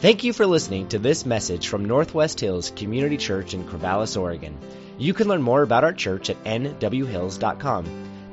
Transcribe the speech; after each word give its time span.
Thank 0.00 0.24
you 0.24 0.32
for 0.32 0.46
listening 0.46 0.88
to 0.88 0.98
this 0.98 1.26
message 1.26 1.68
from 1.68 1.84
Northwest 1.84 2.40
Hills 2.40 2.72
Community 2.74 3.18
Church 3.18 3.52
in 3.52 3.64
Corvallis, 3.64 4.18
Oregon. 4.18 4.56
You 4.96 5.12
can 5.12 5.28
learn 5.28 5.42
more 5.42 5.60
about 5.60 5.84
our 5.84 5.92
church 5.92 6.30
at 6.30 6.42
nwhills.com. 6.42 7.84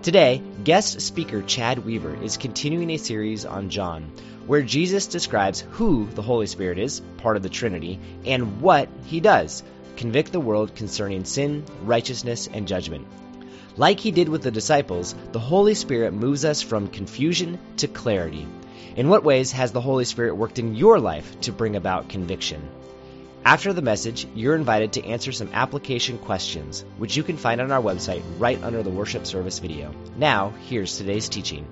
Today, 0.02 0.42
guest 0.64 1.02
speaker 1.02 1.42
Chad 1.42 1.80
Weaver 1.80 2.16
is 2.24 2.38
continuing 2.38 2.90
a 2.92 2.98
series 2.98 3.46
on 3.46 3.70
John, 3.70 4.10
where 4.46 4.62
Jesus 4.62 5.08
describes 5.08 5.66
who 5.72 6.08
the 6.16 6.22
Holy 6.22 6.48
Spirit 6.48 6.80
is, 6.80 7.02
part 7.18 7.36
of 7.36 7.44
the 7.44 7.50
Trinity, 7.50 8.00
and 8.26 8.62
what 8.62 8.88
he 9.08 9.20
does 9.20 9.62
convict 9.98 10.32
the 10.32 10.40
world 10.40 10.74
concerning 10.74 11.26
sin, 11.26 11.66
righteousness, 11.84 12.48
and 12.48 12.66
judgment. 12.66 13.06
Like 13.76 14.00
he 14.00 14.12
did 14.12 14.30
with 14.30 14.42
the 14.42 14.52
disciples, 14.52 15.16
the 15.34 15.40
Holy 15.40 15.74
Spirit 15.74 16.14
moves 16.14 16.46
us 16.46 16.62
from 16.62 16.88
confusion 16.88 17.60
to 17.76 17.90
clarity. 17.90 18.48
In 18.96 19.10
what 19.10 19.24
ways 19.24 19.52
has 19.52 19.72
the 19.72 19.82
Holy 19.82 20.06
Spirit 20.06 20.36
worked 20.36 20.60
in 20.60 20.76
your 20.76 21.00
life 21.00 21.40
to 21.42 21.52
bring 21.52 21.76
about 21.76 22.10
conviction? 22.10 22.68
After 23.46 23.72
the 23.72 23.82
message, 23.82 24.28
you're 24.36 24.56
invited 24.56 24.94
to 24.94 25.06
answer 25.06 25.32
some 25.32 25.50
application 25.54 26.18
questions, 26.18 26.84
which 26.98 27.16
you 27.16 27.24
can 27.24 27.38
find 27.38 27.62
on 27.62 27.72
our 27.72 27.82
website 27.82 28.22
right 28.40 28.62
under 28.62 28.84
the 28.84 28.90
worship 28.90 29.26
service 29.26 29.60
video. 29.60 29.94
Now, 30.18 30.54
here's 30.68 30.98
today's 30.98 31.30
teaching. 31.30 31.66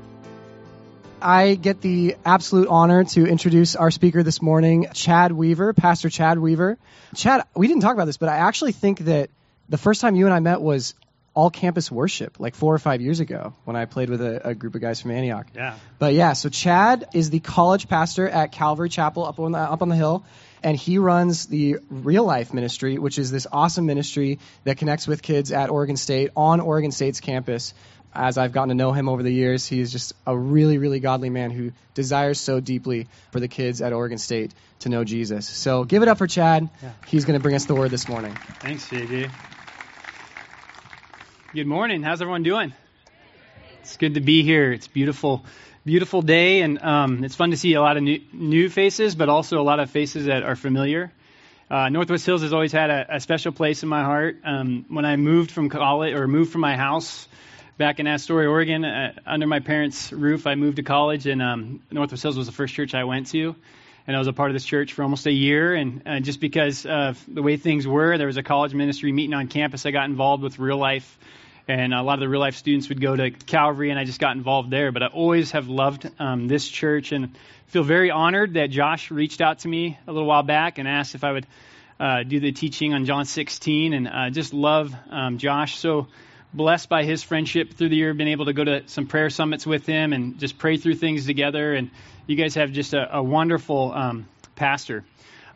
I 1.22 1.55
get 1.55 1.82
the 1.82 2.16
absolute 2.23 2.68
honor 2.68 3.04
to 3.04 3.26
introduce 3.26 3.76
our 3.76 3.90
speaker 3.90 4.22
this 4.22 4.41
morning, 4.41 4.88
Chad 4.94 5.32
Weaver, 5.32 5.74
Pastor 5.74 6.10
Chad 6.10 6.40
Weaver. 6.40 6.77
Chad, 7.16 7.44
we 7.55 7.68
didn't 7.68 7.82
talk 7.82 7.94
about 7.94 8.05
this, 8.05 8.18
but 8.18 8.30
I 8.30 8.38
actually 8.38 8.74
think 8.74 8.99
that 8.99 9.30
the 9.68 9.77
first 9.77 10.02
time 10.02 10.16
you 10.16 10.26
and 10.26 10.34
I 10.34 10.40
met 10.40 10.62
was 10.62 10.94
all 11.36 11.50
campus 11.50 11.92
worship 11.92 12.40
like 12.40 12.56
four 12.56 12.74
or 12.74 12.80
five 12.80 13.02
years 13.02 13.20
ago 13.20 13.54
when 13.66 13.76
I 13.76 13.86
played 13.86 14.10
with 14.10 14.22
a, 14.22 14.50
a, 14.50 14.56
group 14.56 14.74
of 14.74 14.82
guys 14.82 15.02
from 15.02 15.12
Antioch. 15.12 15.46
Yeah. 15.54 15.76
But 16.00 16.14
yeah, 16.14 16.32
so 16.34 16.48
Chad 16.48 17.10
is 17.14 17.30
the 17.30 17.42
college 17.42 17.90
pastor 17.90 18.28
at 18.28 18.54
Calvary 18.54 18.88
Chapel 18.88 19.26
up 19.26 19.38
on 19.38 19.52
the, 19.52 19.60
up 19.60 19.82
on 19.82 19.90
the 19.90 19.98
hill. 19.98 20.26
And 20.64 20.76
he 20.76 20.98
runs 20.98 21.46
the 21.46 21.77
Real 21.92 22.24
Life 22.24 22.54
Ministry, 22.54 22.98
which 22.98 23.20
is 23.20 23.30
this 23.30 23.46
awesome 23.52 23.86
ministry 23.86 24.40
that 24.64 24.77
connects 24.77 25.08
with 25.08 25.22
kids 25.22 25.52
at 25.52 25.70
Oregon 25.70 25.98
State 25.98 26.32
on 26.36 26.60
Oregon 26.60 26.92
State's 26.92 27.20
campus. 27.20 27.74
As 28.14 28.38
I've 28.38 28.54
gotten 28.54 28.70
to 28.70 28.76
know 28.76 28.94
him 28.94 29.10
over 29.10 29.22
the 29.22 29.32
years, 29.32 29.68
he 29.68 29.82
is 29.82 29.92
just 29.92 30.14
a 30.26 30.36
really, 30.36 30.77
really 30.77 31.02
godly 31.02 31.30
man 31.30 31.52
who 31.52 31.74
desires 31.94 32.40
so 32.40 32.62
deeply 32.62 33.08
for 33.32 33.42
the 33.42 33.49
kids 33.49 33.82
at 33.82 33.92
Oregon 33.92 34.18
State 34.18 34.54
to 34.80 34.90
know 34.90 35.04
Jesus. 35.04 35.48
So 35.48 35.84
give 35.84 36.02
it 36.02 36.08
up 36.08 36.18
for 36.18 36.26
Chad. 36.26 36.70
Yeah. 36.82 36.92
He's 37.08 37.26
going 37.26 37.38
to 37.38 37.44
bring 37.44 37.55
us 37.55 37.66
the 37.66 37.76
word 37.76 37.92
this 37.92 38.08
morning. 38.08 38.36
Thanks, 38.62 38.88
JJ. 38.88 39.30
Good 41.56 41.68
morning. 41.68 42.04
How's 42.04 42.22
everyone 42.22 42.44
doing? 42.44 42.74
It's 43.80 43.96
good 43.96 44.16
to 44.16 44.20
be 44.20 44.44
here. 44.44 44.74
It's 44.74 44.90
beautiful, 44.90 45.46
beautiful 45.86 46.22
day, 46.22 46.60
and 46.60 46.84
um, 46.84 47.24
it's 47.24 47.36
fun 47.36 47.52
to 47.52 47.56
see 47.56 47.76
a 47.76 47.82
lot 47.82 47.96
of 47.96 48.04
new, 48.04 48.20
new, 48.34 48.68
faces, 48.68 49.16
but 49.16 49.30
also 49.30 49.62
a 49.62 49.64
lot 49.64 49.80
of 49.80 49.90
faces 49.90 50.26
that 50.26 50.44
are 50.44 50.58
familiar. 50.58 51.14
Uh, 51.72 51.88
Northwest 51.88 52.26
Hills 52.26 52.42
has 52.42 52.52
always 52.52 52.74
had 52.74 52.90
a, 52.90 53.16
a 53.16 53.20
special 53.22 53.54
place 53.54 53.84
in 53.84 53.88
my 53.88 54.04
heart. 54.04 54.42
Um, 54.44 54.84
when 54.90 55.06
I 55.06 55.16
moved 55.16 55.50
from 55.50 55.70
college 55.70 56.14
or 56.14 56.28
moved 56.28 56.52
from 56.52 56.60
my 56.60 56.76
house 56.76 57.26
back 57.78 58.02
in 58.02 58.06
Astoria, 58.06 58.50
Oregon, 58.50 58.84
uh, 58.84 59.14
under 59.26 59.48
my 59.48 59.62
parents' 59.62 60.12
roof, 60.12 60.48
I 60.48 60.56
moved 60.56 60.76
to 60.76 60.84
college, 60.84 61.26
and 61.26 61.42
um, 61.42 61.82
Northwest 61.90 62.22
Hills 62.22 62.36
was 62.36 62.48
the 62.48 62.52
first 62.52 62.74
church 62.74 62.94
I 62.94 63.06
went 63.06 63.28
to 63.28 63.56
and 64.08 64.16
I 64.16 64.20
was 64.20 64.28
a 64.28 64.34
part 64.34 64.52
of 64.52 64.53
this 64.53 64.66
church 64.66 64.94
for 64.94 65.03
almost 65.03 65.26
a 65.26 65.31
year. 65.31 65.74
And 65.74 66.03
uh, 66.06 66.20
just 66.20 66.40
because 66.40 66.86
of 66.86 67.24
the 67.28 67.42
way 67.42 67.58
things 67.58 67.88
were, 67.88 68.18
there 68.18 68.28
was 68.28 68.38
a 68.38 68.44
college 68.44 68.74
ministry 68.74 69.12
meeting 69.12 69.34
on 69.34 69.48
campus. 69.48 69.86
I 69.86 69.92
got 69.92 70.08
involved 70.08 70.44
with 70.44 70.59
real 70.59 70.78
life 70.78 71.18
and 71.68 71.94
a 71.94 72.02
lot 72.02 72.16
of 72.16 72.19
the 72.19 72.30
real 72.30 72.40
life 72.40 72.56
students 72.56 72.90
would 72.90 73.02
go 73.02 73.16
to 73.16 73.31
Calvary, 73.31 73.90
and 73.90 74.00
I 74.00 74.03
just 74.03 74.19
got 74.19 74.35
involved 74.35 74.69
there. 74.69 74.91
But 74.91 75.03
I 75.03 75.08
always 75.08 75.52
have 75.52 75.68
loved 75.68 76.09
um, 76.19 76.47
this 76.47 76.68
church 76.68 77.12
and 77.12 77.35
feel 77.68 77.84
very 77.84 78.12
honored 78.12 78.53
that 78.53 78.69
Josh 78.69 79.12
reached 79.12 79.41
out 79.41 79.59
to 79.59 79.68
me 79.68 79.97
a 80.08 80.12
little 80.12 80.28
while 80.28 80.44
back 80.44 80.78
and 80.78 80.88
asked 80.88 81.16
if 81.16 81.24
I 81.24 81.31
would 81.31 81.47
uh, 82.00 82.24
do 82.24 82.40
the 82.40 82.52
teaching 82.52 82.94
on 82.94 83.06
John 83.06 83.25
16, 83.25 83.94
and 83.94 84.08
uh, 84.08 84.30
just 84.30 84.53
love 84.53 84.94
um, 85.09 85.38
Josh. 85.38 85.78
So 85.78 86.08
blessed 86.53 86.88
by 86.88 87.03
his 87.03 87.24
friendship 87.24 87.74
through 87.74 87.90
the 87.90 87.96
year, 87.96 88.14
been 88.14 88.28
able 88.28 88.46
to 88.46 88.53
go 88.53 88.64
to 88.64 88.88
some 88.88 89.08
prayer 89.08 89.30
summits 89.30 89.66
with 89.66 89.86
him 89.86 90.14
and 90.14 90.38
just 90.38 90.58
pray 90.58 90.78
through 90.78 90.96
things 90.96 91.26
together. 91.26 91.74
And 91.74 91.90
you 92.28 92.36
guys 92.36 92.56
have 92.56 92.72
just 92.72 92.94
a, 92.94 93.18
a 93.18 93.24
wonderful 93.24 93.92
um, 93.94 94.28
pastor. 94.56 95.03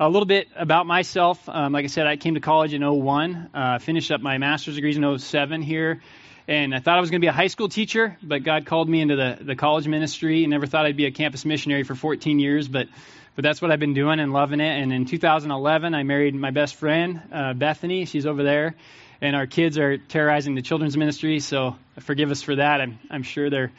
A 0.01 0.07
little 0.07 0.25
bit 0.25 0.47
about 0.55 0.85
myself. 0.85 1.49
Um, 1.49 1.73
like 1.73 1.83
I 1.83 1.89
said, 1.89 2.07
I 2.07 2.15
came 2.15 2.35
to 2.35 2.39
college 2.39 2.73
in 2.73 2.81
01, 2.81 3.49
uh, 3.53 3.79
finished 3.79 4.11
up 4.11 4.21
my 4.21 4.37
master's 4.37 4.75
degrees 4.75 4.95
in 4.95 5.19
07 5.19 5.61
here, 5.61 6.01
and 6.47 6.73
I 6.73 6.79
thought 6.79 6.97
I 6.97 7.01
was 7.01 7.09
going 7.09 7.19
to 7.19 7.25
be 7.25 7.27
a 7.27 7.33
high 7.33 7.47
school 7.47 7.67
teacher, 7.67 8.17
but 8.23 8.43
God 8.43 8.65
called 8.65 8.87
me 8.87 9.01
into 9.01 9.17
the, 9.17 9.37
the 9.41 9.55
college 9.57 9.89
ministry. 9.89 10.45
and 10.45 10.51
never 10.51 10.67
thought 10.67 10.85
I'd 10.85 10.95
be 10.95 11.05
a 11.05 11.11
campus 11.11 11.43
missionary 11.43 11.83
for 11.83 11.95
14 11.95 12.39
years, 12.39 12.69
but 12.69 12.87
but 13.35 13.43
that's 13.43 13.61
what 13.61 13.71
I've 13.71 13.81
been 13.81 13.93
doing 13.93 14.21
and 14.21 14.31
loving 14.31 14.61
it. 14.61 14.81
And 14.81 14.93
in 14.93 15.03
2011, 15.03 15.93
I 15.93 16.03
married 16.03 16.33
my 16.33 16.51
best 16.51 16.75
friend, 16.75 17.21
uh, 17.33 17.51
Bethany. 17.53 18.05
She's 18.05 18.25
over 18.25 18.41
there, 18.41 18.75
and 19.19 19.35
our 19.35 19.47
kids 19.47 19.77
are 19.77 19.97
terrorizing 19.97 20.55
the 20.55 20.61
children's 20.61 20.95
ministry. 20.95 21.41
So 21.41 21.75
forgive 21.99 22.31
us 22.31 22.41
for 22.41 22.55
that. 22.55 22.79
I'm 22.79 22.99
I'm 23.11 23.23
sure 23.23 23.49
they're 23.49 23.73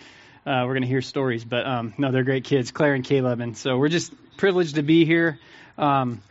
uh, 0.44 0.64
we're 0.66 0.74
going 0.74 0.82
to 0.82 0.88
hear 0.88 1.00
stories, 1.00 1.46
but 1.46 1.66
um, 1.66 1.94
no, 1.96 2.12
they're 2.12 2.24
great 2.24 2.44
kids, 2.44 2.72
Claire 2.72 2.92
and 2.92 3.04
Caleb, 3.04 3.40
and 3.40 3.56
so 3.56 3.78
we're 3.78 3.88
just 3.88 4.12
privileged 4.36 4.74
to 4.74 4.82
be 4.82 5.06
here. 5.06 5.38
Um, 5.80 6.22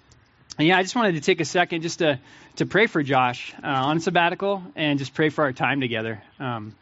and 0.59 0.67
yeah, 0.67 0.77
I 0.77 0.83
just 0.83 0.95
wanted 0.95 1.15
to 1.15 1.21
take 1.21 1.41
a 1.41 1.45
second 1.45 1.81
just 1.81 1.99
to, 1.99 2.19
to 2.57 2.65
pray 2.65 2.85
for 2.85 3.01
Josh 3.01 3.53
uh, 3.63 3.67
on 3.67 3.99
sabbatical 3.99 4.61
and 4.75 4.99
just 4.99 5.13
pray 5.13 5.29
for 5.29 5.43
our 5.43 5.53
time 5.53 5.81
together. 5.81 6.21
Um, 6.39 6.75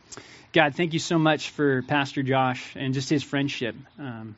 God, 0.51 0.75
thank 0.75 0.93
you 0.93 0.99
so 0.99 1.17
much 1.17 1.51
for 1.51 1.81
Pastor 1.83 2.23
Josh 2.23 2.75
and 2.75 2.93
just 2.93 3.09
his 3.09 3.23
friendship. 3.23 3.75
Um, 3.97 4.35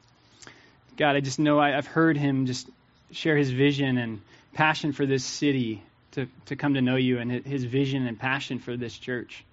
God, 0.95 1.15
I 1.15 1.21
just 1.21 1.39
know 1.39 1.59
I, 1.59 1.71
have 1.71 1.87
heard 1.87 2.17
him 2.17 2.45
just 2.45 2.69
share 3.11 3.35
his 3.35 3.49
vision 3.49 3.97
and 3.97 4.21
passion 4.53 4.91
for 4.91 5.07
this 5.07 5.23
city 5.23 5.81
to, 6.11 6.27
to 6.47 6.55
come 6.55 6.75
to 6.75 6.81
know 6.81 6.97
you 6.97 7.17
and 7.17 7.31
his 7.31 7.63
vision 7.63 8.05
and 8.05 8.19
passion 8.19 8.59
for 8.59 8.77
this 8.77 8.95
church. 8.95 9.43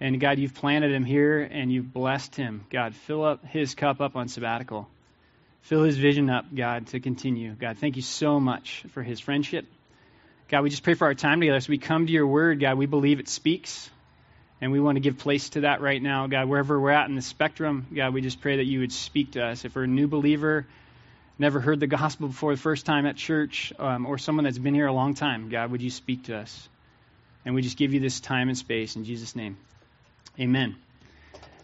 And 0.00 0.20
God, 0.20 0.38
you've 0.38 0.54
planted 0.54 0.92
him 0.92 1.04
here 1.04 1.40
and 1.40 1.72
you've 1.72 1.92
blessed 1.94 2.36
him. 2.36 2.66
God, 2.68 2.94
fill 2.94 3.24
up 3.24 3.46
his 3.46 3.74
cup 3.74 4.02
up 4.02 4.16
on 4.16 4.28
sabbatical. 4.28 4.88
Fill 5.66 5.82
his 5.82 5.98
vision 5.98 6.30
up, 6.30 6.44
God, 6.54 6.86
to 6.88 7.00
continue. 7.00 7.50
God, 7.50 7.78
thank 7.78 7.96
you 7.96 8.02
so 8.02 8.38
much 8.38 8.84
for 8.92 9.02
his 9.02 9.18
friendship. 9.18 9.66
God, 10.48 10.62
we 10.62 10.70
just 10.70 10.84
pray 10.84 10.94
for 10.94 11.06
our 11.06 11.14
time 11.14 11.40
together. 11.40 11.56
As 11.56 11.68
we 11.68 11.76
come 11.76 12.06
to 12.06 12.12
your 12.12 12.28
word, 12.28 12.60
God, 12.60 12.78
we 12.78 12.86
believe 12.86 13.18
it 13.18 13.28
speaks. 13.28 13.90
And 14.60 14.70
we 14.70 14.78
want 14.78 14.94
to 14.94 15.00
give 15.00 15.18
place 15.18 15.50
to 15.50 15.62
that 15.62 15.80
right 15.80 16.00
now, 16.00 16.28
God, 16.28 16.48
wherever 16.48 16.78
we're 16.78 16.92
at 16.92 17.08
in 17.08 17.16
the 17.16 17.20
spectrum. 17.20 17.88
God, 17.92 18.14
we 18.14 18.20
just 18.20 18.40
pray 18.40 18.58
that 18.58 18.64
you 18.64 18.78
would 18.78 18.92
speak 18.92 19.32
to 19.32 19.44
us. 19.44 19.64
If 19.64 19.74
we're 19.74 19.82
a 19.82 19.88
new 19.88 20.06
believer, 20.06 20.68
never 21.36 21.58
heard 21.58 21.80
the 21.80 21.88
gospel 21.88 22.28
before 22.28 22.54
the 22.54 22.62
first 22.62 22.86
time 22.86 23.04
at 23.04 23.16
church, 23.16 23.72
um, 23.80 24.06
or 24.06 24.18
someone 24.18 24.44
that's 24.44 24.58
been 24.58 24.74
here 24.74 24.86
a 24.86 24.92
long 24.92 25.14
time, 25.14 25.48
God, 25.48 25.72
would 25.72 25.82
you 25.82 25.90
speak 25.90 26.26
to 26.26 26.36
us? 26.36 26.68
And 27.44 27.56
we 27.56 27.62
just 27.62 27.76
give 27.76 27.92
you 27.92 27.98
this 27.98 28.20
time 28.20 28.48
and 28.48 28.56
space 28.56 28.94
in 28.94 29.04
Jesus' 29.04 29.34
name. 29.34 29.56
Amen. 30.38 30.76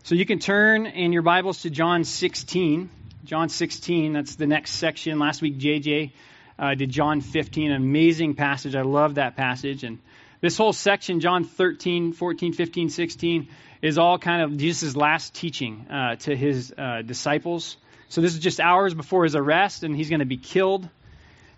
So 0.03 0.17
you 0.17 0.27
can 0.27 0.41
turn 0.41 0.87
in 0.87 1.13
your 1.13 1.23
Bibles 1.23 1.63
to 1.63 1.71
John 1.71 2.03
16. 2.03 2.91
John 3.25 3.49
16, 3.49 4.15
that's 4.15 4.35
the 4.35 4.49
next 4.49 4.73
section. 4.73 5.21
Last 5.21 5.43
week, 5.43 5.59
JJ 5.59 6.11
uh, 6.59 6.75
did 6.75 6.91
John 6.91 7.21
15, 7.21 7.71
an 7.71 7.77
amazing 7.77 8.35
passage. 8.35 8.75
I 8.75 8.83
love 8.83 9.15
that 9.15 9.37
passage. 9.37 9.85
And 9.85 10.01
this 10.41 10.57
whole 10.57 10.73
section, 10.73 11.21
John 11.21 11.45
13, 11.45 12.15
14, 12.15 12.53
15, 12.53 12.91
16, 12.91 13.49
is 13.81 13.97
all 13.97 14.19
kind 14.19 14.43
of 14.43 14.57
Jesus' 14.57 14.97
last 14.97 15.35
teaching 15.35 15.87
uh, 15.89 16.17
to 16.17 16.35
his 16.35 16.75
uh, 16.77 17.03
disciples. 17.03 17.77
So 18.09 18.21
this 18.21 18.35
is 18.35 18.41
just 18.41 18.59
hours 18.59 18.93
before 18.93 19.23
his 19.23 19.37
arrest, 19.37 19.85
and 19.85 19.95
he's 19.95 20.11
going 20.11 20.21
to 20.21 20.27
be 20.27 20.37
killed. 20.37 20.89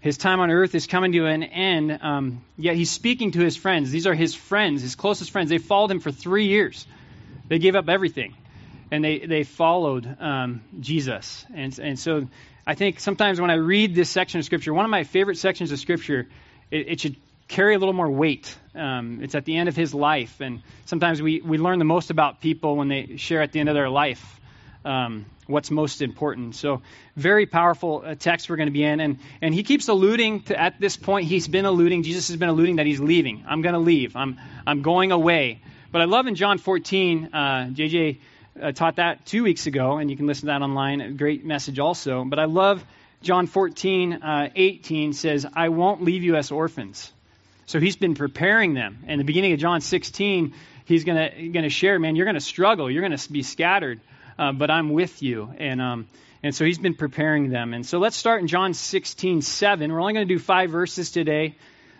His 0.01 0.19
time 0.19 0.41
on 0.41 0.51
earth 0.51 0.75
is 0.75 0.87
coming 0.87 1.13
to 1.13 1.25
an 1.25 1.43
end. 1.43 1.99
Um, 2.03 2.45
yet 2.59 2.77
he's 2.77 2.91
speaking 2.91 3.31
to 3.33 3.41
his 3.41 3.57
friends. 3.57 3.91
These 3.91 4.07
are 4.07 4.13
his 4.13 4.35
friends, 4.35 4.83
his 4.83 4.97
closest 4.97 5.31
friends. 5.31 5.49
They 5.49 5.57
followed 5.57 5.91
him 5.91 6.01
for 6.01 6.13
three 6.13 6.49
years. 6.49 6.87
They 7.49 7.59
gave 7.59 7.75
up 7.75 7.89
everything 7.89 8.35
and 8.94 9.05
they, 9.05 9.19
they 9.19 9.43
followed 9.43 10.06
um, 10.21 10.62
Jesus. 10.78 11.44
And, 11.53 11.76
and 11.81 11.99
so 11.99 12.29
I 12.64 12.75
think 12.75 13.00
sometimes 13.00 13.41
when 13.41 13.50
I 13.50 13.55
read 13.55 13.93
this 13.93 14.08
section 14.08 14.38
of 14.38 14.44
Scripture, 14.44 14.73
one 14.73 14.85
of 14.85 14.91
my 14.91 15.02
favorite 15.02 15.37
sections 15.37 15.73
of 15.73 15.81
Scripture, 15.81 16.29
it, 16.70 16.88
it 16.88 17.00
should 17.00 17.17
carry 17.49 17.75
a 17.75 17.79
little 17.79 17.93
more 17.93 18.08
weight. 18.08 18.56
Um, 18.73 19.19
it's 19.20 19.35
at 19.35 19.46
the 19.46 19.56
end 19.56 19.69
of 19.69 19.75
his 19.75 19.94
life. 19.94 20.41
And 20.41 20.62
sometimes 20.87 21.20
we, 21.20 21.41
we 21.41 21.58
learn 21.58 21.81
the 21.81 21.85
most 21.85 22.11
about 22.11 22.41
people 22.41 22.76
when 22.76 22.87
they 22.87 23.17
share 23.17 23.43
at 23.43 23.50
the 23.50 23.58
end 23.58 23.69
of 23.69 23.75
their 23.75 23.91
life. 23.91 24.41
Um, 24.85 25.26
what's 25.49 25.73
most 25.73 26.00
important. 26.00 26.55
So, 26.55 26.82
very 27.17 27.47
powerful 27.47 28.02
uh, 28.05 28.14
text 28.14 28.49
we're 28.49 28.56
going 28.56 28.69
to 28.69 28.73
be 28.73 28.85
in. 28.85 29.00
And, 29.00 29.19
and 29.43 29.52
he 29.52 29.64
keeps 29.64 29.88
alluding 29.88 30.43
to, 30.44 30.61
at 30.61 30.79
this 30.79 30.97
point, 30.97 31.26
he's 31.26 31.49
been 31.49 31.64
alluding, 31.64 32.05
Jesus 32.05 32.29
has 32.29 32.37
been 32.37 32.49
alluding 32.49 32.76
that 32.76 32.87
he's 32.87 33.00
leaving. 33.00 33.44
I'm 33.49 33.61
going 33.61 33.73
to 33.73 33.81
leave. 33.81 34.14
I'm, 34.14 34.38
I'm 34.67 34.82
going 34.82 35.11
away. 35.11 35.62
But 35.90 36.02
I 36.02 36.05
love 36.05 36.26
in 36.26 36.35
John 36.35 36.58
14, 36.58 37.31
uh, 37.32 37.38
JJ 37.73 38.19
uh, 38.61 38.73
taught 38.73 38.97
that 38.97 39.27
two 39.27 39.43
weeks 39.43 39.67
ago, 39.67 39.99
and 39.99 40.11
you 40.11 40.17
can 40.17 40.27
listen 40.27 40.43
to 40.43 40.47
that 40.47 40.62
online. 40.62 41.01
A 41.01 41.11
great 41.11 41.45
message 41.45 41.79
also. 41.79 42.25
But 42.25 42.39
I 42.39 42.45
love 42.45 42.85
John 43.23 43.47
14, 43.47 44.12
uh, 44.15 44.51
18 44.55 45.12
says, 45.12 45.47
I 45.55 45.71
won't 45.71 46.03
leave 46.03 46.23
you 46.23 46.37
as 46.37 46.51
orphans. 46.51 47.12
So 47.67 47.81
he's 47.81 47.97
been 47.97 48.15
preparing 48.15 48.75
them. 48.75 49.05
In 49.09 49.19
the 49.19 49.25
beginning 49.25 49.53
of 49.53 49.59
John 49.59 49.81
16, 49.81 50.55
he's 50.85 51.05
going 51.05 51.53
to 51.53 51.69
share, 51.71 51.99
man, 51.99 52.17
you're 52.17 52.27
going 52.27 52.35
to 52.35 52.41
struggle. 52.41 52.91
You're 52.91 53.06
going 53.06 53.17
to 53.17 53.33
be 53.33 53.43
scattered. 53.43 54.01
uh, 54.39 54.53
but 54.53 54.71
I'm 54.71 54.91
with 54.91 55.23
you. 55.23 55.50
And, 55.59 55.81
um, 55.81 56.09
and 56.43 56.55
so 56.55 56.65
he's 56.65 56.79
been 56.79 56.95
preparing 56.95 57.50
them. 57.50 57.73
And 57.73 57.87
so 57.87 57.99
let's 57.99 58.17
start 58.17 58.41
in 58.43 58.49
John 58.49 58.75
16, 58.75 59.43
7. 59.43 59.93
We're 59.93 60.00
only 60.00 60.12
going 60.12 60.29
to 60.29 60.35
do 60.35 60.39
five 60.39 60.71
verses 60.71 61.11
today. 61.11 61.57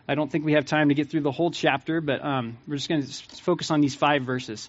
I 0.07 0.15
don't 0.15 0.31
think 0.31 0.45
we 0.45 0.53
have 0.53 0.67
time 0.67 0.91
to 0.91 0.95
get 0.95 1.11
through 1.11 1.23
the 1.23 1.33
whole 1.33 1.51
chapter, 1.51 2.03
but 2.03 2.23
um, 2.23 2.59
we're 2.69 2.77
just 2.77 2.89
going 2.89 3.03
to 3.03 3.13
focus 3.43 3.71
on 3.71 3.81
these 3.81 3.95
five 3.95 4.23
verses. 4.23 4.69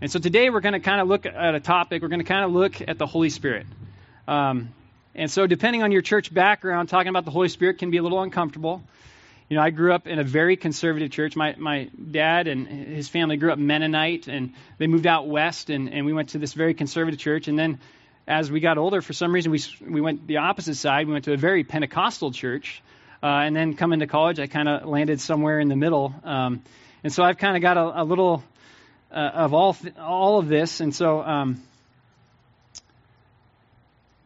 And 0.00 0.12
so 0.12 0.20
today 0.20 0.48
we're 0.48 0.60
going 0.60 0.74
to 0.74 0.80
kind 0.80 1.00
of 1.00 1.08
look 1.08 1.26
at 1.26 1.54
a 1.56 1.58
topic. 1.58 2.02
We're 2.02 2.08
going 2.08 2.20
to 2.20 2.24
kind 2.24 2.44
of 2.44 2.52
look 2.52 2.80
at 2.86 2.98
the 2.98 3.06
Holy 3.06 3.30
Spirit. 3.30 3.66
Um, 4.28 4.72
and 5.12 5.28
so, 5.28 5.48
depending 5.48 5.82
on 5.82 5.90
your 5.90 6.02
church 6.02 6.32
background, 6.32 6.88
talking 6.88 7.08
about 7.08 7.24
the 7.24 7.32
Holy 7.32 7.48
Spirit 7.48 7.78
can 7.78 7.90
be 7.90 7.96
a 7.96 8.02
little 8.02 8.22
uncomfortable. 8.22 8.80
You 9.48 9.56
know, 9.56 9.62
I 9.62 9.70
grew 9.70 9.92
up 9.92 10.06
in 10.06 10.20
a 10.20 10.22
very 10.22 10.56
conservative 10.56 11.10
church. 11.10 11.34
My 11.34 11.56
my 11.58 11.90
dad 12.12 12.46
and 12.46 12.68
his 12.68 13.08
family 13.08 13.38
grew 13.38 13.50
up 13.50 13.58
Mennonite, 13.58 14.28
and 14.28 14.52
they 14.76 14.86
moved 14.86 15.08
out 15.08 15.26
west, 15.26 15.68
and, 15.68 15.92
and 15.92 16.06
we 16.06 16.12
went 16.12 16.28
to 16.28 16.38
this 16.38 16.52
very 16.52 16.74
conservative 16.74 17.18
church. 17.18 17.48
And 17.48 17.58
then, 17.58 17.80
as 18.28 18.52
we 18.52 18.60
got 18.60 18.78
older, 18.78 19.02
for 19.02 19.14
some 19.14 19.34
reason, 19.34 19.50
we 19.50 19.60
we 19.84 20.00
went 20.00 20.28
the 20.28 20.36
opposite 20.36 20.76
side. 20.76 21.08
We 21.08 21.12
went 21.12 21.24
to 21.24 21.32
a 21.32 21.36
very 21.36 21.64
Pentecostal 21.64 22.30
church, 22.30 22.84
uh, 23.20 23.26
and 23.26 23.56
then 23.56 23.74
coming 23.74 23.98
to 23.98 24.06
college, 24.06 24.38
I 24.38 24.46
kind 24.46 24.68
of 24.68 24.86
landed 24.86 25.20
somewhere 25.20 25.58
in 25.58 25.66
the 25.66 25.76
middle. 25.76 26.14
Um, 26.22 26.62
and 27.02 27.12
so 27.12 27.24
I've 27.24 27.38
kind 27.38 27.56
of 27.56 27.62
got 27.62 27.76
a, 27.76 28.02
a 28.02 28.04
little 28.04 28.44
uh, 29.10 29.14
of 29.14 29.54
all 29.54 29.74
th- 29.74 29.96
all 29.96 30.38
of 30.38 30.48
this, 30.48 30.80
and 30.80 30.94
so. 30.94 31.22
Um, 31.22 31.62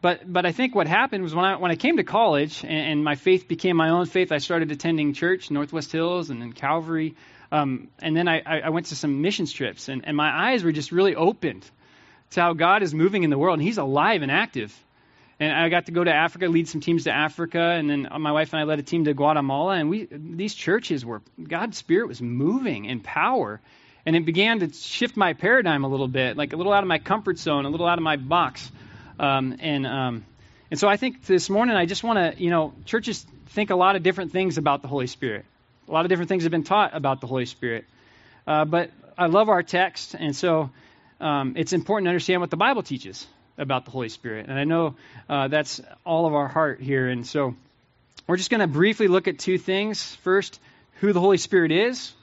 but 0.01 0.21
but 0.31 0.45
I 0.45 0.51
think 0.51 0.75
what 0.75 0.87
happened 0.87 1.23
was 1.23 1.33
when 1.33 1.45
I 1.45 1.55
when 1.55 1.71
I 1.71 1.75
came 1.75 1.97
to 1.97 2.03
college 2.03 2.63
and, 2.63 2.91
and 2.91 3.03
my 3.03 3.15
faith 3.15 3.47
became 3.47 3.77
my 3.77 3.89
own 3.89 4.05
faith, 4.05 4.31
I 4.31 4.39
started 4.39 4.71
attending 4.71 5.13
church, 5.13 5.49
Northwest 5.49 5.91
Hills, 5.91 6.29
and 6.29 6.41
then 6.41 6.51
Calvary, 6.51 7.15
um, 7.53 7.87
and 7.99 8.17
then 8.17 8.27
I, 8.27 8.41
I 8.65 8.69
went 8.69 8.87
to 8.87 8.95
some 8.95 9.21
missions 9.21 9.53
trips, 9.53 9.87
and, 9.87 10.05
and 10.05 10.17
my 10.17 10.51
eyes 10.51 10.63
were 10.63 10.71
just 10.71 10.91
really 10.91 11.15
opened 11.15 11.69
to 12.31 12.41
how 12.41 12.53
God 12.53 12.83
is 12.83 12.93
moving 12.93 13.23
in 13.23 13.29
the 13.29 13.37
world, 13.37 13.59
and 13.59 13.65
He's 13.65 13.77
alive 13.77 14.23
and 14.23 14.31
active. 14.31 14.77
And 15.39 15.51
I 15.51 15.69
got 15.69 15.85
to 15.85 15.91
go 15.91 16.03
to 16.03 16.13
Africa, 16.13 16.47
lead 16.47 16.67
some 16.67 16.81
teams 16.81 17.05
to 17.05 17.11
Africa, 17.11 17.61
and 17.61 17.89
then 17.89 18.07
my 18.19 18.31
wife 18.31 18.53
and 18.53 18.61
I 18.61 18.65
led 18.65 18.79
a 18.79 18.83
team 18.83 19.05
to 19.05 19.13
Guatemala. 19.13 19.75
And 19.75 19.89
we 19.89 20.07
these 20.11 20.53
churches 20.53 21.05
were 21.05 21.21
God's 21.41 21.77
Spirit 21.77 22.07
was 22.07 22.21
moving 22.21 22.85
in 22.85 22.99
power, 22.99 23.61
and 24.05 24.15
it 24.15 24.25
began 24.25 24.59
to 24.59 24.71
shift 24.73 25.15
my 25.15 25.33
paradigm 25.33 25.83
a 25.83 25.87
little 25.87 26.07
bit, 26.07 26.37
like 26.37 26.53
a 26.53 26.55
little 26.55 26.73
out 26.73 26.83
of 26.83 26.87
my 26.87 26.99
comfort 26.99 27.37
zone, 27.37 27.65
a 27.65 27.69
little 27.69 27.87
out 27.87 27.97
of 27.97 28.03
my 28.03 28.17
box. 28.17 28.71
Um, 29.19 29.55
and 29.59 29.87
um, 29.87 30.25
and 30.71 30.79
so 30.79 30.87
I 30.87 30.97
think 30.97 31.25
this 31.25 31.49
morning 31.49 31.75
I 31.75 31.85
just 31.85 32.03
want 32.03 32.17
to, 32.17 32.43
you 32.43 32.49
know, 32.49 32.73
churches 32.85 33.25
think 33.47 33.69
a 33.69 33.75
lot 33.75 33.95
of 33.95 34.03
different 34.03 34.31
things 34.31 34.57
about 34.57 34.81
the 34.81 34.87
Holy 34.87 35.07
Spirit. 35.07 35.45
A 35.87 35.91
lot 35.91 36.05
of 36.05 36.09
different 36.09 36.29
things 36.29 36.43
have 36.43 36.51
been 36.51 36.63
taught 36.63 36.95
about 36.95 37.21
the 37.21 37.27
Holy 37.27 37.45
Spirit. 37.45 37.85
Uh, 38.47 38.65
but 38.65 38.89
I 39.17 39.27
love 39.27 39.49
our 39.49 39.63
text, 39.63 40.15
and 40.15 40.35
so 40.35 40.71
um, 41.19 41.53
it's 41.55 41.73
important 41.73 42.07
to 42.07 42.09
understand 42.09 42.41
what 42.41 42.49
the 42.49 42.57
Bible 42.57 42.83
teaches 42.83 43.27
about 43.57 43.85
the 43.85 43.91
Holy 43.91 44.09
Spirit. 44.09 44.47
And 44.49 44.57
I 44.57 44.63
know 44.63 44.95
uh, 45.29 45.47
that's 45.47 45.81
all 46.05 46.25
of 46.25 46.33
our 46.33 46.47
heart 46.47 46.81
here. 46.81 47.07
And 47.07 47.25
so 47.25 47.55
we're 48.27 48.37
just 48.37 48.49
going 48.49 48.61
to 48.61 48.67
briefly 48.67 49.07
look 49.07 49.27
at 49.27 49.39
two 49.39 49.57
things. 49.57 50.15
First, 50.23 50.59
who 50.99 51.13
the 51.13 51.19
Holy 51.19 51.37
Spirit 51.37 51.71
is, 51.71 52.13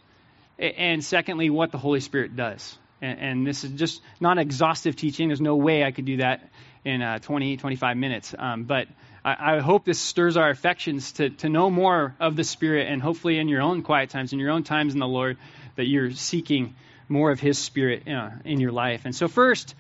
and 0.61 1.03
secondly, 1.03 1.51
what 1.51 1.73
the 1.73 1.79
Holy 1.79 2.01
Spirit 2.01 2.37
does. 2.37 2.77
And, 3.01 3.19
and 3.19 3.47
this 3.47 3.65
is 3.65 3.73
just 3.73 4.03
not 4.21 4.39
exhaustive 4.39 4.95
teaching. 4.95 5.29
There's 5.29 5.41
no 5.41 5.57
way 5.57 5.85
I 5.85 5.91
could 5.91 6.05
do 6.05 6.19
that 6.19 6.49
in 6.85 7.03
uh, 7.03 7.19
20, 7.19 7.57
25 7.57 7.97
minutes. 7.97 8.35
Um, 8.39 8.65
but 8.65 8.87
I, 9.25 9.57
I, 9.57 9.59
hope 9.61 9.85
this 9.85 9.99
stirs 9.99 10.37
our 10.37 10.51
affections 10.51 11.13
to, 11.13 11.31
to 11.31 11.49
know 11.49 11.71
more 11.71 12.15
of 12.21 12.37
the 12.37 12.45
Spirit, 12.45 12.89
and 12.89 13.03
hopefully 13.03 13.39
in 13.39 13.49
your 13.49 13.63
own 13.63 13.83
quiet 13.83 14.11
times, 14.11 14.33
in 14.33 14.39
your 14.39 14.51
own 14.51 14.63
times 14.63 14.95
in 14.95 15.01
the 15.01 15.09
Lord, 15.09 15.37
that 15.77 15.87
you're 15.87 16.11
seeking 16.13 16.75
more 17.09 17.31
of 17.31 17.41
His 17.41 17.59
Spirit 17.59 18.09
uh, 18.09 18.31
in 18.45 18.61
your 18.61 18.73
life. 18.73 19.03
And 19.05 19.15
so, 19.15 19.29
first, 19.29 19.75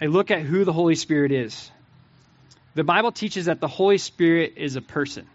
I 0.00 0.06
look 0.06 0.30
at 0.30 0.42
who 0.42 0.64
the 0.64 0.72
Holy 0.72 0.94
Spirit 0.94 1.32
is. 1.32 1.70
The 2.74 2.84
Bible 2.84 3.12
teaches 3.12 3.46
that 3.46 3.60
the 3.60 3.68
Holy 3.68 3.98
Spirit 3.98 4.54
is 4.56 4.76
a 4.76 4.82
person. 4.82 5.26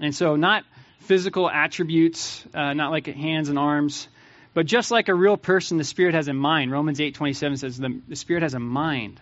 And 0.00 0.14
so, 0.14 0.36
not 0.36 0.64
physical 1.00 1.48
attributes, 1.48 2.44
uh, 2.54 2.72
not 2.72 2.90
like 2.90 3.06
hands 3.06 3.48
and 3.48 3.58
arms, 3.58 4.08
but 4.54 4.66
just 4.66 4.90
like 4.90 5.08
a 5.08 5.14
real 5.14 5.36
person, 5.36 5.76
the 5.76 5.84
Spirit 5.84 6.14
has 6.14 6.28
a 6.28 6.32
mind. 6.32 6.72
Romans 6.72 6.98
8:27 6.98 7.58
says 7.58 7.76
the, 7.76 8.00
the 8.08 8.16
Spirit 8.16 8.42
has 8.42 8.54
a 8.54 8.58
mind. 8.58 9.20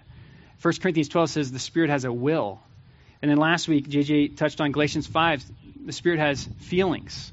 1 0.63 0.75
Corinthians 0.81 1.09
12 1.09 1.31
says 1.31 1.53
the 1.53 1.59
Spirit 1.59 1.91
has 1.91 2.05
a 2.05 2.13
will. 2.13 2.61
And 3.21 3.31
then 3.31 3.39
last 3.39 3.69
week, 3.69 3.89
JJ 3.89 4.37
touched 4.37 4.61
on 4.61 4.73
Galatians 4.73 5.07
5. 5.07 5.45
The 5.87 5.93
Spirit 5.93 6.21
has 6.21 6.45
feelings. 6.59 7.33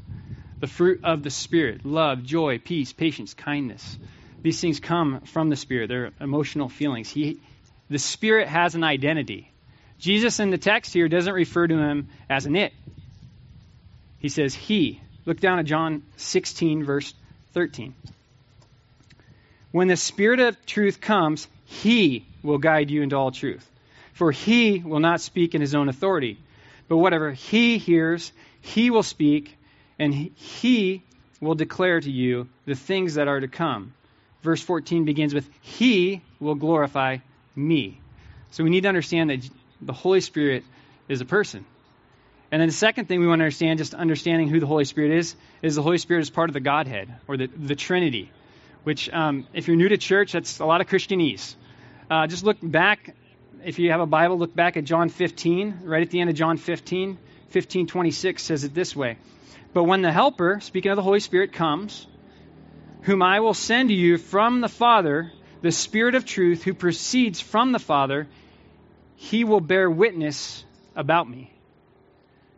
The 0.60 0.68
fruit 0.68 1.02
of 1.04 1.24
the 1.24 1.30
Spirit 1.30 1.86
love, 1.86 2.24
joy, 2.24 2.60
peace, 2.60 2.94
patience, 2.94 3.34
kindness. 3.34 3.98
These 4.42 4.60
things 4.60 4.80
come 4.80 5.22
from 5.22 5.50
the 5.50 5.56
Spirit. 5.56 5.88
They're 5.88 6.12
emotional 6.20 6.70
feelings. 6.70 7.10
He, 7.10 7.40
the 7.90 8.00
Spirit 8.00 8.48
has 8.48 8.74
an 8.76 8.84
identity. 8.84 9.52
Jesus 10.00 10.40
in 10.40 10.50
the 10.50 10.58
text 10.58 10.94
here 10.94 11.08
doesn't 11.08 11.34
refer 11.34 11.68
to 11.68 11.78
him 11.78 12.08
as 12.30 12.48
an 12.48 12.56
it. 12.56 12.74
He 14.22 14.30
says 14.30 14.54
he. 14.54 15.02
Look 15.26 15.40
down 15.40 15.60
at 15.60 15.66
John 15.66 16.04
16, 16.18 16.84
verse 16.84 17.14
13. 17.54 17.94
When 19.72 19.88
the 19.88 19.98
Spirit 19.98 20.40
of 20.40 20.66
truth 20.66 21.02
comes, 21.02 21.48
He 21.66 22.26
will 22.44 22.58
guide 22.60 22.92
you 22.92 23.02
into 23.02 23.16
all 23.16 23.32
truth. 23.32 23.68
For 24.14 24.32
He 24.32 24.80
will 24.80 25.00
not 25.00 25.22
speak 25.22 25.56
in 25.56 25.62
His 25.62 25.74
own 25.74 25.90
authority, 25.90 26.38
but 26.88 26.98
whatever 26.98 27.32
He 27.32 27.78
hears, 27.78 28.32
He 28.62 28.92
will 28.92 29.04
speak, 29.04 29.58
and 29.98 30.14
He 30.14 31.04
will 31.40 31.56
declare 31.56 32.00
to 32.00 32.12
you 32.12 32.48
the 32.66 32.76
things 32.76 33.16
that 33.16 33.28
are 33.28 33.40
to 33.40 33.48
come. 33.48 33.94
Verse 34.44 34.62
14 34.62 35.06
begins 35.06 35.34
with, 35.34 35.50
He 35.62 36.22
will 36.40 36.56
glorify 36.56 37.18
me. 37.56 38.00
So 38.52 38.64
we 38.64 38.70
need 38.70 38.82
to 38.82 38.90
understand 38.90 39.30
that 39.30 39.50
the 39.82 39.94
Holy 39.94 40.22
Spirit 40.22 40.64
is 41.08 41.22
a 41.22 41.26
person. 41.26 41.66
And 42.52 42.60
then 42.62 42.68
the 42.68 42.74
second 42.74 43.06
thing 43.06 43.22
we 43.22 43.28
want 43.28 43.40
to 43.40 43.44
understand, 43.44 43.80
just 43.80 43.94
understanding 43.94 44.50
who 44.50 44.60
the 44.60 44.68
Holy 44.68 44.84
Spirit 44.84 45.12
is, 45.12 45.36
is 45.62 45.76
the 45.76 45.82
Holy 45.82 45.98
Spirit 45.98 46.22
is 46.22 46.30
part 46.30 46.50
of 46.50 46.54
the 46.54 46.60
Godhead 46.60 47.14
or 47.28 47.38
the, 47.38 47.48
the 47.48 47.76
Trinity, 47.76 48.30
which, 48.84 49.10
um, 49.10 49.48
if 49.54 49.68
you're 49.68 49.78
new 49.78 49.88
to 49.88 49.98
church, 49.98 50.34
that's 50.34 50.60
a 50.60 50.66
lot 50.66 50.82
of 50.82 50.88
Christianese. 50.88 51.56
Uh, 52.10 52.28
just 52.28 52.44
look 52.44 52.58
back, 52.62 53.16
if 53.64 53.80
you 53.80 53.92
have 53.92 54.02
a 54.02 54.06
Bible, 54.06 54.38
look 54.38 54.54
back 54.54 54.76
at 54.76 54.84
John 54.84 55.08
15, 55.08 55.80
right 55.84 56.02
at 56.02 56.10
the 56.10 56.20
end 56.20 56.30
of 56.30 56.36
John 56.36 56.58
15. 56.58 57.18
15:26 57.52 58.40
says 58.40 58.64
it 58.64 58.74
this 58.74 58.96
way. 58.96 59.18
But 59.74 59.84
when 59.84 60.02
the 60.02 60.12
Helper, 60.12 60.60
speaking 60.62 60.92
of 60.92 60.96
the 60.96 61.04
Holy 61.04 61.20
Spirit, 61.20 61.54
comes, 61.54 62.08
whom 63.04 63.22
I 63.22 63.40
will 63.40 63.54
send 63.54 63.90
to 63.90 63.96
you 63.96 64.18
from 64.18 64.62
the 64.62 64.70
Father, 64.70 65.32
the 65.62 65.72
Spirit 65.72 66.16
of 66.16 66.26
truth 66.26 66.64
who 66.64 66.74
proceeds 66.74 67.40
from 67.40 67.72
the 67.72 67.80
Father, 67.80 68.28
he 69.16 69.44
will 69.44 69.62
bear 69.62 69.90
witness 69.90 70.66
about 70.96 71.30
me. 71.30 71.52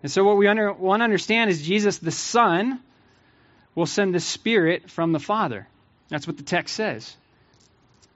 And 0.04 0.12
so, 0.12 0.24
what 0.26 0.38
we 0.38 0.48
under, 0.48 0.72
want 0.74 1.00
to 1.00 1.06
understand 1.06 1.50
is 1.50 1.62
Jesus, 1.62 1.98
the 1.98 2.12
Son, 2.12 2.80
will 3.74 3.86
send 3.86 4.14
the 4.14 4.20
Spirit 4.20 4.92
from 4.92 5.14
the 5.14 5.20
Father. 5.20 5.66
That's 6.10 6.28
what 6.28 6.38
the 6.38 6.44
text 6.44 6.76
says. 6.76 7.16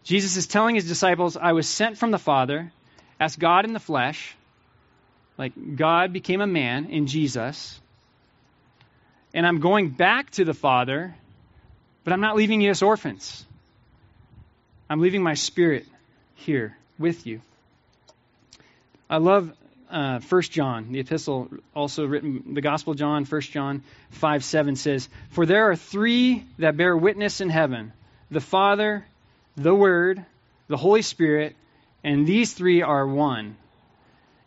Jesus 0.03 0.35
is 0.35 0.47
telling 0.47 0.75
his 0.75 0.87
disciples, 0.87 1.37
I 1.37 1.53
was 1.53 1.67
sent 1.67 1.97
from 1.97 2.11
the 2.11 2.19
Father 2.19 2.71
as 3.19 3.35
God 3.35 3.65
in 3.65 3.73
the 3.73 3.79
flesh, 3.79 4.35
like 5.37 5.53
God 5.75 6.13
became 6.13 6.41
a 6.41 6.47
man 6.47 6.85
in 6.85 7.07
Jesus. 7.07 7.79
And 9.33 9.47
I'm 9.47 9.59
going 9.59 9.89
back 9.89 10.31
to 10.31 10.45
the 10.45 10.53
Father, 10.53 11.15
but 12.03 12.13
I'm 12.13 12.21
not 12.21 12.35
leaving 12.35 12.61
you 12.61 12.69
as 12.69 12.81
orphans. 12.81 13.45
I'm 14.89 14.99
leaving 14.99 15.23
my 15.23 15.33
spirit 15.33 15.85
here 16.35 16.77
with 16.99 17.25
you. 17.25 17.41
I 19.09 19.17
love 19.17 19.51
uh, 19.89 20.19
1 20.19 20.41
John, 20.43 20.91
the 20.91 20.99
epistle 20.99 21.49
also 21.75 22.05
written, 22.05 22.53
the 22.53 22.61
Gospel 22.61 22.91
of 22.91 22.99
John, 22.99 23.25
1 23.25 23.41
John 23.41 23.83
5 24.11 24.43
7 24.43 24.75
says, 24.75 25.09
For 25.31 25.45
there 25.45 25.69
are 25.71 25.75
three 25.75 26.45
that 26.59 26.77
bear 26.77 26.95
witness 26.95 27.41
in 27.41 27.49
heaven 27.49 27.93
the 28.29 28.41
Father, 28.41 29.05
the 29.55 29.73
Word, 29.73 30.25
the 30.67 30.77
Holy 30.77 31.01
Spirit, 31.01 31.55
and 32.03 32.27
these 32.27 32.53
three 32.53 32.81
are 32.81 33.07
one. 33.07 33.55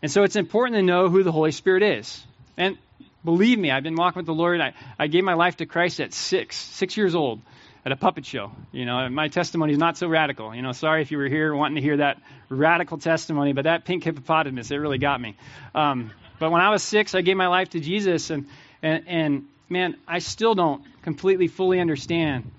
And 0.02 0.10
so 0.10 0.22
it's 0.22 0.36
important 0.36 0.76
to 0.76 0.82
know 0.82 1.08
who 1.08 1.22
the 1.22 1.32
Holy 1.32 1.52
Spirit 1.52 1.82
is. 1.82 2.22
And 2.56 2.76
believe 3.24 3.58
me, 3.58 3.70
I've 3.70 3.82
been 3.82 3.96
walking 3.96 4.20
with 4.20 4.26
the 4.26 4.34
Lord. 4.34 4.60
I, 4.60 4.74
I 4.98 5.06
gave 5.06 5.24
my 5.24 5.34
life 5.34 5.56
to 5.56 5.66
Christ 5.66 6.00
at 6.00 6.12
six, 6.12 6.56
six 6.56 6.96
years 6.96 7.14
old. 7.14 7.40
At 7.84 7.92
a 7.92 7.96
puppet 7.96 8.26
show. 8.26 8.52
You 8.72 8.84
know, 8.84 9.08
my 9.08 9.28
testimony 9.28 9.72
is 9.72 9.78
not 9.78 9.96
so 9.96 10.08
radical. 10.08 10.54
You 10.54 10.62
know, 10.62 10.72
sorry 10.72 11.02
if 11.02 11.10
you 11.10 11.18
were 11.18 11.28
here 11.28 11.54
wanting 11.54 11.76
to 11.76 11.82
hear 11.82 11.96
that 11.98 12.20
radical 12.48 12.98
testimony, 12.98 13.52
but 13.52 13.64
that 13.64 13.84
pink 13.84 14.04
hippopotamus, 14.04 14.70
it 14.70 14.76
really 14.76 14.98
got 14.98 15.20
me. 15.20 15.36
Um, 15.74 16.10
but 16.38 16.50
when 16.50 16.60
I 16.60 16.70
was 16.70 16.82
six, 16.82 17.14
I 17.14 17.22
gave 17.22 17.36
my 17.36 17.48
life 17.48 17.70
to 17.70 17.80
Jesus, 17.80 18.30
and 18.30 18.46
and, 18.82 19.04
and 19.06 19.44
man, 19.68 19.96
I 20.08 20.18
still 20.18 20.54
don't 20.54 20.82
completely 21.02 21.48
fully 21.48 21.80
understand 21.80 22.50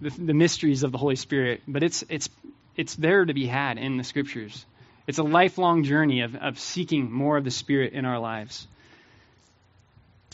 the, 0.00 0.10
the 0.10 0.34
mysteries 0.34 0.82
of 0.82 0.92
the 0.92 0.98
Holy 0.98 1.16
Spirit, 1.16 1.62
but 1.66 1.82
it's 1.82 2.04
it's 2.08 2.28
it's 2.76 2.94
there 2.94 3.24
to 3.24 3.34
be 3.34 3.46
had 3.46 3.78
in 3.78 3.96
the 3.96 4.04
Scriptures. 4.04 4.64
It's 5.06 5.18
a 5.18 5.22
lifelong 5.22 5.84
journey 5.84 6.22
of, 6.22 6.34
of 6.34 6.58
seeking 6.58 7.10
more 7.10 7.36
of 7.36 7.44
the 7.44 7.50
Spirit 7.50 7.92
in 7.92 8.04
our 8.04 8.18
lives. 8.18 8.66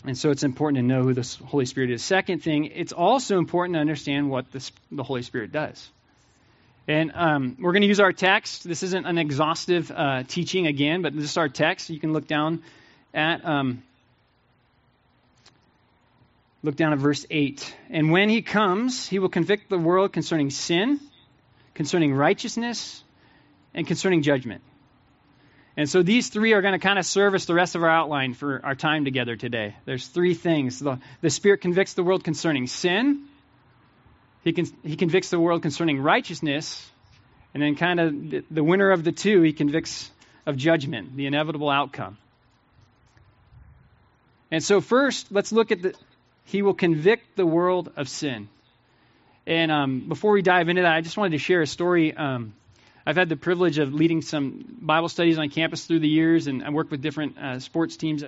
And 0.04 0.18
so 0.18 0.30
it's 0.30 0.42
important 0.42 0.78
to 0.78 0.82
know 0.82 1.02
who 1.02 1.14
the 1.14 1.37
Holy 1.44 1.64
Spirit 1.64 1.90
is. 1.90 2.02
Second 2.02 2.42
thing, 2.42 2.64
it's 2.66 2.92
also 2.92 3.38
important 3.38 3.76
to 3.76 3.80
understand 3.80 4.30
what 4.30 4.50
the, 4.50 4.71
the 4.90 5.04
Holy 5.04 5.23
Spirit 5.23 5.52
does. 5.52 5.88
And 6.88 7.12
um, 7.14 7.56
we're 7.61 7.71
going 7.73 7.82
to 7.82 7.88
use 7.88 8.00
our 8.00 8.12
text. 8.12 8.64
This 8.66 8.82
isn't 8.82 9.06
an 9.06 9.16
exhaustive 9.16 9.92
uh, 9.94 10.25
teaching 10.26 10.66
again, 10.66 11.02
but 11.02 11.14
this 11.14 11.25
is 11.25 11.37
our 11.37 11.49
text. 11.49 11.90
You 11.90 12.00
can 12.00 12.12
look 12.12 12.26
down 12.26 12.62
at 13.14 13.44
um, 13.44 13.85
look 16.64 16.75
down 16.75 16.92
at 16.92 16.99
verse 16.99 17.25
eight. 17.30 17.73
And 17.88 18.11
when 18.11 18.28
he 18.28 18.42
comes, 18.42 19.06
he 19.06 19.21
will 19.21 19.28
convict 19.28 19.71
the 19.71 19.78
world 19.78 20.12
concerning 20.12 20.50
sin, 20.50 20.99
concerning 21.75 22.12
righteousness, 22.12 23.04
and 23.75 23.87
concerning 23.87 24.23
judgment. 24.23 24.62
And 25.76 25.88
so 25.88 26.02
these 26.02 26.29
three 26.29 26.52
are 26.52 26.61
going 26.61 26.73
to 26.73 26.79
kind 26.79 26.99
of 26.99 27.07
service 27.07 27.47
the 27.47 27.55
rest 27.55 27.75
of 27.75 27.83
our 27.83 27.88
outline 27.88 28.35
for 28.35 28.61
our 28.64 28.75
time 28.75 29.05
together 29.05 29.37
today. 29.37 29.75
There's 29.87 30.07
three 30.07 30.35
things. 30.35 30.79
The, 30.79 30.99
the 31.23 31.31
Spirit 31.31 31.62
convicts 31.62 31.95
the 31.95 32.02
world 32.02 32.25
concerning 32.25 32.67
sin, 32.67 33.26
he, 34.45 34.52
can, 34.52 34.67
he 34.83 34.97
convicts 34.97 35.31
the 35.31 35.38
world 35.38 35.62
concerning 35.62 36.00
righteousness, 36.00 36.91
and 37.55 37.62
then 37.62 37.76
kind 37.76 38.00
of 38.00 38.31
the, 38.31 38.45
the 38.50 38.64
winner 38.64 38.91
of 38.91 39.05
the 39.05 39.12
two, 39.12 39.43
he 39.43 39.52
convicts 39.52 40.11
of 40.47 40.57
judgment, 40.57 41.17
the 41.17 41.26
inevitable 41.26 41.71
outcome. 41.71 42.19
And 44.50 44.62
so, 44.62 44.81
first, 44.81 45.31
let's 45.31 45.52
look 45.52 45.71
at 45.71 45.83
the. 45.83 45.95
He 46.45 46.61
will 46.61 46.75
convict 46.75 47.37
the 47.37 47.47
world 47.47 47.93
of 47.97 48.09
sin. 48.09 48.49
And 49.47 49.71
um, 49.71 50.09
before 50.09 50.33
we 50.33 50.43
dive 50.43 50.69
into 50.69 50.83
that, 50.83 50.93
I 50.93 51.00
just 51.00 51.17
wanted 51.17 51.33
to 51.33 51.38
share 51.38 51.62
a 51.62 51.67
story. 51.67 52.14
Um, 52.14 52.52
I've 53.04 53.16
had 53.16 53.28
the 53.28 53.37
privilege 53.37 53.78
of 53.78 53.92
leading 53.92 54.23
some 54.23 54.64
Bible 54.80 55.09
studies 55.09 55.38
on 55.38 55.49
campus 55.50 55.85
through 55.85 56.00
the 56.00 56.09
years, 56.09 56.47
and 56.47 56.64
I 56.64 56.71
work 56.71 56.90
with 56.90 57.02
different 57.02 57.37
uh, 57.38 57.59
sports 57.59 57.97
teams 57.97 58.25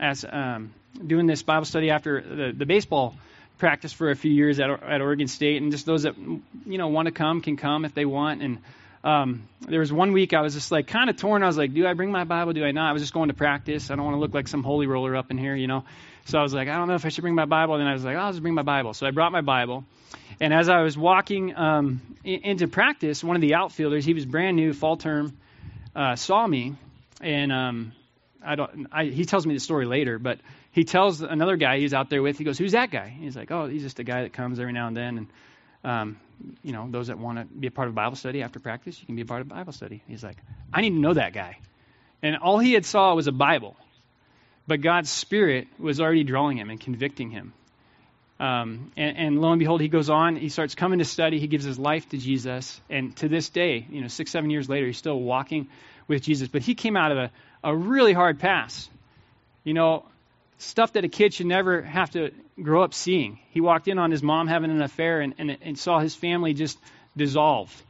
as 0.00 0.24
um, 0.28 0.72
doing 1.04 1.26
this 1.26 1.42
Bible 1.42 1.64
study 1.64 1.90
after 1.90 2.20
the, 2.20 2.52
the 2.56 2.66
baseball 2.66 3.14
practice 3.58 3.92
for 3.92 4.10
a 4.10 4.16
few 4.16 4.30
years 4.30 4.60
at, 4.60 4.70
at 4.70 5.00
Oregon 5.00 5.28
State, 5.28 5.62
and 5.62 5.70
just 5.72 5.86
those 5.86 6.04
that 6.04 6.16
you 6.16 6.78
know 6.78 6.88
want 6.88 7.06
to 7.06 7.12
come 7.12 7.40
can 7.40 7.56
come 7.56 7.84
if 7.84 7.94
they 7.94 8.04
want. 8.04 8.42
And 8.42 8.58
um, 9.04 9.48
there 9.60 9.80
was 9.80 9.92
one 9.92 10.12
week 10.12 10.32
I 10.32 10.40
was 10.40 10.54
just 10.54 10.72
like 10.72 10.86
kind 10.86 11.10
of 11.10 11.16
torn. 11.16 11.42
I 11.42 11.46
was 11.46 11.56
like, 11.56 11.72
do 11.72 11.86
I 11.86 11.94
bring 11.94 12.10
my 12.10 12.24
Bible? 12.24 12.52
Do 12.52 12.64
I 12.64 12.72
not? 12.72 12.90
I 12.90 12.92
was 12.92 13.02
just 13.02 13.14
going 13.14 13.28
to 13.28 13.34
practice. 13.34 13.90
I 13.90 13.96
don't 13.96 14.04
want 14.04 14.16
to 14.16 14.20
look 14.20 14.34
like 14.34 14.48
some 14.48 14.62
holy 14.62 14.86
roller 14.86 15.14
up 15.16 15.30
in 15.30 15.38
here, 15.38 15.54
you 15.54 15.66
know. 15.66 15.84
So 16.24 16.38
I 16.38 16.42
was 16.42 16.52
like, 16.52 16.68
I 16.68 16.76
don't 16.76 16.88
know 16.88 16.94
if 16.94 17.06
I 17.06 17.08
should 17.08 17.22
bring 17.22 17.34
my 17.34 17.46
Bible. 17.46 17.74
And 17.74 17.82
then 17.82 17.88
I 17.88 17.94
was 17.94 18.04
like, 18.04 18.16
I'll 18.16 18.32
just 18.32 18.42
bring 18.42 18.54
my 18.54 18.62
Bible. 18.62 18.94
So 18.94 19.06
I 19.06 19.12
brought 19.12 19.32
my 19.32 19.40
Bible. 19.40 19.84
And 20.40 20.54
as 20.54 20.68
I 20.68 20.82
was 20.82 20.96
walking 20.96 21.56
um, 21.56 22.00
into 22.24 22.68
practice, 22.68 23.24
one 23.24 23.36
of 23.36 23.42
the 23.42 23.54
outfielders, 23.54 24.04
he 24.04 24.14
was 24.14 24.24
brand 24.24 24.56
new, 24.56 24.72
fall 24.72 24.96
term, 24.96 25.36
uh, 25.96 26.14
saw 26.14 26.46
me, 26.46 26.76
and 27.20 27.52
um, 27.52 27.92
I 28.44 28.54
don't. 28.54 28.86
I, 28.92 29.04
he 29.04 29.24
tells 29.24 29.46
me 29.46 29.54
the 29.54 29.60
story 29.60 29.84
later, 29.84 30.18
but 30.18 30.38
he 30.70 30.84
tells 30.84 31.22
another 31.22 31.56
guy 31.56 31.78
he's 31.78 31.92
out 31.92 32.08
there 32.08 32.22
with. 32.22 32.38
He 32.38 32.44
goes, 32.44 32.56
"Who's 32.56 32.72
that 32.72 32.90
guy?" 32.90 33.08
He's 33.08 33.36
like, 33.36 33.50
"Oh, 33.50 33.66
he's 33.66 33.82
just 33.82 33.98
a 33.98 34.04
guy 34.04 34.22
that 34.22 34.32
comes 34.32 34.60
every 34.60 34.72
now 34.72 34.86
and 34.86 34.96
then." 34.96 35.18
And 35.18 35.26
um, 35.82 36.20
you 36.62 36.72
know, 36.72 36.86
those 36.88 37.08
that 37.08 37.18
want 37.18 37.38
to 37.38 37.44
be 37.44 37.66
a 37.66 37.70
part 37.72 37.88
of 37.88 37.94
Bible 37.96 38.16
study 38.16 38.42
after 38.42 38.60
practice, 38.60 39.00
you 39.00 39.06
can 39.06 39.16
be 39.16 39.22
a 39.22 39.26
part 39.26 39.40
of 39.40 39.48
Bible 39.48 39.72
study. 39.72 40.02
He's 40.06 40.22
like, 40.22 40.36
"I 40.72 40.82
need 40.82 40.90
to 40.90 41.00
know 41.00 41.14
that 41.14 41.32
guy," 41.32 41.58
and 42.22 42.36
all 42.36 42.60
he 42.60 42.74
had 42.74 42.86
saw 42.86 43.12
was 43.14 43.26
a 43.26 43.32
Bible, 43.32 43.76
but 44.68 44.80
God's 44.80 45.10
Spirit 45.10 45.66
was 45.78 46.00
already 46.00 46.22
drawing 46.22 46.58
him 46.58 46.70
and 46.70 46.78
convicting 46.78 47.30
him. 47.30 47.54
Um, 48.40 48.92
and, 48.96 49.16
and, 49.16 49.40
lo 49.40 49.50
and 49.50 49.58
behold, 49.58 49.80
he 49.80 49.88
goes 49.88 50.08
on. 50.08 50.36
He 50.36 50.48
starts 50.48 50.76
coming 50.76 51.00
to 51.00 51.04
study. 51.04 51.40
He 51.40 51.48
gives 51.48 51.64
his 51.64 51.78
life 51.78 52.08
to 52.10 52.18
Jesus, 52.18 52.80
and 52.88 53.16
to 53.16 53.28
this 53.28 53.48
day, 53.48 53.86
you 53.90 54.00
know, 54.00 54.08
six, 54.08 54.30
seven 54.30 54.50
years 54.50 54.68
later, 54.68 54.86
he's 54.86 54.96
still 54.96 55.18
walking 55.18 55.68
with 56.06 56.22
Jesus. 56.22 56.48
But 56.48 56.62
he 56.62 56.74
came 56.74 56.96
out 56.96 57.10
of 57.10 57.18
a, 57.18 57.30
a 57.64 57.76
really 57.76 58.12
hard 58.12 58.38
pass. 58.38 58.88
You 59.64 59.74
know, 59.74 60.04
stuff 60.58 60.92
that 60.92 61.04
a 61.04 61.08
kid 61.08 61.34
should 61.34 61.46
never 61.46 61.82
have 61.82 62.10
to 62.10 62.30
grow 62.62 62.82
up 62.82 62.94
seeing. 62.94 63.40
He 63.50 63.60
walked 63.60 63.88
in 63.88 63.98
on 63.98 64.10
his 64.10 64.22
mom 64.22 64.46
having 64.46 64.70
an 64.70 64.82
affair 64.82 65.20
and, 65.20 65.34
and, 65.38 65.58
and 65.60 65.78
saw 65.78 65.98
his 65.98 66.14
family 66.14 66.54
just 66.54 66.78
dissolve, 67.16 67.82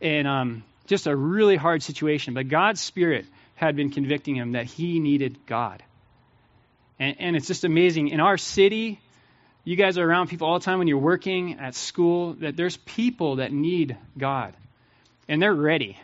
and 0.00 0.28
um, 0.28 0.64
just 0.86 1.08
a 1.08 1.16
really 1.16 1.56
hard 1.56 1.82
situation. 1.82 2.34
But 2.34 2.48
God's 2.48 2.80
Spirit 2.80 3.26
had 3.56 3.74
been 3.74 3.90
convicting 3.90 4.36
him 4.36 4.52
that 4.52 4.66
he 4.66 5.00
needed 5.00 5.46
God. 5.46 5.82
And, 6.98 7.16
and 7.18 7.36
it's 7.36 7.46
just 7.46 7.64
amazing. 7.64 8.08
In 8.08 8.20
our 8.20 8.36
city, 8.36 9.00
you 9.66 9.74
guys 9.74 9.98
are 9.98 10.08
around 10.08 10.28
people 10.28 10.46
all 10.46 10.60
the 10.60 10.64
time 10.64 10.78
when 10.78 10.86
you're 10.86 10.96
working 10.96 11.58
at 11.58 11.74
school, 11.74 12.34
that 12.34 12.56
there's 12.56 12.76
people 12.76 13.36
that 13.36 13.52
need 13.52 13.96
God. 14.16 14.54
And 15.28 15.42
they're 15.42 15.52
ready. 15.52 15.98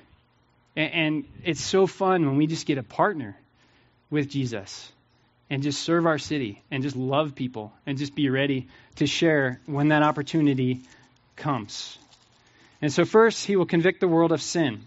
And, 0.74 0.92
and 0.92 1.24
it's 1.44 1.60
so 1.60 1.86
fun 1.86 2.26
when 2.26 2.36
we 2.36 2.48
just 2.48 2.66
get 2.66 2.78
a 2.78 2.82
partner 2.82 3.38
with 4.10 4.28
Jesus 4.28 4.90
and 5.48 5.62
just 5.62 5.80
serve 5.80 6.06
our 6.06 6.18
city 6.18 6.60
and 6.72 6.82
just 6.82 6.96
love 6.96 7.36
people 7.36 7.72
and 7.86 7.96
just 7.96 8.16
be 8.16 8.30
ready 8.30 8.66
to 8.96 9.06
share 9.06 9.60
when 9.66 9.88
that 9.88 10.02
opportunity 10.02 10.80
comes. 11.36 11.96
And 12.80 12.92
so, 12.92 13.04
first, 13.04 13.46
he 13.46 13.54
will 13.54 13.66
convict 13.66 14.00
the 14.00 14.08
world 14.08 14.32
of 14.32 14.42
sin. 14.42 14.80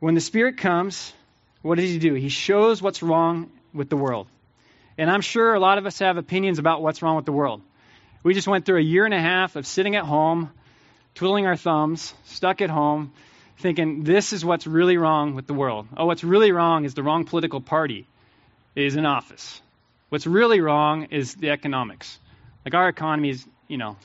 When 0.00 0.14
the 0.14 0.20
Spirit 0.20 0.58
comes, 0.58 1.14
what 1.62 1.78
does 1.78 1.88
he 1.88 1.98
do? 1.98 2.12
He 2.12 2.28
shows 2.28 2.82
what's 2.82 3.02
wrong 3.02 3.50
with 3.72 3.88
the 3.88 3.96
world. 3.96 4.26
And 4.98 5.10
I'm 5.10 5.20
sure 5.20 5.54
a 5.54 5.60
lot 5.60 5.78
of 5.78 5.86
us 5.86 5.98
have 5.98 6.16
opinions 6.16 6.58
about 6.58 6.82
what's 6.82 7.02
wrong 7.02 7.16
with 7.16 7.26
the 7.26 7.32
world. 7.32 7.62
We 8.22 8.34
just 8.34 8.48
went 8.48 8.64
through 8.64 8.78
a 8.78 8.82
year 8.82 9.04
and 9.04 9.14
a 9.14 9.20
half 9.20 9.56
of 9.56 9.66
sitting 9.66 9.94
at 9.94 10.04
home, 10.04 10.50
twiddling 11.14 11.46
our 11.46 11.56
thumbs, 11.56 12.14
stuck 12.24 12.60
at 12.60 12.70
home, 12.70 13.12
thinking 13.58 14.04
this 14.04 14.32
is 14.32 14.44
what's 14.44 14.66
really 14.66 14.96
wrong 14.96 15.34
with 15.34 15.46
the 15.46 15.54
world. 15.54 15.86
Oh, 15.96 16.06
what's 16.06 16.24
really 16.24 16.52
wrong 16.52 16.84
is 16.84 16.94
the 16.94 17.02
wrong 17.02 17.24
political 17.24 17.60
party 17.60 18.06
is 18.74 18.96
in 18.96 19.06
office. 19.06 19.60
What's 20.08 20.26
really 20.26 20.60
wrong 20.60 21.04
is 21.10 21.34
the 21.34 21.50
economics. 21.50 22.18
Like 22.64 22.74
our 22.74 22.88
economy 22.88 23.30
is, 23.30 23.46
you 23.68 23.76
know, 23.76 23.96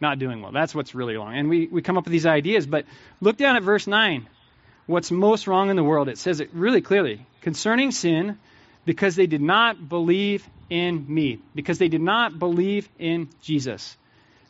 not 0.00 0.18
doing 0.18 0.42
well. 0.42 0.52
That's 0.52 0.74
what's 0.74 0.94
really 0.94 1.16
wrong. 1.16 1.34
And 1.34 1.48
we, 1.48 1.66
we 1.66 1.82
come 1.82 1.98
up 1.98 2.04
with 2.04 2.12
these 2.12 2.26
ideas, 2.26 2.66
but 2.66 2.84
look 3.20 3.36
down 3.36 3.56
at 3.56 3.62
verse 3.62 3.86
9. 3.86 4.28
What's 4.86 5.10
most 5.10 5.46
wrong 5.46 5.70
in 5.70 5.76
the 5.76 5.84
world? 5.84 6.08
It 6.08 6.18
says 6.18 6.40
it 6.40 6.50
really 6.52 6.80
clearly. 6.80 7.26
Concerning 7.42 7.90
sin, 7.90 8.38
because 8.88 9.16
they 9.16 9.26
did 9.26 9.42
not 9.42 9.86
believe 9.86 10.48
in 10.70 11.04
me, 11.06 11.38
because 11.54 11.76
they 11.76 11.88
did 11.88 12.00
not 12.00 12.38
believe 12.38 12.88
in 12.98 13.28
Jesus. 13.42 13.98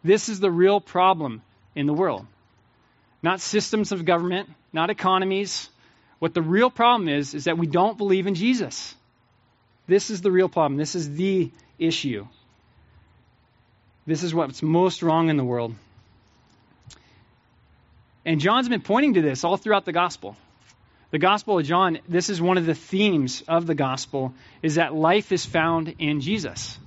This 0.04 0.28
is 0.28 0.38
the 0.38 0.49
real 0.49 0.80
problem 0.80 1.42
in 1.75 1.87
the 1.87 1.92
world. 1.92 2.25
Not 3.21 3.40
systems 3.40 3.90
of 3.90 4.04
government, 4.04 4.49
not 4.73 4.90
economies. 4.90 5.68
What 6.21 6.35
the 6.35 6.40
real 6.40 6.71
problem 6.71 7.09
is, 7.09 7.35
is 7.35 7.47
that 7.47 7.59
we 7.59 7.66
don't 7.66 7.99
believe 7.99 8.28
in 8.28 8.37
Jesus. 8.37 8.95
This 9.88 10.09
is 10.09 10.21
the 10.21 10.30
real 10.30 10.49
problem. 10.49 10.78
This 10.78 10.95
is 10.95 11.16
the 11.16 11.50
issue. 11.76 12.25
This 14.07 14.23
is 14.23 14.33
what's 14.33 14.62
most 14.62 15.02
wrong 15.02 15.30
in 15.30 15.37
the 15.37 15.45
world. 15.45 15.75
And 18.25 18.38
John's 18.38 18.68
been 18.68 18.83
pointing 18.83 19.14
to 19.14 19.21
this 19.21 19.42
all 19.42 19.57
throughout 19.57 19.85
the 19.85 19.90
gospel. 19.90 20.37
The 21.11 21.19
Gospel 21.19 21.59
of 21.59 21.65
John, 21.65 22.00
this 22.07 22.29
is 22.29 22.41
one 22.41 22.59
of 22.59 22.67
the 22.67 22.75
themes 22.75 23.43
of 23.49 23.67
the 23.67 23.75
Gospel, 23.75 24.35
is 24.62 24.75
that 24.75 24.95
life 24.95 25.33
is 25.33 25.47
found 25.47 25.95
in 25.99 26.21
Jesus. 26.21 26.79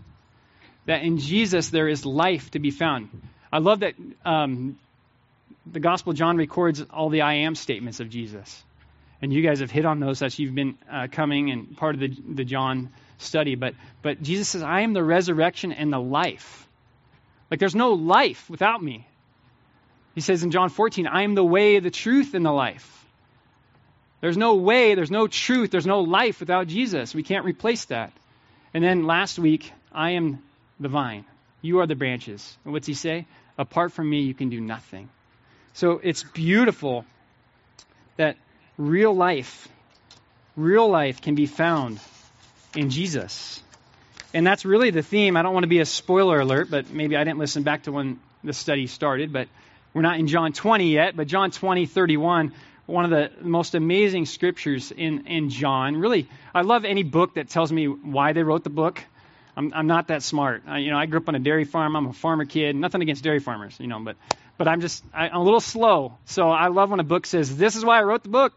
That 0.86 1.02
in 1.02 1.18
Jesus 1.18 1.70
there 1.70 1.88
is 1.88 2.06
life 2.06 2.52
to 2.52 2.60
be 2.60 2.70
found. 2.70 3.10
I 3.52 3.58
love 3.58 3.80
that 3.80 3.96
um, 4.24 4.78
the 5.66 5.80
Gospel 5.80 6.12
of 6.12 6.18
John 6.18 6.38
records 6.38 6.84
all 6.92 7.10
the 7.10 7.22
I 7.22 7.34
am 7.34 7.56
statements 7.56 8.00
of 8.00 8.10
Jesus. 8.10 8.64
And 9.24 9.34
you 9.34 9.42
guys 9.42 9.60
have 9.60 9.72
hit 9.72 9.86
on 9.86 10.00
those 10.00 10.22
as 10.22 10.38
you've 10.38 10.56
been 10.56 10.78
uh, 10.92 11.08
coming 11.12 11.50
and 11.50 11.76
part 11.76 11.96
of 11.96 12.02
the, 12.02 12.16
the 12.34 12.46
John 12.46 12.92
study. 13.18 13.56
But, 13.56 13.74
but 14.04 14.22
Jesus 14.22 14.50
says, 14.50 14.62
I 14.62 14.82
am 14.82 14.94
the 14.94 15.04
resurrection 15.04 15.72
and 15.72 15.92
the 15.92 16.00
life. 16.00 16.68
Like 17.50 17.60
there's 17.60 17.76
no 17.76 17.94
life 17.94 18.50
without 18.50 18.84
me. 18.84 19.08
He 20.14 20.22
says 20.22 20.44
in 20.44 20.52
John 20.52 20.70
14, 20.70 21.08
I 21.08 21.24
am 21.24 21.36
the 21.36 21.44
way, 21.44 21.80
the 21.80 21.92
truth, 21.92 22.34
and 22.34 22.46
the 22.46 22.52
life. 22.52 23.01
There's 24.22 24.38
no 24.38 24.56
way, 24.56 24.96
there's 24.96 25.12
no 25.12 25.28
truth, 25.28 25.72
there's 25.72 25.88
no 25.88 26.02
life 26.02 26.40
without 26.40 26.68
Jesus. 26.68 27.14
We 27.14 27.24
can't 27.24 27.44
replace 27.44 27.86
that. 27.86 28.14
And 28.74 28.84
then 28.84 29.06
last 29.06 29.40
week, 29.40 29.74
I 29.92 30.12
am 30.12 30.42
the 30.80 30.88
vine. 30.88 31.26
You 31.62 31.80
are 31.80 31.88
the 31.88 31.96
branches. 31.96 32.58
And 32.64 32.74
what's 32.74 32.88
he 32.88 32.94
say? 32.94 33.26
Apart 33.58 33.92
from 33.92 34.10
me, 34.10 34.22
you 34.22 34.34
can 34.34 34.50
do 34.50 34.62
nothing. 34.62 35.10
So 35.74 36.00
it's 36.04 36.24
beautiful 36.24 37.06
that 38.18 38.38
real 38.78 39.14
life, 39.14 39.68
real 40.56 40.88
life 40.88 41.22
can 41.22 41.36
be 41.36 41.48
found 41.48 42.00
in 42.76 42.90
Jesus. 42.90 43.62
And 44.34 44.46
that's 44.46 44.66
really 44.66 44.92
the 44.92 45.04
theme. 45.04 45.36
I 45.36 45.42
don't 45.42 45.54
want 45.54 45.64
to 45.64 45.70
be 45.70 45.80
a 45.80 45.86
spoiler 45.86 46.40
alert, 46.40 46.70
but 46.70 46.92
maybe 46.92 47.18
I 47.18 47.24
didn't 47.24 47.40
listen 47.40 47.64
back 47.64 47.84
to 47.84 47.92
when 47.92 48.20
the 48.44 48.54
study 48.54 48.88
started, 48.88 49.34
but 49.34 49.48
we're 49.94 50.02
not 50.02 50.20
in 50.20 50.28
John 50.28 50.54
20 50.54 50.92
yet, 50.92 51.16
but 51.16 51.28
John 51.28 51.52
20, 51.52 51.86
31, 51.86 52.54
one 52.92 53.06
of 53.06 53.12
the 53.12 53.32
most 53.42 53.76
amazing 53.76 54.26
scriptures 54.26 54.92
in, 54.92 55.28
in 55.28 55.50
John. 55.50 55.98
Really, 55.98 56.28
I 56.54 56.62
love 56.62 56.86
any 56.86 57.04
book 57.04 57.36
that 57.36 57.50
tells 57.50 57.72
me 57.72 57.86
why 57.86 58.34
they 58.34 58.44
wrote 58.44 58.64
the 58.64 58.70
book. 58.70 59.04
I'm, 59.56 59.74
I'm 59.74 59.88
not 59.88 60.08
that 60.08 60.24
smart. 60.24 60.64
I, 60.68 60.80
you 60.80 60.92
know, 60.92 60.98
I 60.98 61.06
grew 61.06 61.20
up 61.20 61.28
on 61.28 61.36
a 61.36 61.40
dairy 61.40 61.66
farm. 61.66 61.96
I'm 61.96 62.08
a 62.08 62.14
farmer 62.14 62.46
kid. 62.46 62.76
Nothing 62.76 63.02
against 63.02 63.24
dairy 63.24 63.40
farmers, 63.40 63.78
you 63.80 63.88
know, 63.88 64.00
but, 64.00 64.16
but 64.58 64.68
I'm 64.68 64.82
just, 64.82 65.04
I, 65.14 65.30
I'm 65.30 65.42
a 65.42 65.44
little 65.44 65.60
slow. 65.60 66.18
So 66.26 66.50
I 66.50 66.68
love 66.68 66.90
when 66.90 67.00
a 67.00 67.06
book 67.06 67.26
says, 67.26 67.56
this 67.58 67.76
is 67.76 67.84
why 67.84 68.00
I 68.00 68.04
wrote 68.04 68.24
the 68.24 68.30
book 68.30 68.54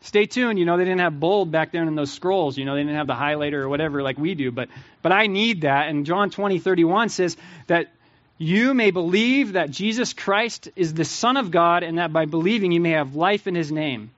stay 0.00 0.26
tuned. 0.26 0.58
You 0.58 0.64
know, 0.64 0.76
they 0.76 0.84
didn't 0.84 1.00
have 1.00 1.18
bold 1.18 1.50
back 1.50 1.72
then 1.72 1.88
in 1.88 1.94
those 1.94 2.12
scrolls. 2.12 2.56
You 2.56 2.64
know, 2.64 2.74
they 2.74 2.82
didn't 2.82 2.96
have 2.96 3.06
the 3.06 3.14
highlighter 3.14 3.54
or 3.54 3.68
whatever 3.68 4.02
like 4.02 4.18
we 4.18 4.34
do. 4.34 4.50
But 4.50 4.68
but 5.02 5.12
I 5.12 5.26
need 5.26 5.62
that. 5.62 5.88
And 5.88 6.06
John 6.06 6.30
20, 6.30 6.58
31 6.58 7.08
says 7.08 7.36
that 7.66 7.92
you 8.38 8.72
may 8.72 8.92
believe 8.92 9.54
that 9.54 9.70
Jesus 9.70 10.12
Christ 10.12 10.68
is 10.76 10.94
the 10.94 11.04
Son 11.04 11.36
of 11.36 11.50
God 11.50 11.82
and 11.82 11.98
that 11.98 12.12
by 12.12 12.24
believing 12.24 12.70
you 12.70 12.80
may 12.80 12.92
have 12.92 13.16
life 13.16 13.48
in 13.48 13.56
his 13.56 13.72
name. 13.72 14.10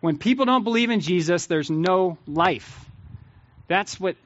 When 0.00 0.18
people 0.18 0.44
don't 0.44 0.64
believe 0.64 0.90
in 0.90 1.00
Jesus, 1.00 1.46
there's 1.46 1.70
no 1.70 2.18
life. 2.26 2.84
That's 3.68 3.98
what 3.98 4.16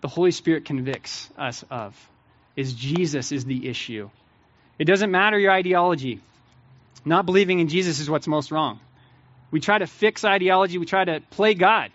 the 0.00 0.06
Holy 0.06 0.30
Spirit 0.30 0.64
convicts 0.64 1.28
us 1.36 1.64
of. 1.68 1.96
Is 2.54 2.72
Jesus 2.72 3.32
is 3.32 3.44
the 3.44 3.68
issue. 3.68 4.08
It 4.78 4.84
doesn't 4.84 5.10
matter 5.10 5.38
your 5.38 5.50
ideology. 5.50 6.20
Not 7.04 7.26
believing 7.26 7.58
in 7.58 7.66
Jesus 7.68 7.98
is 7.98 8.08
what's 8.08 8.28
most 8.28 8.52
wrong. 8.52 8.78
We 9.50 9.58
try 9.58 9.78
to 9.78 9.86
fix 9.86 10.24
ideology, 10.24 10.78
we 10.78 10.86
try 10.86 11.04
to 11.04 11.20
play 11.30 11.54
God. 11.54 11.90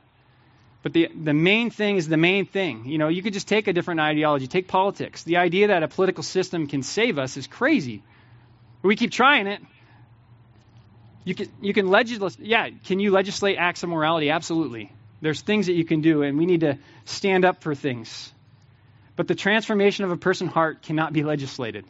But 0.84 0.94
the, 0.94 1.10
the 1.14 1.34
main 1.34 1.70
thing 1.70 1.98
is 1.98 2.08
the 2.08 2.18
main 2.18 2.46
thing. 2.46 2.86
You 2.86 2.98
know, 2.98 3.08
you 3.08 3.22
could 3.22 3.34
just 3.34 3.48
take 3.48 3.68
a 3.68 3.74
different 3.74 4.00
ideology, 4.00 4.48
take 4.48 4.68
politics. 4.68 5.24
The 5.24 5.38
idea 5.38 5.68
that 5.68 5.84
a 5.84 5.88
political 5.88 6.24
system 6.24 6.68
can 6.68 6.82
save 6.82 7.20
us 7.20 7.38
is 7.38 7.46
crazy. 7.46 8.02
We 8.82 8.96
keep 8.96 9.12
trying 9.12 9.48
it. 9.48 9.62
You 11.24 11.36
can, 11.36 11.50
you 11.62 11.74
can 11.74 11.88
legislate, 11.88 12.40
yeah, 12.40 12.70
can 12.86 13.00
you 13.00 13.12
legislate 13.12 13.58
acts 13.60 13.84
of 13.84 13.90
morality? 13.90 14.32
Absolutely. 14.32 14.92
There's 15.22 15.42
things 15.42 15.68
that 15.68 15.74
you 15.74 15.86
can 15.86 16.02
do, 16.02 16.24
and 16.24 16.36
we 16.40 16.48
need 16.48 16.62
to 16.62 16.80
stand 17.06 17.46
up 17.46 17.62
for 17.62 17.76
things. 17.76 18.34
But 19.16 19.28
the 19.28 19.36
transformation 19.36 20.04
of 20.04 20.12
a 20.12 20.18
person's 20.18 20.52
heart 20.52 20.82
cannot 20.82 21.14
be 21.14 21.22
legislated. 21.22 21.86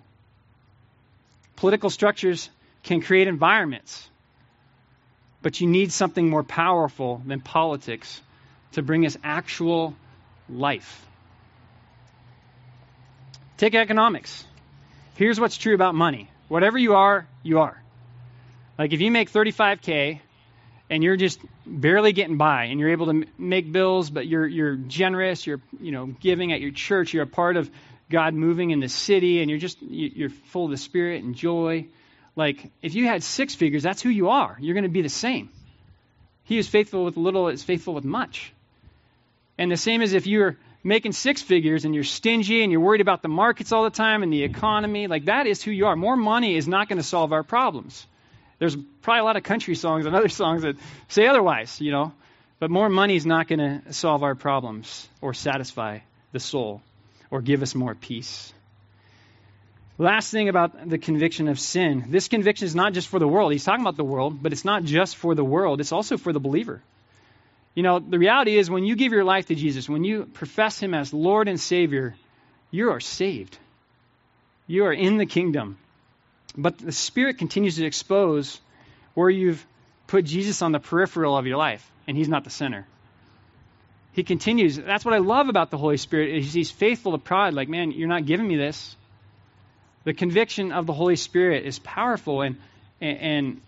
Political 1.56 1.92
structures 1.92 2.50
can 2.84 3.00
create 3.00 3.30
environments 3.30 4.10
but 5.42 5.60
you 5.60 5.68
need 5.68 5.92
something 5.92 6.30
more 6.30 6.44
powerful 6.44 7.22
than 7.26 7.42
politics 7.42 8.22
to 8.74 8.82
bring 8.82 9.06
us 9.06 9.18
actual 9.24 9.96
life. 10.50 11.06
Take 13.58 13.76
economics. 13.76 14.46
Here's 15.16 15.40
what's 15.40 15.58
true 15.58 15.76
about 15.76 15.96
money 15.96 16.30
whatever 16.48 16.78
you 16.78 16.96
are, 16.96 17.28
you 17.44 17.60
are. 17.60 17.82
Like 18.78 18.92
if 18.92 19.00
you 19.00 19.10
make 19.12 19.32
35K 19.32 20.20
and 20.90 21.04
you're 21.04 21.16
just 21.16 21.40
barely 21.66 22.12
getting 22.12 22.38
by 22.38 22.66
and 22.66 22.80
you're 22.80 22.92
able 22.92 23.06
to 23.06 23.26
make 23.38 23.72
bills, 23.72 24.10
but 24.10 24.28
you're, 24.28 24.46
you're 24.48 24.76
generous, 24.76 25.48
you're 25.48 25.62
you 25.80 25.92
know, 25.92 26.08
giving 26.08 26.52
at 26.52 26.60
your 26.60 26.72
church, 26.72 27.14
you're 27.14 27.24
a 27.24 27.28
part 27.28 27.56
of 27.56 27.70
God 28.10 28.34
moving 28.34 28.72
in 28.72 28.82
the 28.82 28.90
city, 28.90 29.40
and 29.40 29.50
you're 29.50 29.60
just 29.60 29.82
you're 29.82 30.30
full 30.30 30.66
of 30.66 30.72
the 30.72 30.78
Spirit 30.78 31.24
and 31.24 31.34
joy 31.36 31.88
like, 32.36 32.72
if 32.82 32.96
you 32.96 33.08
had 33.08 33.24
six 33.24 33.56
figures, 33.56 33.84
that's 33.84 34.02
who 34.02 34.10
you 34.10 34.30
are. 34.30 34.58
You're 34.60 34.74
going 34.74 34.84
to 34.84 34.90
be 34.90 35.02
the 35.02 35.10
same. 35.10 35.50
He 36.44 36.58
is 36.58 36.68
faithful 36.68 37.04
with 37.04 37.18
little, 37.18 37.50
is 37.50 37.64
faithful 37.64 37.94
with 37.94 38.06
much. 38.06 38.54
And 39.62 39.72
the 39.72 39.78
same 39.78 40.02
as 40.02 40.14
if 40.14 40.26
you're 40.26 40.58
making 40.84 41.12
six 41.12 41.44
figures 41.44 41.86
and 41.86 41.94
you're 41.94 42.04
stingy 42.04 42.64
and 42.64 42.72
you're 42.72 42.82
worried 42.82 43.00
about 43.00 43.22
the 43.22 43.28
markets 43.28 43.72
all 43.72 43.84
the 43.84 43.92
time 43.92 44.24
and 44.24 44.34
the 44.34 44.42
economy, 44.42 45.06
like 45.06 45.26
that 45.26 45.46
is 45.46 45.62
who 45.62 45.70
you 45.70 45.86
are. 45.86 45.96
More 45.96 46.16
money 46.16 46.56
is 46.56 46.68
not 46.68 46.90
going 46.90 46.98
to 46.98 47.04
solve 47.04 47.32
our 47.32 47.44
problems. 47.44 48.08
There's 48.58 48.76
probably 49.04 49.20
a 49.20 49.24
lot 49.24 49.38
of 49.38 49.44
country 49.44 49.76
songs 49.76 50.08
and 50.08 50.16
other 50.20 50.30
songs 50.30 50.64
that 50.64 50.78
say 51.10 51.28
otherwise, 51.28 51.80
you 51.80 51.92
know. 51.92 52.12
But 52.58 52.72
more 52.72 52.90
money 52.90 53.16
is 53.16 53.28
not 53.28 53.48
going 53.48 53.60
to 53.60 53.94
solve 53.94 54.24
our 54.24 54.34
problems 54.34 55.08
or 55.22 55.36
satisfy 55.36 56.00
the 56.32 56.40
soul 56.40 56.82
or 57.30 57.42
give 57.44 57.62
us 57.62 57.76
more 57.76 57.94
peace. 57.94 58.52
Last 60.00 60.32
thing 60.32 60.50
about 60.50 60.90
the 60.90 60.98
conviction 60.98 61.48
of 61.50 61.60
sin 61.60 62.06
this 62.10 62.30
conviction 62.30 62.66
is 62.66 62.74
not 62.74 62.94
just 62.94 63.10
for 63.10 63.20
the 63.20 63.28
world. 63.28 63.52
He's 63.52 63.64
talking 63.64 63.82
about 63.82 63.96
the 63.96 64.04
world, 64.04 64.42
but 64.42 64.54
it's 64.54 64.66
not 64.66 64.86
just 64.86 65.18
for 65.18 65.36
the 65.36 65.46
world, 65.46 65.82
it's 65.82 65.92
also 65.92 66.18
for 66.18 66.34
the 66.34 66.40
believer. 66.40 66.82
You 67.74 67.84
know, 67.84 68.00
the 68.00 68.20
reality 68.20 68.58
is 68.58 68.70
when 68.70 68.84
you 68.84 68.96
give 68.96 69.12
your 69.12 69.24
life 69.24 69.48
to 69.48 69.56
Jesus, 69.56 69.88
when 69.88 70.04
you 70.04 70.26
profess 70.26 70.80
Him 70.80 70.94
as 70.94 71.14
Lord 71.14 71.48
and 71.48 71.60
Savior, 71.60 72.16
you 72.70 72.92
are 72.92 73.00
saved. 73.00 73.58
You 74.68 74.86
are 74.86 74.94
in 74.94 75.18
the 75.18 75.26
kingdom. 75.26 75.78
But 76.58 76.78
the 76.78 76.92
Spirit 76.92 77.38
continues 77.38 77.78
to 77.78 77.86
expose 77.86 78.60
where 79.14 79.30
you've 79.30 79.66
put 80.08 80.26
Jesus 80.26 80.62
on 80.62 80.74
the 80.74 80.80
peripheral 80.80 81.38
of 81.38 81.48
your 81.48 81.58
life, 81.58 81.90
and 82.08 82.18
He's 82.18 82.30
not 82.30 82.44
the 82.44 82.50
center. 82.50 82.86
He 84.14 84.24
continues. 84.24 84.76
That's 84.76 85.06
what 85.06 85.14
I 85.14 85.20
love 85.20 85.48
about 85.48 85.72
the 85.72 85.78
Holy 85.78 85.98
Spirit. 85.98 86.36
Is 86.36 86.54
he's 86.54 86.70
faithful 86.70 87.14
to 87.14 87.18
pride. 87.18 87.54
Like, 87.54 87.70
man, 87.70 87.92
you're 87.92 88.10
not 88.10 88.26
giving 88.26 88.48
me 88.48 88.58
this. 88.58 88.96
The 90.04 90.14
conviction 90.14 90.72
of 90.72 90.86
the 90.86 90.94
Holy 90.94 91.16
Spirit 91.16 91.66
is 91.66 91.80
powerful, 91.80 92.42
and, 92.42 92.58
and 93.00 93.62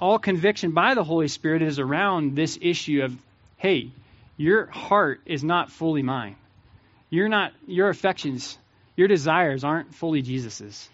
all 0.00 0.18
conviction 0.18 0.70
by 0.70 0.94
the 0.94 1.04
Holy 1.04 1.28
Spirit 1.28 1.62
is 1.62 1.78
around 1.78 2.34
this 2.36 2.58
issue 2.60 3.02
of, 3.02 3.16
hey, 3.64 3.90
your 4.36 4.66
heart 4.66 5.22
is 5.24 5.42
not 5.42 5.72
fully 5.72 6.02
mine. 6.02 6.36
You're 7.08 7.30
not, 7.30 7.54
your 7.66 7.88
affections, 7.88 8.58
your 8.94 9.08
desires 9.08 9.64
aren't 9.64 9.94
fully 9.94 10.20
Jesus's. 10.20 10.86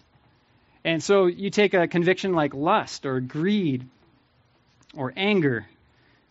And 0.85 1.03
so 1.03 1.25
you 1.25 1.49
take 1.49 1.73
a 1.73 1.89
conviction 1.89 2.31
like 2.31 2.53
lust 2.53 3.05
or 3.05 3.19
greed 3.19 3.85
or 4.95 5.11
anger, 5.17 5.67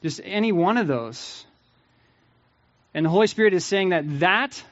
just 0.03 0.23
any 0.25 0.51
one 0.51 0.79
of 0.79 0.87
those. 0.87 1.45
And 2.95 3.05
the 3.05 3.11
Holy 3.11 3.27
Spirit 3.27 3.53
is 3.53 3.67
saying 3.67 3.91
that 3.91 4.21
that, 4.21 4.65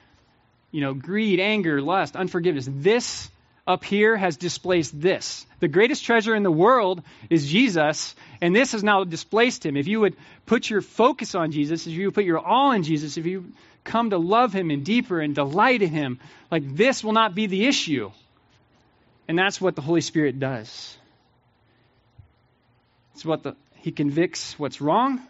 you 0.72 0.81
know, 0.81 0.94
greed, 0.94 1.38
anger, 1.38 1.83
lust, 1.83 2.16
unforgiveness, 2.16 2.66
this 2.66 3.31
up 3.68 3.85
here 3.85 4.16
has 4.16 4.38
displaced 4.38 4.98
this. 4.98 5.44
The 5.61 5.68
greatest 5.68 6.02
treasure 6.04 6.35
in 6.35 6.42
the 6.42 6.50
world 6.50 7.02
is 7.28 7.46
Jesus, 7.46 8.16
and 8.40 8.57
this 8.57 8.72
has 8.72 8.83
now 8.83 9.04
displaced 9.04 9.64
him. 9.64 9.76
If 9.76 9.87
you 9.87 10.00
would 10.00 10.16
put 10.46 10.70
your 10.70 10.81
focus 10.81 11.35
on 11.35 11.52
Jesus, 11.52 11.87
if 11.87 11.92
you 11.92 12.11
put 12.11 12.24
your 12.24 12.38
all 12.38 12.72
in 12.72 12.83
Jesus, 12.83 13.18
if 13.18 13.26
you 13.26 13.52
come 13.85 14.11
to 14.11 14.18
love 14.18 14.54
him 14.54 14.70
and 14.70 14.85
deeper 14.85 15.20
and 15.20 15.35
delight 15.35 15.83
in 15.83 15.90
him, 15.90 16.18
like 16.50 16.76
this 16.76 17.04
will 17.04 17.12
not 17.12 17.35
be 17.35 17.46
the 17.46 17.66
issue. 17.66 18.11
And 19.28 19.38
that's 19.38 19.61
what 19.61 19.76
the 19.76 19.83
Holy 19.83 20.00
Spirit 20.00 20.40
does. 20.40 20.96
It's 23.14 23.24
what 23.24 23.42
the, 23.42 23.54
he 23.76 23.92
convicts 23.92 24.59
what's 24.59 24.81
wrong, 24.81 25.20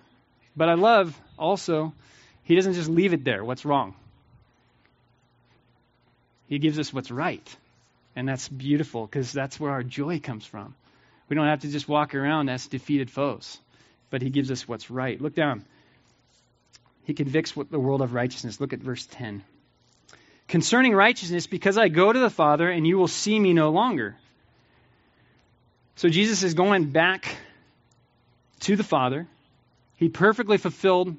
but 0.56 0.68
I 0.68 0.74
love 0.74 1.20
also, 1.36 1.92
he 2.44 2.54
doesn't 2.54 2.74
just 2.74 2.88
leave 2.88 3.14
it 3.14 3.24
there, 3.24 3.44
what's 3.44 3.64
wrong. 3.64 3.96
He 6.48 6.60
gives 6.60 6.78
us 6.78 6.92
what's 6.92 7.10
right. 7.10 7.56
And 8.18 8.28
that's 8.28 8.48
beautiful 8.48 9.06
because 9.06 9.30
that's 9.30 9.60
where 9.60 9.70
our 9.70 9.84
joy 9.84 10.18
comes 10.18 10.44
from. 10.44 10.74
We 11.28 11.36
don't 11.36 11.46
have 11.46 11.60
to 11.60 11.68
just 11.68 11.88
walk 11.88 12.16
around 12.16 12.48
as 12.48 12.66
defeated 12.66 13.12
foes, 13.12 13.60
but 14.10 14.22
He 14.22 14.28
gives 14.28 14.50
us 14.50 14.66
what's 14.66 14.90
right. 14.90 15.20
Look 15.20 15.36
down. 15.36 15.64
He 17.04 17.14
convicts 17.14 17.52
the 17.52 17.78
world 17.78 18.02
of 18.02 18.14
righteousness. 18.14 18.60
Look 18.60 18.72
at 18.72 18.80
verse 18.80 19.06
10. 19.12 19.44
Concerning 20.48 20.96
righteousness, 20.96 21.46
because 21.46 21.78
I 21.78 21.86
go 21.86 22.12
to 22.12 22.18
the 22.18 22.28
Father 22.28 22.68
and 22.68 22.84
you 22.84 22.98
will 22.98 23.06
see 23.06 23.38
me 23.38 23.52
no 23.52 23.70
longer. 23.70 24.16
So 25.94 26.08
Jesus 26.08 26.42
is 26.42 26.54
going 26.54 26.86
back 26.86 27.36
to 28.62 28.74
the 28.74 28.82
Father. 28.82 29.28
He 29.94 30.08
perfectly 30.08 30.56
fulfilled 30.56 31.14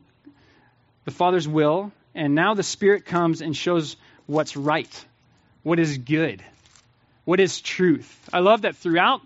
the 1.06 1.12
Father's 1.12 1.48
will, 1.48 1.94
and 2.14 2.36
now 2.36 2.56
the 2.56 2.64
Spirit 2.64 3.06
comes 3.06 3.42
and 3.42 3.56
shows 3.56 3.96
what's 4.26 4.58
right, 4.58 5.06
what 5.64 5.80
is 5.80 5.98
good. 5.98 6.44
What 7.30 7.40
is 7.40 7.62
truth? 7.62 8.28
I 8.34 8.40
love 8.40 8.64
that 8.64 8.76
throughout 8.76 9.22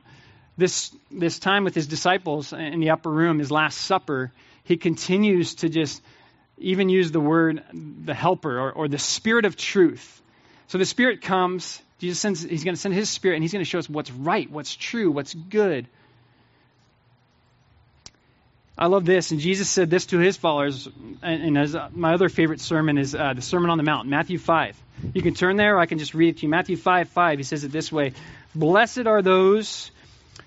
this, 0.57 0.93
this 1.09 1.39
time 1.39 1.63
with 1.63 1.73
his 1.73 1.87
disciples 1.87 2.51
in 2.51 2.81
the 2.81 2.89
upper 2.89 3.09
room, 3.09 3.39
his 3.39 3.49
Last 3.49 3.77
Supper, 3.79 4.33
he 4.65 4.75
continues 4.75 5.55
to 5.55 5.69
just 5.69 6.01
even 6.57 6.89
use 6.89 7.13
the 7.13 7.21
word 7.21 7.63
the 7.71 8.13
helper 8.13 8.59
or, 8.59 8.73
or 8.73 8.87
the 8.89 8.97
spirit 8.97 9.45
of 9.45 9.55
truth. 9.55 10.21
So 10.67 10.77
the 10.77 10.85
spirit 10.85 11.21
comes, 11.21 11.81
Jesus 11.99 12.19
sends, 12.19 12.43
he's 12.43 12.65
going 12.65 12.75
to 12.75 12.81
send 12.81 12.93
his 12.93 13.09
spirit 13.09 13.35
and 13.35 13.43
he's 13.45 13.53
going 13.53 13.63
to 13.63 13.69
show 13.69 13.79
us 13.79 13.87
what's 13.87 14.11
right, 14.11 14.51
what's 14.51 14.75
true, 14.75 15.09
what's 15.09 15.33
good. 15.33 15.87
I 18.77 18.87
love 18.87 19.05
this, 19.05 19.31
and 19.31 19.39
Jesus 19.39 19.69
said 19.69 19.89
this 19.89 20.07
to 20.07 20.19
his 20.19 20.35
followers. 20.35 20.89
And, 21.21 21.41
and 21.41 21.57
as 21.57 21.73
uh, 21.73 21.87
my 21.93 22.15
other 22.15 22.27
favorite 22.27 22.59
sermon 22.59 22.97
is 22.97 23.15
uh, 23.15 23.31
the 23.33 23.41
Sermon 23.41 23.69
on 23.69 23.77
the 23.77 23.85
Mount, 23.85 24.09
Matthew 24.09 24.39
5. 24.39 24.82
You 25.13 25.21
can 25.21 25.33
turn 25.33 25.57
there, 25.57 25.75
or 25.75 25.79
I 25.79 25.85
can 25.85 25.99
just 25.99 26.13
read 26.13 26.29
it 26.29 26.37
to 26.37 26.43
you. 26.43 26.49
Matthew 26.49 26.77
5 26.77 27.09
5, 27.09 27.39
he 27.39 27.43
says 27.43 27.63
it 27.63 27.71
this 27.71 27.91
way 27.91 28.13
Blessed 28.55 29.05
are 29.07 29.21
those 29.21 29.91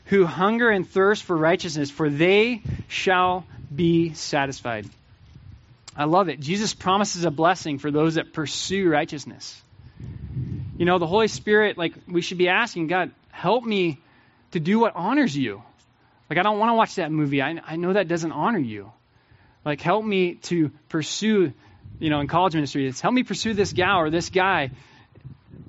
who 0.07 0.25
hunger 0.25 0.71
and 0.71 0.89
thirst 0.89 1.25
for 1.25 1.37
righteousness, 1.37 1.91
for 1.91 2.09
they 2.09 2.63
shall 2.89 3.45
be 3.75 4.15
satisfied. 4.15 4.89
I 5.97 6.05
love 6.05 6.29
it. 6.29 6.41
Jesus 6.41 6.75
promises 6.75 7.25
a 7.25 7.31
blessing 7.31 7.79
for 7.79 7.91
those 7.91 8.15
that 8.15 8.33
pursue 8.33 8.89
righteousness. 8.89 9.61
You 10.79 10.85
know, 10.85 10.99
the 10.99 11.07
Holy 11.07 11.29
Spirit, 11.29 11.79
like, 11.79 11.95
we 12.07 12.21
should 12.21 12.39
be 12.39 12.49
asking, 12.49 12.89
God, 12.89 13.11
help 13.31 13.65
me 13.65 13.99
to 14.53 14.61
do 14.61 14.79
what 14.79 14.95
honors 14.95 15.37
you. 15.37 15.63
Like, 16.29 16.39
I 16.39 16.43
don't 16.43 16.59
want 16.59 16.71
to 16.71 16.75
watch 16.75 16.97
that 16.97 17.11
movie. 17.11 17.41
I, 17.41 17.61
I 17.67 17.77
know 17.77 17.95
that 17.95 18.09
doesn't 18.09 18.33
honor 18.33 18.59
you. 18.59 18.93
Like, 19.65 19.81
help 19.81 20.05
me 20.05 20.35
to 20.35 20.71
pursue, 20.89 21.53
you 21.99 22.11
know, 22.11 22.21
in 22.21 22.27
college 22.27 22.55
ministry, 22.55 22.87
it's 22.87 23.01
help 23.01 23.15
me 23.15 23.23
pursue 23.23 23.55
this 23.55 23.73
gal 23.73 23.99
or 23.99 24.11
this 24.11 24.31
guy, 24.31 24.71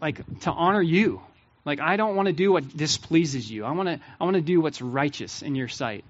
like, 0.02 0.22
to 0.42 0.52
honor 0.52 0.82
you. 0.82 1.22
Like, 1.66 1.80
I 1.80 1.98
don't 1.98 2.16
want 2.16 2.28
to 2.28 2.34
do 2.34 2.52
what 2.52 2.76
displeases 2.76 3.50
you. 3.50 3.66
I 3.66 3.72
want 3.72 3.90
to, 3.90 4.00
I 4.20 4.24
want 4.24 4.36
to 4.36 4.42
do 4.42 4.62
what's 4.62 4.82
righteous 4.82 5.42
in 5.42 5.56
your 5.56 5.68
sight. 5.68 6.06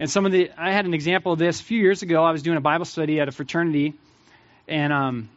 And 0.00 0.10
some 0.10 0.26
of 0.26 0.32
the, 0.32 0.50
I 0.56 0.72
had 0.72 0.86
an 0.86 0.94
example 0.94 1.32
of 1.32 1.38
this 1.38 1.60
a 1.60 1.64
few 1.64 1.80
years 1.80 2.02
ago. 2.02 2.24
I 2.24 2.30
was 2.30 2.42
doing 2.42 2.56
a 2.56 2.60
Bible 2.60 2.84
study 2.84 3.20
at 3.20 3.28
a 3.28 3.32
fraternity, 3.32 3.94
and 4.66 4.92
um, 4.92 5.28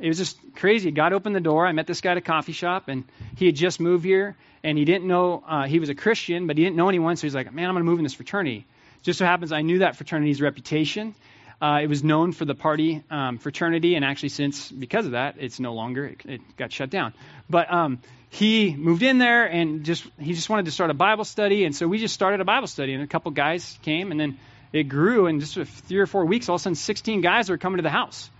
it 0.00 0.08
was 0.08 0.18
just 0.18 0.36
crazy. 0.56 0.90
God 0.90 1.12
opened 1.12 1.36
the 1.36 1.40
door. 1.40 1.66
I 1.66 1.72
met 1.72 1.86
this 1.86 2.00
guy 2.00 2.12
at 2.12 2.16
a 2.16 2.20
coffee 2.20 2.52
shop, 2.52 2.88
and 2.88 3.04
he 3.36 3.46
had 3.46 3.54
just 3.54 3.80
moved 3.80 4.04
here, 4.04 4.36
and 4.64 4.76
he 4.76 4.84
didn't 4.84 5.06
know 5.06 5.42
uh, 5.46 5.66
he 5.66 5.78
was 5.78 5.88
a 5.88 5.94
Christian, 5.94 6.46
but 6.46 6.56
he 6.56 6.64
didn't 6.64 6.76
know 6.76 6.88
anyone. 6.88 7.16
So 7.16 7.26
he's 7.26 7.34
like, 7.34 7.52
"Man, 7.52 7.68
I'm 7.68 7.74
going 7.74 7.84
to 7.84 7.90
move 7.90 7.98
in 7.98 8.04
this 8.04 8.14
fraternity." 8.14 8.66
Just 9.02 9.20
so 9.20 9.24
happens 9.24 9.52
I 9.52 9.62
knew 9.62 9.80
that 9.80 9.96
fraternity's 9.96 10.40
reputation. 10.40 11.14
Uh, 11.60 11.80
it 11.82 11.88
was 11.88 12.04
known 12.04 12.32
for 12.32 12.44
the 12.44 12.54
party 12.54 13.02
um, 13.10 13.38
fraternity, 13.38 13.96
and 13.96 14.04
actually, 14.04 14.28
since 14.28 14.70
because 14.70 15.06
of 15.06 15.12
that, 15.12 15.36
it's 15.38 15.58
no 15.58 15.74
longer. 15.74 16.06
It, 16.06 16.20
it 16.24 16.56
got 16.56 16.72
shut 16.72 16.88
down. 16.88 17.14
But 17.50 17.72
um, 17.72 17.98
he 18.30 18.76
moved 18.76 19.02
in 19.02 19.18
there 19.18 19.46
and 19.46 19.84
just 19.84 20.06
he 20.20 20.34
just 20.34 20.48
wanted 20.48 20.66
to 20.66 20.70
start 20.70 20.90
a 20.90 20.94
Bible 20.94 21.24
study, 21.24 21.64
and 21.64 21.74
so 21.74 21.88
we 21.88 21.98
just 21.98 22.14
started 22.14 22.40
a 22.40 22.44
Bible 22.44 22.68
study, 22.68 22.94
and 22.94 23.02
a 23.02 23.08
couple 23.08 23.32
guys 23.32 23.78
came, 23.82 24.12
and 24.12 24.20
then 24.20 24.38
it 24.72 24.84
grew, 24.84 25.26
and 25.26 25.40
just 25.40 25.58
three 25.86 25.98
or 25.98 26.06
four 26.06 26.26
weeks, 26.26 26.48
all 26.48 26.56
of 26.56 26.60
a 26.60 26.62
sudden, 26.62 26.76
16 26.76 27.22
guys 27.22 27.48
were 27.48 27.58
coming 27.58 27.78
to 27.78 27.82
the 27.82 27.90
house, 27.90 28.30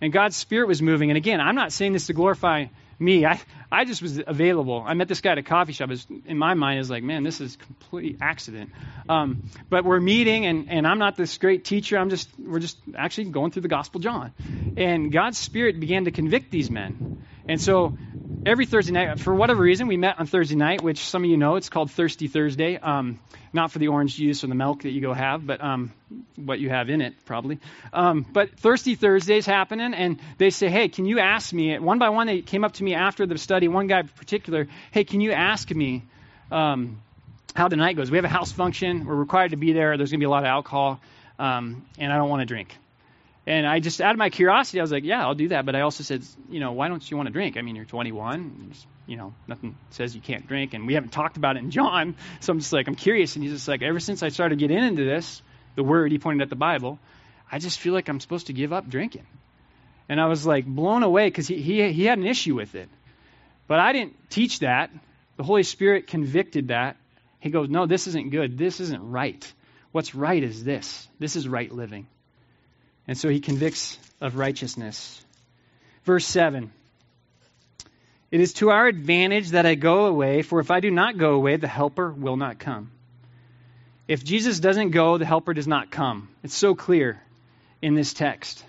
and 0.00 0.12
God's 0.12 0.34
Spirit 0.34 0.66
was 0.66 0.82
moving. 0.82 1.10
And 1.10 1.16
again, 1.16 1.40
I'm 1.40 1.54
not 1.54 1.72
saying 1.72 1.92
this 1.92 2.08
to 2.08 2.12
glorify 2.12 2.66
me. 2.98 3.26
I 3.26 3.40
I 3.70 3.84
just 3.84 4.02
was 4.02 4.20
available. 4.26 4.82
I 4.86 4.94
met 4.94 5.08
this 5.08 5.20
guy 5.20 5.32
at 5.32 5.38
a 5.38 5.42
coffee 5.42 5.72
shop. 5.72 5.88
Was, 5.88 6.06
in 6.26 6.38
my 6.38 6.54
mind, 6.54 6.80
is 6.80 6.90
like, 6.90 7.02
man, 7.02 7.22
this 7.22 7.40
is 7.40 7.56
complete 7.56 8.18
accident. 8.20 8.70
Um, 9.08 9.50
but 9.68 9.84
we're 9.84 10.00
meeting, 10.00 10.46
and 10.46 10.70
and 10.70 10.86
I'm 10.86 10.98
not 10.98 11.16
this 11.16 11.36
great 11.38 11.64
teacher. 11.64 11.98
I'm 11.98 12.10
just 12.10 12.28
we're 12.38 12.60
just 12.60 12.78
actually 12.96 13.30
going 13.30 13.50
through 13.50 13.62
the 13.62 13.68
Gospel 13.68 14.00
John, 14.00 14.32
and 14.76 15.12
God's 15.12 15.38
Spirit 15.38 15.80
began 15.80 16.04
to 16.04 16.10
convict 16.10 16.50
these 16.50 16.70
men, 16.70 17.24
and 17.48 17.60
so 17.60 17.96
every 18.46 18.66
Thursday 18.66 18.92
night, 18.92 19.20
for 19.20 19.34
whatever 19.34 19.62
reason, 19.62 19.86
we 19.86 19.96
met 19.96 20.18
on 20.18 20.26
Thursday 20.26 20.56
night, 20.56 20.82
which 20.82 20.98
some 20.98 21.24
of 21.24 21.30
you 21.30 21.36
know, 21.36 21.56
it's 21.56 21.68
called 21.68 21.90
Thirsty 21.90 22.28
Thursday. 22.28 22.76
Um, 22.76 23.18
not 23.52 23.70
for 23.70 23.78
the 23.78 23.88
orange 23.88 24.16
juice 24.16 24.42
or 24.42 24.48
the 24.48 24.54
milk 24.54 24.82
that 24.82 24.90
you 24.90 25.00
go 25.00 25.12
have, 25.12 25.46
but 25.46 25.62
um, 25.62 25.92
what 26.36 26.58
you 26.58 26.68
have 26.68 26.90
in 26.90 27.00
it, 27.00 27.14
probably. 27.24 27.60
Um, 27.92 28.26
but 28.30 28.58
Thirsty 28.58 28.96
Thursday's 28.96 29.46
happening, 29.46 29.94
and 29.94 30.20
they 30.38 30.50
say, 30.50 30.68
hey, 30.68 30.88
can 30.88 31.06
you 31.06 31.20
ask 31.20 31.52
me? 31.52 31.78
One 31.78 31.98
by 31.98 32.10
one, 32.10 32.26
they 32.26 32.42
came 32.42 32.64
up 32.64 32.72
to 32.74 32.84
me 32.84 32.94
after 32.94 33.26
the 33.26 33.38
study, 33.38 33.68
one 33.68 33.86
guy 33.86 34.00
in 34.00 34.08
particular, 34.08 34.66
hey, 34.90 35.04
can 35.04 35.20
you 35.20 35.32
ask 35.32 35.70
me 35.70 36.02
um, 36.50 37.00
how 37.54 37.68
the 37.68 37.76
night 37.76 37.96
goes? 37.96 38.10
We 38.10 38.18
have 38.18 38.24
a 38.24 38.28
house 38.28 38.50
function. 38.50 39.06
We're 39.06 39.14
required 39.14 39.52
to 39.52 39.56
be 39.56 39.72
there. 39.72 39.96
There's 39.96 40.10
going 40.10 40.20
to 40.20 40.24
be 40.24 40.26
a 40.26 40.30
lot 40.30 40.42
of 40.42 40.48
alcohol, 40.48 41.00
um, 41.38 41.84
and 41.98 42.12
I 42.12 42.16
don't 42.16 42.28
want 42.28 42.40
to 42.40 42.46
drink. 42.46 42.76
And 43.46 43.66
I 43.66 43.78
just, 43.78 44.00
out 44.00 44.12
of 44.12 44.18
my 44.18 44.30
curiosity, 44.30 44.80
I 44.80 44.82
was 44.82 44.92
like, 44.92 45.04
yeah, 45.04 45.22
I'll 45.22 45.34
do 45.34 45.48
that. 45.48 45.66
But 45.66 45.76
I 45.76 45.82
also 45.82 46.02
said, 46.02 46.24
you 46.48 46.60
know, 46.60 46.72
why 46.72 46.88
don't 46.88 47.08
you 47.10 47.16
want 47.16 47.26
to 47.26 47.32
drink? 47.32 47.56
I 47.58 47.62
mean, 47.62 47.76
you're 47.76 47.84
21. 47.84 48.72
You 49.06 49.16
know, 49.18 49.34
nothing 49.46 49.76
says 49.90 50.14
you 50.14 50.22
can't 50.22 50.48
drink. 50.48 50.72
And 50.72 50.86
we 50.86 50.94
haven't 50.94 51.10
talked 51.10 51.36
about 51.36 51.56
it 51.56 51.60
in 51.60 51.70
John. 51.70 52.16
So 52.40 52.52
I'm 52.52 52.58
just 52.58 52.72
like, 52.72 52.88
I'm 52.88 52.94
curious. 52.94 53.36
And 53.36 53.44
he's 53.44 53.52
just 53.52 53.68
like, 53.68 53.82
ever 53.82 54.00
since 54.00 54.22
I 54.22 54.30
started 54.30 54.58
getting 54.58 54.78
into 54.78 55.04
this, 55.04 55.42
the 55.76 55.82
word, 55.82 56.10
he 56.10 56.18
pointed 56.18 56.42
at 56.42 56.48
the 56.48 56.56
Bible, 56.56 56.98
I 57.50 57.58
just 57.58 57.78
feel 57.78 57.92
like 57.92 58.08
I'm 58.08 58.20
supposed 58.20 58.46
to 58.46 58.54
give 58.54 58.72
up 58.72 58.88
drinking. 58.88 59.26
And 60.08 60.20
I 60.20 60.26
was 60.26 60.46
like 60.46 60.64
blown 60.64 61.02
away 61.02 61.26
because 61.28 61.46
he, 61.46 61.60
he, 61.60 61.92
he 61.92 62.04
had 62.04 62.18
an 62.18 62.26
issue 62.26 62.54
with 62.54 62.74
it. 62.74 62.88
But 63.66 63.80
I 63.80 63.92
didn't 63.92 64.14
teach 64.30 64.60
that. 64.60 64.90
The 65.36 65.42
Holy 65.42 65.62
Spirit 65.62 66.06
convicted 66.06 66.68
that. 66.68 66.96
He 67.40 67.50
goes, 67.50 67.68
no, 67.68 67.86
this 67.86 68.06
isn't 68.06 68.30
good. 68.30 68.56
This 68.56 68.80
isn't 68.80 69.10
right. 69.10 69.52
What's 69.92 70.14
right 70.14 70.42
is 70.42 70.64
this. 70.64 71.06
This 71.18 71.36
is 71.36 71.46
right 71.46 71.70
living. 71.70 72.06
And 73.06 73.18
so 73.18 73.28
he 73.28 73.40
convicts 73.40 73.98
of 74.20 74.36
righteousness. 74.36 75.22
Verse 76.04 76.26
7 76.26 76.72
It 78.30 78.40
is 78.40 78.54
to 78.54 78.70
our 78.70 78.86
advantage 78.86 79.50
that 79.50 79.66
I 79.66 79.74
go 79.74 80.06
away, 80.06 80.42
for 80.42 80.60
if 80.60 80.70
I 80.70 80.80
do 80.80 80.90
not 80.90 81.18
go 81.18 81.34
away, 81.34 81.56
the 81.56 81.68
Helper 81.68 82.10
will 82.10 82.36
not 82.36 82.58
come. 82.58 82.90
If 84.06 84.22
Jesus 84.22 84.60
doesn't 84.60 84.90
go, 84.90 85.16
the 85.18 85.24
Helper 85.24 85.54
does 85.54 85.66
not 85.66 85.90
come. 85.90 86.28
It's 86.42 86.54
so 86.54 86.74
clear 86.74 87.20
in 87.80 87.94
this 87.94 88.12
text. 88.12 88.64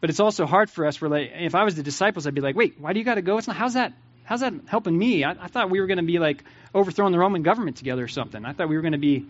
But 0.00 0.08
it's 0.08 0.20
also 0.20 0.46
hard 0.46 0.70
for 0.70 0.86
us. 0.86 1.00
Like, 1.02 1.32
if 1.34 1.54
I 1.54 1.64
was 1.64 1.74
the 1.74 1.82
disciples, 1.82 2.26
I'd 2.26 2.34
be 2.34 2.40
like, 2.40 2.56
wait, 2.56 2.80
why 2.80 2.94
do 2.94 2.98
you 2.98 3.04
got 3.04 3.16
to 3.16 3.22
go? 3.22 3.36
It's 3.36 3.46
not, 3.46 3.56
how's 3.56 3.74
that? 3.74 3.92
How's 4.24 4.40
that 4.40 4.54
helping 4.66 4.96
me? 4.96 5.24
I, 5.24 5.32
I 5.32 5.48
thought 5.48 5.70
we 5.70 5.80
were 5.80 5.86
going 5.86 5.98
to 5.98 6.04
be 6.04 6.18
like 6.18 6.44
overthrowing 6.74 7.12
the 7.12 7.18
Roman 7.18 7.42
government 7.42 7.76
together 7.76 8.04
or 8.04 8.08
something. 8.08 8.44
I 8.44 8.52
thought 8.52 8.68
we 8.68 8.76
were 8.76 8.82
going 8.82 8.92
to 8.92 8.98
be, 8.98 9.26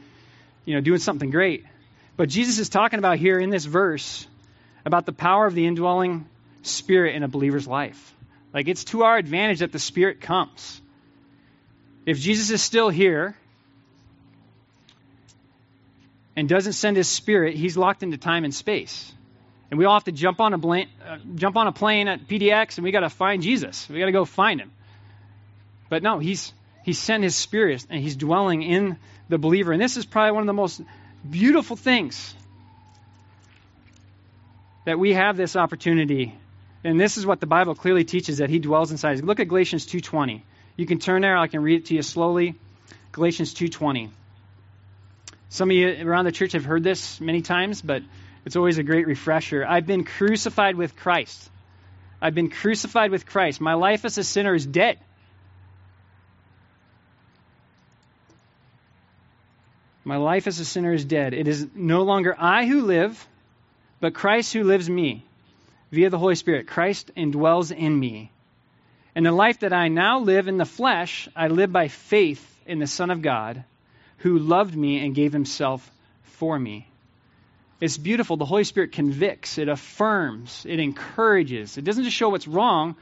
you 0.65 0.75
know, 0.75 0.81
doing 0.81 1.01
something 1.01 1.31
great. 1.31 1.65
But 2.17 2.29
Jesus 2.29 2.59
is 2.59 2.69
talking 2.69 2.99
about 2.99 3.19
here 3.19 3.39
in 3.39 3.51
this 3.51 3.65
verse 3.65 4.27
about 4.85 5.07
the 5.07 5.13
power 5.13 5.47
of 5.47 5.55
the 5.55 5.67
indwelling 5.67 6.27
Spirit 6.63 7.15
in 7.15 7.23
a 7.23 7.29
believer's 7.29 7.67
life. 7.67 8.15
Like 8.53 8.69
it's 8.69 8.85
to 8.85 9.05
our 9.05 9.17
advantage 9.17 9.61
that 9.61 9.73
the 9.73 9.79
Spirit 9.79 10.21
comes. 10.21 10.81
If 12.07 12.19
Jesus 12.19 12.51
is 12.51 12.63
still 12.63 12.89
here 12.89 13.37
and 16.37 16.49
doesn't 16.49 16.73
send 16.73 16.97
his 16.97 17.09
Spirit, 17.09 17.57
he's 17.57 17.77
locked 17.77 18.03
into 18.03 18.17
time 18.17 18.45
and 18.45 18.55
space. 18.55 19.13
And 19.71 19.79
we 19.79 19.85
all 19.85 19.95
have 19.95 20.05
to 20.05 20.13
jump 20.13 20.41
on 20.41 20.53
a, 20.53 20.59
bl- 20.59 20.83
uh, 21.07 21.19
jump 21.37 21.57
on 21.57 21.69
a 21.69 21.73
plane 21.73 22.09
at 22.09 22.27
PDX 22.27 22.77
and 22.77 22.85
we 22.85 22.91
got 22.91 23.01
to 23.01 23.11
find 23.11 23.43
Jesus. 23.43 23.89
We 23.89 24.01
got 24.01 24.07
to 24.07 24.13
go 24.13 24.25
find 24.25 24.61
him. 24.61 24.73
But 25.89 26.03
no, 26.03 26.19
he's, 26.19 26.53
he's 26.83 26.99
sent 26.99 27.23
his 27.23 27.37
Spirit 27.37 27.87
and 27.89 28.03
he's 28.03 28.17
dwelling 28.17 28.63
in 28.63 28.97
the 29.29 29.39
believer. 29.39 29.73
And 29.73 29.81
this 29.81 29.97
is 29.97 30.05
probably 30.05 30.33
one 30.33 30.43
of 30.43 30.47
the 30.49 30.53
most 30.53 30.81
beautiful 31.29 31.77
things 31.77 32.35
that 34.85 34.99
we 34.99 35.13
have 35.13 35.37
this 35.37 35.57
opportunity. 35.57 36.35
And 36.83 36.99
this 36.99 37.19
is 37.19 37.27
what 37.27 37.41
the 37.41 37.47
Bible 37.47 37.75
clearly 37.75 38.05
teaches 38.05 38.39
that 38.39 38.51
he 38.51 38.59
dwells 38.59 38.91
inside. 38.91 39.19
us. 39.19 39.23
Look 39.23 39.41
at 39.41 39.49
Galatians 39.49 39.87
2:20. 39.87 40.43
You 40.77 40.87
can 40.87 40.99
turn 40.99 41.23
there, 41.23 41.37
I 41.37 41.47
can 41.47 41.63
read 41.63 41.81
it 41.81 41.87
to 41.87 41.95
you 41.95 42.03
slowly. 42.03 42.55
Galatians 43.13 43.53
2:20. 43.55 44.11
Some 45.51 45.71
of 45.71 45.77
you 45.77 46.09
around 46.09 46.25
the 46.25 46.33
church 46.33 46.53
have 46.53 46.65
heard 46.65 46.85
this 46.85 47.21
many 47.21 47.43
times, 47.43 47.83
but 47.83 48.03
it's 48.45 48.57
always 48.57 48.79
a 48.79 48.83
great 48.83 49.07
refresher. 49.07 49.67
I've 49.67 49.87
been 49.87 50.05
crucified 50.05 50.77
with 50.77 50.97
Christ. 50.97 51.51
I've 52.23 52.35
been 52.35 52.51
crucified 52.51 53.11
with 53.11 53.27
Christ. 53.27 53.61
My 53.61 53.75
life 53.75 54.05
as 54.05 54.17
a 54.17 54.25
sinner 54.25 54.55
is 54.55 54.65
dead. 54.65 54.99
My 60.05 60.17
life 60.17 60.47
as 60.47 60.61
a 60.61 60.65
sinner 60.65 60.93
is 60.93 61.05
dead. 61.05 61.35
It 61.35 61.49
is 61.49 61.67
no 61.75 62.03
longer 62.03 62.35
I 62.39 62.67
who 62.67 62.83
live, 62.83 63.27
but 64.01 64.15
Christ 64.15 64.53
who 64.53 64.65
lives 64.65 64.89
me 64.89 65.25
via 65.93 66.11
the 66.11 66.19
Holy 66.19 66.35
Spirit. 66.35 66.67
Christ 66.67 67.11
indwells 67.17 67.75
in 67.75 67.99
me. 67.99 68.31
And 69.15 69.27
the 69.27 69.33
life 69.33 69.61
that 69.61 69.73
I 69.73 69.89
now 69.89 70.21
live 70.21 70.49
in 70.49 70.57
the 70.57 70.65
flesh, 70.65 71.29
I 71.35 71.49
live 71.49 71.73
by 71.73 71.89
faith 71.89 72.47
in 72.67 72.79
the 72.79 72.87
Son 72.87 73.11
of 73.11 73.23
God 73.23 73.65
who 74.19 74.39
loved 74.39 74.77
me 74.77 75.05
and 75.05 75.15
gave 75.15 75.33
himself 75.33 75.91
for 76.23 76.59
me. 76.59 76.87
It's 77.81 77.97
beautiful. 77.97 78.37
The 78.37 78.45
Holy 78.45 78.65
Spirit 78.65 78.93
convicts, 78.93 79.57
it 79.57 79.69
affirms, 79.69 80.67
it 80.69 80.79
encourages. 80.79 81.79
It 81.79 81.85
doesn't 81.85 82.05
just 82.05 82.17
show 82.17 82.29
what's 82.29 82.47
wrong, 82.47 82.97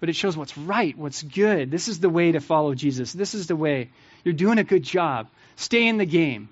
but 0.00 0.08
it 0.08 0.16
shows 0.16 0.36
what's 0.36 0.56
right, 0.56 0.96
what's 0.96 1.22
good. 1.22 1.70
This 1.70 1.88
is 1.88 2.00
the 2.00 2.08
way 2.08 2.32
to 2.32 2.40
follow 2.40 2.74
Jesus. 2.74 3.12
This 3.12 3.34
is 3.34 3.46
the 3.46 3.56
way. 3.56 3.90
You're 4.24 4.34
doing 4.34 4.58
a 4.58 4.64
good 4.64 4.82
job. 4.82 5.28
Stay 5.56 5.86
in 5.86 5.98
the 5.98 6.06
game. 6.06 6.48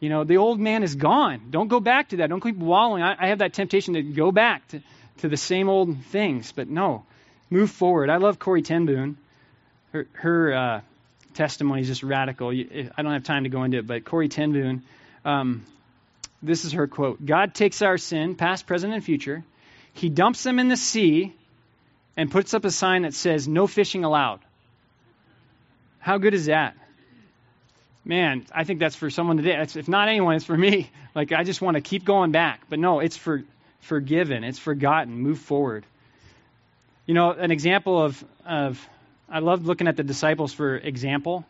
You 0.00 0.08
know, 0.08 0.24
the 0.24 0.36
old 0.36 0.60
man 0.60 0.82
is 0.82 0.94
gone. 0.94 1.48
Don't 1.50 1.68
go 1.68 1.80
back 1.80 2.10
to 2.10 2.16
that. 2.18 2.28
Don't 2.28 2.42
keep 2.42 2.56
wallowing. 2.56 3.02
I, 3.02 3.16
I 3.18 3.28
have 3.28 3.38
that 3.38 3.54
temptation 3.54 3.94
to 3.94 4.02
go 4.02 4.32
back 4.32 4.66
to, 4.68 4.82
to 5.18 5.28
the 5.28 5.36
same 5.36 5.68
old 5.68 6.04
things, 6.06 6.52
but 6.52 6.68
no, 6.68 7.04
move 7.50 7.70
forward. 7.70 8.10
I 8.10 8.16
love 8.16 8.38
Corrie 8.38 8.62
ten 8.62 8.86
Boom. 8.86 9.16
Her, 9.92 10.06
her 10.12 10.54
uh, 10.54 10.80
testimony 11.34 11.82
is 11.82 11.88
just 11.88 12.02
radical. 12.02 12.50
I 12.50 13.02
don't 13.02 13.12
have 13.12 13.24
time 13.24 13.44
to 13.44 13.50
go 13.50 13.62
into 13.62 13.78
it, 13.78 13.86
but 13.86 14.04
Corrie 14.04 14.28
ten 14.28 14.52
Boom, 14.52 14.82
um, 15.24 15.64
this 16.42 16.64
is 16.64 16.72
her 16.72 16.86
quote 16.86 17.24
God 17.24 17.54
takes 17.54 17.80
our 17.80 17.96
sin, 17.96 18.34
past, 18.34 18.66
present, 18.66 18.92
and 18.92 19.02
future. 19.02 19.44
He 19.94 20.08
dumps 20.08 20.42
them 20.42 20.58
in 20.58 20.68
the 20.68 20.76
sea 20.76 21.32
and 22.16 22.30
puts 22.30 22.52
up 22.52 22.64
a 22.64 22.70
sign 22.70 23.02
that 23.02 23.14
says, 23.14 23.48
No 23.48 23.66
fishing 23.66 24.04
allowed. 24.04 24.40
How 25.98 26.18
good 26.18 26.34
is 26.34 26.46
that? 26.46 26.76
Man, 28.04 28.44
I 28.52 28.64
think 28.64 28.80
that's 28.80 28.96
for 28.96 29.10
someone 29.10 29.36
today. 29.36 29.56
It's, 29.56 29.76
if 29.76 29.88
not 29.88 30.08
anyone, 30.08 30.36
it's 30.36 30.44
for 30.44 30.56
me. 30.56 30.90
Like, 31.14 31.30
I 31.30 31.44
just 31.44 31.62
want 31.62 31.76
to 31.76 31.80
keep 31.80 32.04
going 32.04 32.32
back. 32.32 32.62
But 32.68 32.80
no, 32.80 32.98
it's 32.98 33.16
for 33.16 33.44
forgiven, 33.82 34.42
it's 34.42 34.58
forgotten. 34.58 35.16
Move 35.16 35.38
forward. 35.38 35.86
You 37.06 37.14
know, 37.14 37.30
an 37.30 37.52
example 37.52 38.02
of, 38.02 38.24
of 38.44 38.84
I 39.28 39.38
love 39.38 39.64
looking 39.64 39.86
at 39.86 39.96
the 39.96 40.02
disciples 40.02 40.52
for 40.52 40.76
example. 40.76 41.44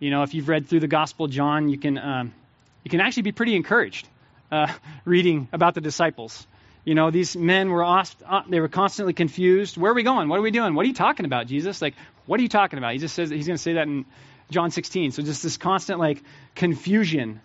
You 0.00 0.10
know, 0.10 0.24
if 0.24 0.34
you've 0.34 0.48
read 0.48 0.66
through 0.66 0.80
the 0.80 0.88
Gospel 0.88 1.26
of 1.26 1.30
John, 1.30 1.68
you 1.68 1.78
can, 1.78 1.98
um, 1.98 2.34
you 2.82 2.90
can 2.90 3.00
actually 3.00 3.22
be 3.22 3.30
pretty 3.30 3.54
encouraged 3.54 4.08
uh, 4.50 4.72
reading 5.04 5.46
about 5.52 5.76
the 5.76 5.80
disciples. 5.80 6.44
You 6.84 6.96
know, 6.96 7.12
these 7.12 7.36
men 7.36 7.70
were 7.70 7.84
uh, 7.84 8.04
they 8.48 8.58
were 8.58 8.68
constantly 8.68 9.12
confused. 9.12 9.76
Where 9.76 9.92
are 9.92 9.94
we 9.94 10.02
going? 10.02 10.28
What 10.28 10.38
are 10.38 10.42
we 10.42 10.50
doing? 10.50 10.74
What 10.74 10.84
are 10.84 10.88
you 10.88 10.94
talking 10.94 11.26
about, 11.26 11.46
Jesus? 11.46 11.80
Like, 11.80 11.94
what 12.26 12.40
are 12.40 12.42
you 12.42 12.48
talking 12.48 12.78
about? 12.78 12.92
He 12.92 12.98
just 12.98 13.14
says 13.14 13.30
he's 13.30 13.46
going 13.46 13.56
to 13.56 13.62
say 13.62 13.74
that 13.74 13.86
in 13.86 14.04
John 14.50 14.70
16. 14.70 15.12
So 15.12 15.22
just 15.22 15.42
this 15.42 15.56
constant 15.56 15.98
like 15.98 16.22
confusion. 16.54 17.40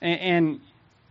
And, 0.00 0.20
and 0.20 0.60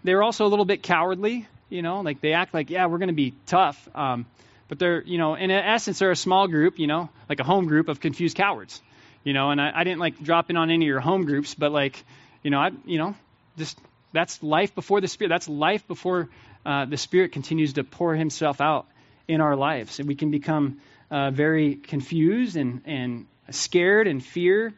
they're 0.04 0.24
also 0.24 0.46
a 0.46 0.50
little 0.50 0.66
bit 0.66 0.84
cowardly. 0.84 1.48
You 1.70 1.82
know, 1.82 2.02
like 2.02 2.22
they 2.22 2.34
act 2.34 2.54
like, 2.54 2.70
yeah, 2.70 2.88
we're 2.88 2.98
going 2.98 3.08
to 3.08 3.14
be 3.14 3.34
tough. 3.46 3.90
Um, 3.96 4.26
but 4.68 4.80
they're, 4.80 5.02
you 5.04 5.18
know, 5.18 5.36
in 5.36 5.52
essence, 5.52 6.00
they're 6.00 6.12
a 6.12 6.16
small 6.16 6.48
group. 6.48 6.80
You 6.80 6.88
know, 6.88 7.10
like 7.30 7.40
a 7.40 7.44
home 7.44 7.68
group 7.68 7.88
of 7.88 8.00
confused 8.00 8.38
cowards. 8.38 8.82
You 9.24 9.34
know, 9.34 9.52
and 9.52 9.62
I, 9.62 9.72
I 9.74 9.84
didn't 9.84 10.00
like 10.00 10.22
drop 10.22 10.50
in 10.50 10.58
on 10.58 10.70
any 10.70 10.86
of 10.86 10.88
your 10.88 11.00
home 11.00 11.26
groups, 11.26 11.54
but 11.54 11.72
like, 11.72 12.04
you 12.44 12.50
know, 12.50 12.60
I, 12.60 12.72
you 12.86 12.98
know, 12.98 13.16
just 13.58 13.80
that's 14.14 14.42
life 14.42 14.76
before 14.76 15.00
the 15.02 15.08
Spirit. 15.08 15.30
That's 15.30 15.48
life 15.48 15.88
before 15.88 16.30
uh, 16.66 16.86
the 16.86 16.98
Spirit 16.98 17.32
continues 17.32 17.74
to 17.74 17.84
pour 17.84 18.16
Himself 18.16 18.62
out 18.62 18.88
in 19.28 19.42
our 19.42 19.56
lives. 19.56 20.00
And 20.00 20.08
we 20.08 20.16
can 20.16 20.32
become 20.32 20.80
uh, 21.10 21.32
very 21.32 21.76
confused 21.76 22.56
and, 22.56 22.82
and 22.86 23.28
scared 23.50 24.08
and 24.08 24.24
fear. 24.24 24.74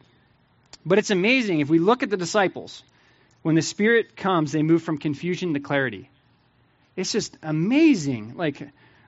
But 0.86 0.98
it's 0.98 1.10
amazing 1.10 1.60
if 1.60 1.68
we 1.68 1.78
look 1.78 2.02
at 2.02 2.10
the 2.10 2.16
disciples, 2.16 2.82
when 3.42 3.54
the 3.54 3.62
Spirit 3.62 4.16
comes, 4.16 4.52
they 4.52 4.62
move 4.62 4.82
from 4.82 4.98
confusion 4.98 5.54
to 5.54 5.60
clarity. 5.60 6.10
It's 6.96 7.12
just 7.12 7.36
amazing. 7.42 8.36
Like 8.36 8.58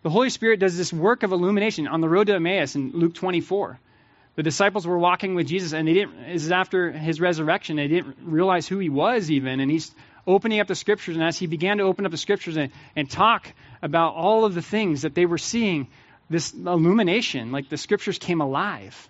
the 0.03 0.11
Holy 0.11 0.31
Spirit 0.31 0.61
does 0.61 0.77
this 0.77 0.93
work 0.93 1.23
of 1.23 1.33
illumination 1.33 1.89
on 1.89 2.01
the 2.01 2.09
road 2.09 2.27
to 2.29 2.35
Emmaus 2.35 2.75
in 2.75 2.93
Luke 2.93 3.15
24. 3.15 3.79
The 4.35 4.43
disciples 4.43 4.87
were 4.87 4.99
walking 4.99 5.35
with 5.35 5.47
Jesus, 5.47 5.73
and 5.73 5.89
they 5.89 5.95
didn't. 5.95 6.27
This 6.27 6.45
is 6.45 6.53
after 6.53 6.93
his 6.93 7.21
resurrection. 7.21 7.77
They 7.77 7.89
didn't 7.89 8.17
realize 8.23 8.69
who 8.69 8.79
he 8.79 8.91
was 8.91 9.31
even, 9.31 9.61
and 9.61 9.71
he's 9.71 9.91
opening 10.27 10.61
up 10.61 10.67
the 10.67 10.75
scriptures. 10.75 11.17
And 11.17 11.25
as 11.25 11.39
he 11.39 11.47
began 11.47 11.79
to 11.79 11.85
open 11.85 12.05
up 12.05 12.11
the 12.11 12.19
scriptures 12.19 12.57
and, 12.57 12.71
and 12.95 13.11
talk 13.11 13.51
about 13.81 14.15
all 14.15 14.45
of 14.45 14.55
the 14.55 14.63
things 14.63 15.03
that 15.03 15.15
they 15.15 15.25
were 15.25 15.39
seeing, 15.39 15.89
this 16.29 16.53
illumination, 16.53 17.53
like 17.53 17.69
the 17.69 17.77
scriptures 17.77 18.19
came 18.19 18.41
alive. 18.41 19.09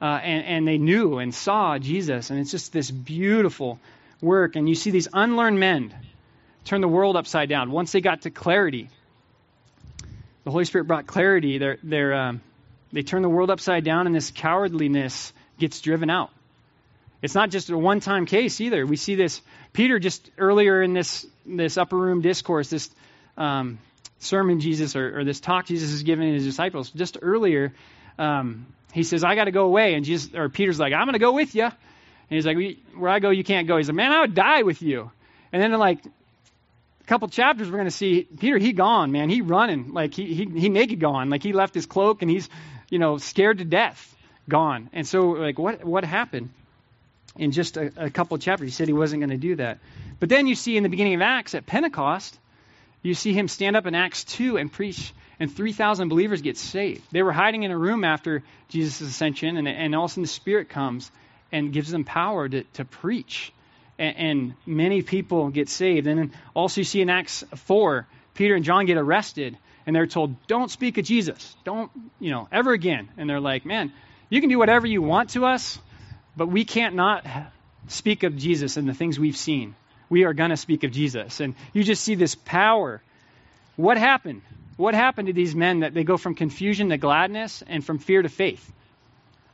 Uh, 0.00 0.04
and, 0.04 0.44
and 0.44 0.68
they 0.68 0.76
knew 0.78 1.18
and 1.18 1.34
saw 1.34 1.78
Jesus. 1.78 2.30
And 2.30 2.38
it's 2.38 2.50
just 2.50 2.72
this 2.72 2.90
beautiful 2.90 3.78
work. 4.20 4.56
And 4.56 4.68
you 4.68 4.74
see 4.74 4.90
these 4.90 5.08
unlearned 5.12 5.58
men 5.58 5.94
turn 6.64 6.80
the 6.80 6.88
world 6.88 7.16
upside 7.16 7.48
down. 7.48 7.70
Once 7.70 7.92
they 7.92 8.00
got 8.00 8.22
to 8.22 8.30
clarity, 8.30 8.90
the 10.44 10.50
Holy 10.50 10.64
Spirit 10.64 10.86
brought 10.86 11.06
clarity. 11.06 11.58
They're, 11.58 11.78
they're, 11.82 12.14
um, 12.14 12.40
they 12.92 13.02
turn 13.02 13.22
the 13.22 13.28
world 13.28 13.50
upside 13.50 13.84
down, 13.84 14.06
and 14.06 14.14
this 14.14 14.30
cowardliness 14.30 15.32
gets 15.58 15.80
driven 15.80 16.10
out. 16.10 16.30
It's 17.22 17.34
not 17.34 17.50
just 17.50 17.70
a 17.70 17.78
one 17.78 18.00
time 18.00 18.26
case 18.26 18.60
either. 18.60 18.86
We 18.86 18.96
see 18.96 19.14
this, 19.14 19.40
Peter 19.72 19.98
just 19.98 20.30
earlier 20.38 20.82
in 20.82 20.92
this, 20.92 21.26
this 21.44 21.78
upper 21.78 21.96
room 21.96 22.20
discourse, 22.20 22.70
this 22.70 22.90
um, 23.36 23.78
sermon 24.18 24.60
Jesus, 24.60 24.94
or, 24.96 25.20
or, 25.20 25.24
this 25.24 25.40
talk 25.40 25.66
Jesus 25.66 25.90
is 25.90 26.02
giving 26.02 26.32
his 26.32 26.44
disciples, 26.44 26.90
just 26.90 27.18
earlier, 27.20 27.72
um, 28.18 28.66
he 28.96 29.02
says, 29.02 29.22
I 29.24 29.34
got 29.34 29.44
to 29.44 29.50
go 29.50 29.66
away. 29.66 29.92
And 29.94 30.06
Jesus, 30.06 30.34
or 30.34 30.48
Peter's 30.48 30.80
like, 30.80 30.94
I'm 30.94 31.04
going 31.04 31.12
to 31.12 31.18
go 31.18 31.32
with 31.32 31.54
you. 31.54 31.64
And 31.64 31.72
he's 32.30 32.46
like, 32.46 32.56
Where 32.96 33.10
I 33.10 33.18
go, 33.18 33.28
you 33.28 33.44
can't 33.44 33.68
go. 33.68 33.76
He's 33.76 33.88
like, 33.88 33.94
Man, 33.94 34.10
I 34.10 34.22
would 34.22 34.34
die 34.34 34.62
with 34.62 34.80
you. 34.80 35.10
And 35.52 35.62
then, 35.62 35.72
like 35.78 36.04
a 36.04 37.04
couple 37.04 37.28
chapters, 37.28 37.68
we're 37.68 37.76
going 37.76 37.84
to 37.84 37.90
see 37.90 38.22
Peter, 38.22 38.56
he 38.56 38.72
gone, 38.72 39.12
man. 39.12 39.28
He 39.28 39.42
running. 39.42 39.92
Like, 39.92 40.14
he, 40.14 40.32
he, 40.32 40.46
he 40.46 40.68
naked 40.70 40.98
gone. 40.98 41.28
Like, 41.28 41.42
he 41.42 41.52
left 41.52 41.74
his 41.74 41.84
cloak 41.84 42.22
and 42.22 42.30
he's, 42.30 42.48
you 42.88 42.98
know, 42.98 43.18
scared 43.18 43.58
to 43.58 43.66
death, 43.66 44.16
gone. 44.48 44.88
And 44.94 45.06
so, 45.06 45.28
like, 45.32 45.58
what, 45.58 45.84
what 45.84 46.04
happened? 46.04 46.48
In 47.36 47.52
just 47.52 47.76
a, 47.76 47.92
a 47.96 48.08
couple 48.08 48.38
chapters, 48.38 48.66
he 48.66 48.72
said 48.72 48.88
he 48.88 48.94
wasn't 48.94 49.20
going 49.20 49.30
to 49.30 49.36
do 49.36 49.56
that. 49.56 49.78
But 50.18 50.30
then 50.30 50.46
you 50.46 50.54
see 50.54 50.78
in 50.78 50.82
the 50.82 50.88
beginning 50.88 51.16
of 51.16 51.20
Acts 51.20 51.54
at 51.54 51.66
Pentecost, 51.66 52.38
you 53.02 53.12
see 53.12 53.34
him 53.34 53.46
stand 53.46 53.76
up 53.76 53.84
in 53.84 53.94
Acts 53.94 54.24
2 54.24 54.56
and 54.56 54.72
preach, 54.72 55.12
and 55.38 55.54
3,000 55.54 56.08
believers 56.08 56.42
get 56.42 56.56
saved. 56.56 57.02
They 57.12 57.22
were 57.22 57.32
hiding 57.32 57.62
in 57.62 57.70
a 57.70 57.78
room 57.78 58.04
after 58.04 58.42
Jesus' 58.68 59.00
ascension, 59.00 59.56
and, 59.56 59.68
and 59.68 59.94
all 59.94 60.04
of 60.04 60.10
a 60.10 60.12
sudden 60.12 60.22
the 60.22 60.28
Spirit 60.28 60.68
comes 60.68 61.10
and 61.52 61.72
gives 61.72 61.90
them 61.90 62.04
power 62.04 62.48
to, 62.48 62.64
to 62.74 62.84
preach. 62.84 63.52
And, 63.98 64.16
and 64.16 64.54
many 64.66 65.02
people 65.02 65.50
get 65.50 65.68
saved. 65.68 66.06
And 66.06 66.18
then 66.18 66.32
also 66.54 66.80
you 66.80 66.84
see 66.84 67.00
in 67.00 67.10
Acts 67.10 67.44
4, 67.54 68.06
Peter 68.34 68.54
and 68.54 68.64
John 68.64 68.86
get 68.86 68.96
arrested, 68.96 69.56
and 69.86 69.94
they're 69.94 70.06
told, 70.06 70.46
don't 70.46 70.70
speak 70.70 70.98
of 70.98 71.04
Jesus. 71.04 71.56
Don't, 71.64 71.90
you 72.18 72.30
know, 72.30 72.48
ever 72.50 72.72
again. 72.72 73.08
And 73.16 73.30
they're 73.30 73.40
like, 73.40 73.64
man, 73.64 73.92
you 74.28 74.40
can 74.40 74.50
do 74.50 74.58
whatever 74.58 74.86
you 74.86 75.02
want 75.02 75.30
to 75.30 75.44
us, 75.46 75.78
but 76.36 76.48
we 76.48 76.64
can't 76.64 76.94
not 76.94 77.24
speak 77.88 78.24
of 78.24 78.36
Jesus 78.36 78.76
and 78.76 78.88
the 78.88 78.94
things 78.94 79.18
we've 79.18 79.36
seen 79.36 79.74
we 80.08 80.24
are 80.24 80.34
going 80.34 80.50
to 80.50 80.56
speak 80.56 80.84
of 80.84 80.92
Jesus. 80.92 81.40
And 81.40 81.54
you 81.72 81.82
just 81.84 82.02
see 82.02 82.14
this 82.14 82.34
power. 82.34 83.02
What 83.76 83.98
happened? 83.98 84.42
What 84.76 84.94
happened 84.94 85.28
to 85.28 85.32
these 85.32 85.54
men 85.54 85.80
that 85.80 85.94
they 85.94 86.04
go 86.04 86.16
from 86.16 86.34
confusion 86.34 86.90
to 86.90 86.98
gladness 86.98 87.62
and 87.66 87.84
from 87.84 87.98
fear 87.98 88.22
to 88.22 88.28
faith? 88.28 88.72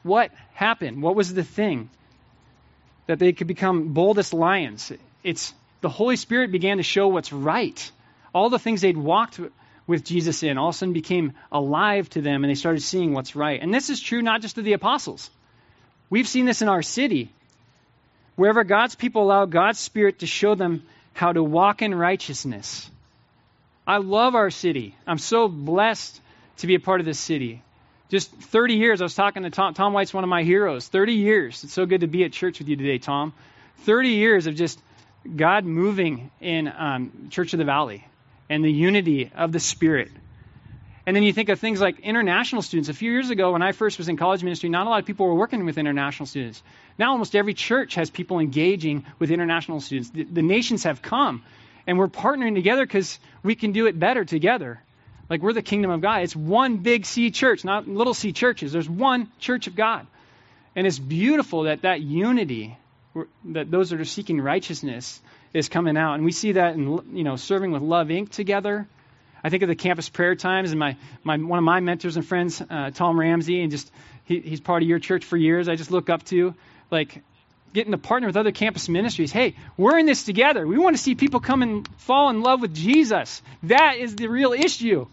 What 0.02 0.32
happened? 0.54 1.02
What 1.02 1.14
was 1.14 1.32
the 1.32 1.44
thing 1.44 1.90
that 3.06 3.18
they 3.18 3.32
could 3.32 3.46
become 3.46 3.92
boldest 3.92 4.35
lions? 4.35 4.92
It's 5.22 5.54
the 5.80 5.88
Holy 5.88 6.16
Spirit 6.16 6.50
began 6.50 6.78
to 6.78 6.82
show 6.82 7.08
what's 7.08 7.32
right. 7.32 7.90
All 8.35 8.50
the 8.50 8.58
things 8.58 8.80
they'd 8.80 8.96
walked 8.96 9.38
with 9.87 10.04
Jesus 10.04 10.42
in 10.42 10.58
all 10.58 10.70
of 10.70 10.74
a 10.74 10.78
sudden 10.78 10.92
became 10.92 11.35
alive 11.50 12.08
to 12.11 12.20
them 12.20 12.42
and 12.42 12.50
they 12.50 12.54
started 12.54 12.82
seeing 12.82 13.12
what's 13.12 13.37
right. 13.37 13.61
And 13.61 13.72
this 13.72 13.90
is 13.90 14.00
true 14.00 14.22
not 14.22 14.40
just 14.40 14.58
of 14.58 14.64
the 14.64 14.72
apostles. 14.72 15.30
We've 16.11 16.28
seen 16.28 16.46
this 16.46 16.62
in 16.62 16.68
our 16.68 16.82
city. 16.82 17.32
Wherever 18.37 18.64
God's 18.64 18.94
people 18.94 19.22
allow 19.22 19.44
God's 19.44 19.78
Spirit 19.78 20.20
to 20.20 20.26
show 20.26 20.54
them 20.54 20.85
how 21.12 21.32
to 21.32 21.42
walk 21.42 21.82
in 21.82 21.94
righteousness. 21.94 22.90
I 23.87 23.97
love 23.99 24.35
our 24.35 24.51
city. 24.51 24.95
I'm 25.07 25.18
so 25.18 25.49
blessed 25.49 26.21
to 26.59 26.66
be 26.66 26.75
a 26.75 26.81
part 26.81 27.01
of 27.01 27.07
this 27.07 27.18
city. 27.18 27.62
Just 28.09 28.31
30 28.31 28.75
years, 28.75 29.01
I 29.01 29.05
was 29.05 29.14
talking 29.14 29.42
to 29.42 29.51
Tom. 29.51 29.75
Tom 29.75 29.92
White's 29.92 30.14
one 30.14 30.23
of 30.23 30.31
my 30.31 30.42
heroes. 30.42 30.87
30 30.87 31.14
years. 31.14 31.64
It's 31.64 31.73
so 31.73 31.87
good 31.87 32.03
to 32.03 32.07
be 32.07 32.25
at 32.25 32.33
church 32.33 32.59
with 32.59 32.68
you 32.68 32.77
today, 32.77 32.99
Tom. 32.99 33.33
30 33.79 34.11
years 34.11 34.47
of 34.47 34.55
just 34.55 34.81
God 35.35 35.64
moving 35.64 36.31
in 36.40 36.68
um, 36.68 37.29
Church 37.31 37.53
of 37.55 37.59
the 37.59 37.64
Valley 37.64 38.07
and 38.49 38.64
the 38.64 38.71
unity 38.71 39.31
of 39.35 39.51
the 39.51 39.61
Spirit. 39.61 40.11
And 41.07 41.16
then 41.16 41.25
you 41.25 41.33
think 41.33 41.49
of 41.49 41.59
things 41.59 41.81
like 41.81 42.01
international 42.01 42.62
students. 42.62 42.88
A 42.88 42.95
few 42.95 43.11
years 43.11 43.31
ago, 43.31 43.53
when 43.53 43.62
I 43.62 43.73
first 43.73 43.99
was 43.99 44.09
in 44.09 44.16
college 44.16 44.45
ministry, 44.45 44.68
not 44.68 44.87
a 44.87 44.90
lot 44.90 45.01
of 45.01 45.07
people 45.07 45.27
were 45.27 45.35
working 45.35 45.64
with 45.64 45.79
international 45.79 46.27
students. 46.27 46.62
Now 46.99 47.12
almost 47.12 47.35
every 47.35 47.55
church 47.55 47.97
has 47.97 48.11
people 48.11 48.38
engaging 48.38 49.05
with 49.18 49.31
international 49.31 49.81
students. 49.81 50.11
The, 50.11 50.25
the 50.25 50.42
nations 50.42 50.85
have 50.85 51.03
come, 51.03 51.42
and 51.87 51.99
we're 51.99 52.09
partnering 52.09 52.55
together 52.55 52.85
because 52.87 53.18
we 53.42 53.55
can 53.55 53.73
do 53.73 53.87
it 53.87 53.99
better 53.99 54.25
together. 54.25 54.81
Like 55.29 55.42
we're 55.42 55.53
the 55.53 55.62
kingdom 55.62 55.90
of 55.90 56.01
God. 56.01 56.23
It's 56.23 56.37
one 56.37 56.79
big 56.79 57.07
C 57.07 57.31
church, 57.31 57.64
not 57.64 57.88
little 57.88 58.14
C 58.14 58.33
churches. 58.33 58.73
There's 58.73 58.88
one 58.88 59.31
church 59.38 59.66
of 59.66 59.75
God. 59.75 60.07
And 60.75 60.87
it's 60.87 60.99
beautiful 60.99 61.64
that 61.64 61.83
that 61.83 62.01
unity, 62.01 62.77
that 63.47 63.71
those 63.71 63.90
that 63.90 64.01
are 64.01 64.05
seeking 64.05 64.40
righteousness, 64.40 65.21
is 65.53 65.68
coming 65.68 65.97
out. 65.97 66.14
And 66.14 66.25
we 66.25 66.33
see 66.33 66.53
that 66.53 66.75
in, 66.75 67.16
you 67.16 67.25
know, 67.25 67.37
serving 67.37 67.73
with 67.73 67.83
Love 67.83 68.09
Inc. 68.09 68.31
together. 68.31 68.87
I 69.45 69.51
think 69.51 69.62
of 69.62 69.68
the 69.68 69.75
campus 69.75 70.09
prayer 70.09 70.35
times, 70.35 70.71
and 70.71 70.79
my, 70.79 70.97
my 71.25 71.37
one 71.37 71.59
of 71.59 71.64
my 71.64 71.81
mentors 71.81 72.16
and 72.16 72.27
friends, 72.27 72.62
uh, 72.71 72.90
Tom 72.90 73.18
Ramsey, 73.18 73.61
and 73.61 73.71
just 73.71 73.90
he, 74.25 74.40
he's 74.40 74.61
part 74.61 74.83
of 74.83 74.88
your 74.88 74.99
church 74.99 75.25
for 75.25 75.37
years. 75.37 75.68
I 75.68 75.75
just 75.75 75.90
look 75.90 76.11
up 76.11 76.25
to 76.27 76.55
like 76.90 77.23
getting 77.72 77.92
to 77.92 77.98
partner 77.98 78.28
with 78.28 78.37
other 78.37 78.52
campus 78.52 78.88
ministries. 78.88 79.32
Hey, 79.32 79.56
we're 79.76 79.98
in 79.98 80.06
this 80.06 80.24
together. 80.24 80.66
We 80.66 80.78
want 80.78 80.96
to 80.96 81.02
see 81.02 81.14
people 81.14 81.40
come 81.40 81.62
and 81.62 81.88
fall 81.98 82.30
in 82.30 82.42
love 82.42 82.61
with 82.61 82.74
Jesus. 82.74 83.42
That 83.64 83.96
is 83.96 84.14
the 84.16 84.28
real 84.28 84.52
issue. 84.52 85.06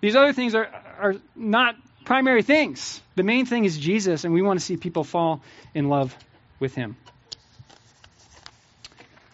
These 0.00 0.16
other 0.16 0.32
things 0.32 0.54
are, 0.54 0.68
are 0.98 1.14
not 1.36 1.76
primary 2.04 2.42
things. 2.42 3.00
The 3.16 3.22
main 3.22 3.46
thing 3.46 3.64
is 3.64 3.78
Jesus, 3.78 4.24
and 4.24 4.34
we 4.34 4.42
want 4.42 4.58
to 4.58 4.64
see 4.64 4.76
people 4.76 5.04
fall 5.04 5.42
in 5.74 5.88
love 5.88 6.16
with 6.60 6.74
him. 6.74 6.96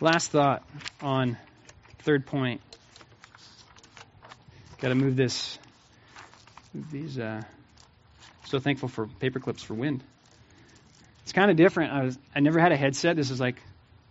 Last 0.00 0.30
thought 0.30 0.62
on 1.02 1.36
third 2.00 2.26
point. 2.26 2.60
Got 4.78 4.88
to 4.88 4.94
move 4.94 5.14
this. 5.16 5.58
These. 6.74 7.18
Uh, 7.18 7.42
so 8.46 8.58
thankful 8.58 8.88
for 8.88 9.06
paper 9.06 9.38
clips 9.38 9.62
for 9.62 9.74
wind 9.74 10.02
it's 11.30 11.36
kind 11.36 11.48
of 11.48 11.56
different. 11.56 11.92
I 11.92 12.02
was 12.02 12.18
I 12.34 12.40
never 12.40 12.58
had 12.58 12.72
a 12.72 12.76
headset. 12.76 13.14
This 13.14 13.30
is 13.30 13.38
like 13.38 13.54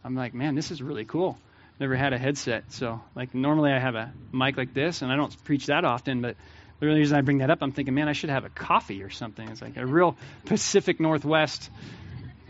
I'm 0.06 0.16
like, 0.16 0.34
man, 0.34 0.56
this 0.56 0.72
is 0.72 0.82
really 0.82 1.04
cool. 1.04 1.38
Never 1.78 1.94
had 1.94 2.14
a 2.14 2.18
headset. 2.18 2.72
So 2.72 3.02
like 3.14 3.36
normally 3.36 3.74
I 3.74 3.78
have 3.78 3.96
a 3.96 4.14
mic 4.32 4.56
like 4.56 4.74
this 4.74 5.02
and 5.02 5.12
I 5.12 5.18
don't 5.18 5.44
preach 5.44 5.66
that 5.66 5.84
often, 5.84 6.22
but 6.22 6.38
the 6.80 6.88
only 6.88 7.02
reason 7.02 7.18
I 7.18 7.22
bring 7.22 7.40
that 7.40 7.50
up, 7.50 7.58
I'm 7.62 7.74
thinking, 7.74 7.94
man, 7.94 8.08
I 8.08 8.14
should 8.14 8.30
have 8.30 8.46
a 8.46 8.50
coffee 8.50 9.04
or 9.04 9.10
something. 9.10 9.50
It's 9.50 9.62
like 9.62 9.76
a 9.76 9.86
real 9.86 10.16
Pacific 10.46 11.02
Northwest 11.02 11.70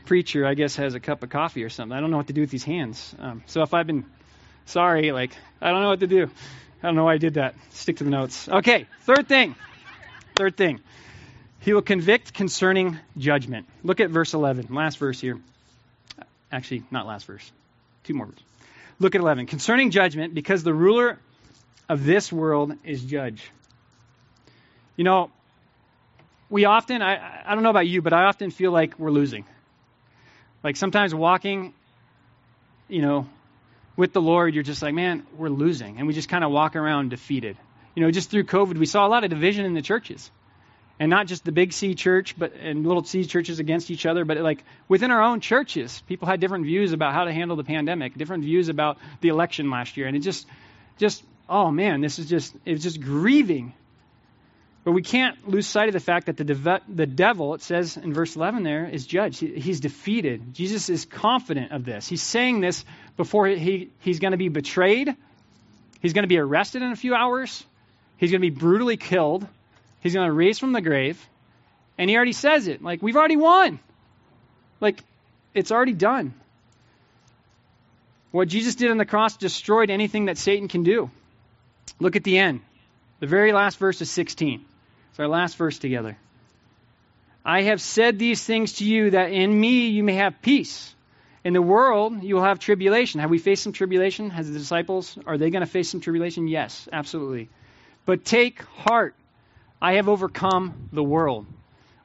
preacher, 0.05 0.45
I 0.45 0.53
guess, 0.53 0.75
has 0.75 0.93
a 0.93 0.99
cup 0.99 1.23
of 1.23 1.31
coffee 1.31 1.63
or 1.63 1.69
something. 1.69 1.97
I 1.97 1.99
don't 1.99 2.11
know 2.11 2.17
what 2.17 2.27
to 2.27 2.33
do 2.33 2.41
with 2.41 2.51
these 2.51 2.63
hands. 2.63 3.15
Um, 3.17 3.41
so 3.47 3.63
if 3.63 3.73
I've 3.73 3.87
been 3.87 4.05
sorry, 4.67 5.11
like 5.11 5.31
I 5.59 5.71
don't 5.71 5.81
know 5.81 5.89
what 5.89 6.01
to 6.01 6.07
do. 6.07 6.29
I 6.83 6.87
don't 6.87 6.95
know 6.95 7.05
why 7.05 7.15
I 7.15 7.17
did 7.17 7.33
that. 7.33 7.55
Stick 7.71 7.97
to 7.97 8.03
the 8.03 8.11
notes. 8.11 8.47
Okay, 8.47 8.85
third 9.01 9.27
thing. 9.27 9.55
Third 10.35 10.55
thing. 10.55 10.79
He 11.59 11.73
will 11.73 11.81
convict 11.81 12.33
concerning 12.33 12.97
judgment. 13.17 13.67
Look 13.83 13.99
at 13.99 14.09
verse 14.09 14.33
11, 14.33 14.73
last 14.73 14.97
verse 14.97 15.19
here. 15.19 15.39
Actually, 16.51 16.83
not 16.89 17.05
last 17.05 17.25
verse. 17.25 17.51
Two 18.03 18.13
more 18.13 18.27
verses. 18.27 18.43
Look 18.99 19.15
at 19.15 19.21
11. 19.21 19.45
Concerning 19.45 19.91
judgment, 19.91 20.33
because 20.33 20.63
the 20.63 20.73
ruler 20.73 21.19
of 21.87 22.05
this 22.05 22.31
world 22.31 22.73
is 22.83 23.03
judge. 23.03 23.49
You 24.95 25.03
know, 25.03 25.31
we 26.49 26.65
often, 26.65 27.01
I, 27.01 27.41
I 27.45 27.53
don't 27.55 27.63
know 27.63 27.69
about 27.69 27.87
you, 27.87 28.01
but 28.01 28.13
I 28.13 28.25
often 28.25 28.51
feel 28.51 28.71
like 28.71 28.97
we're 28.97 29.11
losing. 29.11 29.45
Like 30.63 30.75
sometimes 30.75 31.13
walking, 31.13 31.73
you 32.87 33.01
know, 33.01 33.27
with 33.95 34.13
the 34.13 34.21
Lord, 34.21 34.53
you're 34.53 34.63
just 34.63 34.81
like, 34.81 34.93
man, 34.93 35.25
we're 35.37 35.49
losing. 35.49 35.97
And 35.97 36.07
we 36.07 36.13
just 36.13 36.29
kind 36.29 36.43
of 36.43 36.51
walk 36.51 36.75
around 36.75 37.09
defeated. 37.09 37.57
You 37.95 38.03
know, 38.03 38.11
just 38.11 38.29
through 38.29 38.45
COVID, 38.45 38.77
we 38.77 38.85
saw 38.85 39.05
a 39.05 39.09
lot 39.09 39.23
of 39.23 39.29
division 39.29 39.65
in 39.65 39.73
the 39.73 39.81
churches. 39.81 40.31
And 40.99 41.09
not 41.09 41.27
just 41.27 41.45
the 41.45 41.53
big 41.53 41.71
C 41.71 41.95
church, 41.95 42.35
but 42.37 42.53
and 42.53 42.85
little 42.85 43.03
C 43.03 43.23
churches 43.25 43.59
against 43.59 43.89
each 43.89 44.05
other, 44.05 44.25
but 44.25 44.37
like 44.37 44.63
within 44.89 45.11
our 45.11 45.21
own 45.21 45.39
churches, 45.39 46.03
people 46.07 46.27
had 46.27 46.41
different 46.41 46.65
views 46.65 46.91
about 46.91 47.13
how 47.13 47.23
to 47.23 47.31
handle 47.31 47.55
the 47.55 47.63
pandemic, 47.63 48.15
different 48.15 48.43
views 48.43 48.67
about 48.67 48.97
the 49.21 49.29
election 49.29 49.69
last 49.69 49.95
year, 49.95 50.07
and 50.07 50.17
it 50.17 50.19
just, 50.19 50.45
just, 50.97 51.23
oh 51.47 51.71
man, 51.71 52.01
this 52.01 52.19
is 52.19 52.27
just, 52.27 52.53
it's 52.65 52.83
just 52.83 52.99
grieving 52.99 53.73
but 54.83 54.93
we 54.93 55.01
can't 55.01 55.47
lose 55.47 55.67
sight 55.67 55.89
of 55.89 55.93
the 55.93 55.99
fact 55.99 56.27
that 56.27 56.37
the, 56.37 56.43
deve- 56.43 56.81
the 56.87 57.05
devil, 57.05 57.53
it 57.53 57.61
says 57.61 57.97
in 57.97 58.13
verse 58.13 58.35
11 58.35 58.63
there, 58.63 58.85
is 58.85 59.05
judged. 59.05 59.39
He, 59.39 59.59
he's 59.59 59.81
defeated. 59.81 60.53
Jesus 60.53 60.89
is 60.89 61.05
confident 61.05 61.71
of 61.71 61.83
this. 61.85 62.07
He's 62.07 62.21
saying 62.21 62.61
this 62.61 62.85
before 63.17 63.47
he, 63.47 63.91
he's 63.99 64.19
going 64.19 64.31
to 64.31 64.37
be 64.37 64.49
betrayed. 64.49 65.15
He's 66.01 66.13
going 66.13 66.23
to 66.23 66.29
be 66.29 66.37
arrested 66.37 66.81
in 66.81 66.91
a 66.91 66.95
few 66.95 67.13
hours. 67.13 67.63
He's 68.17 68.31
going 68.31 68.41
to 68.41 68.49
be 68.49 68.57
brutally 68.57 68.97
killed. 68.97 69.45
He's 70.01 70.13
going 70.13 70.27
to 70.27 70.33
raise 70.33 70.59
from 70.59 70.71
the 70.71 70.81
grave. 70.81 71.23
And 71.97 72.09
he 72.09 72.15
already 72.15 72.33
says 72.33 72.67
it. 72.67 72.81
Like, 72.81 73.01
we've 73.01 73.17
already 73.17 73.37
won. 73.37 73.79
Like, 74.79 75.03
it's 75.53 75.71
already 75.71 75.93
done. 75.93 76.33
What 78.31 78.47
Jesus 78.47 78.75
did 78.75 78.91
on 78.91 78.97
the 78.97 79.05
cross 79.05 79.37
destroyed 79.37 79.89
anything 79.89 80.25
that 80.25 80.37
Satan 80.37 80.67
can 80.67 80.83
do. 80.83 81.09
Look 81.99 82.15
at 82.15 82.23
the 82.23 82.37
end. 82.37 82.61
The 83.19 83.27
very 83.27 83.51
last 83.51 83.79
verse 83.79 84.01
is 84.01 84.09
16. 84.11 84.63
It's 85.09 85.19
our 85.19 85.27
last 85.27 85.57
verse 85.57 85.79
together. 85.79 86.17
I 87.43 87.63
have 87.63 87.81
said 87.81 88.19
these 88.19 88.43
things 88.43 88.73
to 88.73 88.85
you 88.85 89.11
that 89.11 89.31
in 89.31 89.59
me 89.59 89.87
you 89.87 90.03
may 90.03 90.15
have 90.15 90.41
peace. 90.41 90.93
In 91.43 91.53
the 91.53 91.61
world 91.61 92.23
you 92.23 92.35
will 92.35 92.43
have 92.43 92.59
tribulation. 92.59 93.19
Have 93.19 93.29
we 93.29 93.39
faced 93.39 93.63
some 93.63 93.73
tribulation? 93.73 94.29
Has 94.29 94.51
the 94.51 94.57
disciples, 94.57 95.17
are 95.25 95.37
they 95.37 95.49
going 95.49 95.65
to 95.65 95.71
face 95.71 95.89
some 95.89 96.01
tribulation? 96.01 96.47
Yes, 96.47 96.87
absolutely. 96.91 97.49
But 98.05 98.23
take 98.23 98.61
heart. 98.61 99.15
I 99.81 99.93
have 99.93 100.09
overcome 100.09 100.89
the 100.91 101.03
world. 101.03 101.45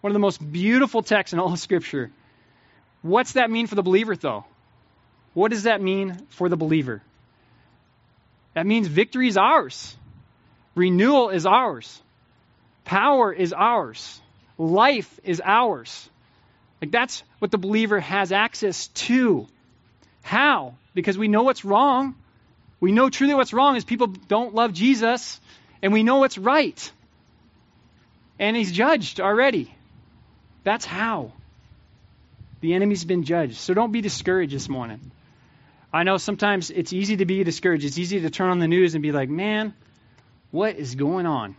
One 0.01 0.11
of 0.11 0.15
the 0.15 0.21
most 0.21 0.39
beautiful 0.53 1.03
texts 1.03 1.33
in 1.33 1.39
all 1.39 1.53
of 1.53 1.59
Scripture. 1.59 2.11
What's 3.03 3.33
that 3.33 3.51
mean 3.51 3.67
for 3.67 3.75
the 3.75 3.83
believer, 3.83 4.17
though? 4.17 4.45
What 5.35 5.51
does 5.51 5.65
that 5.65 5.83
mean 5.83 6.27
for 6.31 6.49
the 6.49 6.57
believer? 6.57 7.03
That 8.55 8.67
means 8.67 8.87
victory 8.87 9.29
is 9.29 9.37
ours. 9.37 9.97
Renewal 10.75 11.31
is 11.31 11.47
ours. 11.47 12.01
Power 12.85 13.33
is 13.33 13.53
ours. 13.53 14.21
Life 14.59 15.21
is 15.25 15.43
ours. 15.45 16.09
Like 16.81 16.93
that's 16.93 17.23
what 17.39 17.51
the 17.51 17.59
believer 17.59 17.99
has 17.99 18.31
access 18.31 18.89
to. 18.89 19.47
How? 20.23 20.75
Because 20.95 21.19
we 21.19 21.29
know 21.29 21.43
what's 21.43 21.65
wrong. 21.65 22.15
We 22.79 22.93
know 22.93 23.11
truly 23.11 23.35
what's 23.35 23.53
wrong 23.53 23.77
is 23.77 23.85
people 23.85 24.09
don't 24.09 24.55
love 24.55 24.73
Jesus, 24.73 25.41
and 25.83 25.93
we 25.93 26.03
know 26.03 26.17
what's 26.17 26.39
right. 26.39 26.93
And 28.39 28.57
he's 28.57 28.73
judged 28.73 29.21
already. 29.21 29.75
That's 30.65 30.85
how. 30.85 31.33
The 32.61 32.75
enemy's 32.75 33.05
been 33.05 33.25
judged. 33.25 33.57
So 33.57 33.75
don't 33.75 33.93
be 33.93 34.01
discouraged 34.01 34.55
this 34.55 34.69
morning. 34.69 35.11
I 35.93 36.03
know 36.03 36.17
sometimes 36.17 36.71
it's 36.71 36.93
easy 36.93 37.19
to 37.19 37.27
be 37.27 37.45
discouraged. 37.45 37.85
It's 37.85 37.99
easy 37.99 38.21
to 38.23 38.31
turn 38.31 38.51
on 38.51 38.59
the 38.59 38.67
news 38.67 38.95
and 38.95 39.03
be 39.03 39.13
like, 39.13 39.29
man, 39.29 39.75
what 40.51 40.77
is 40.77 40.95
going 40.95 41.27
on? 41.27 41.55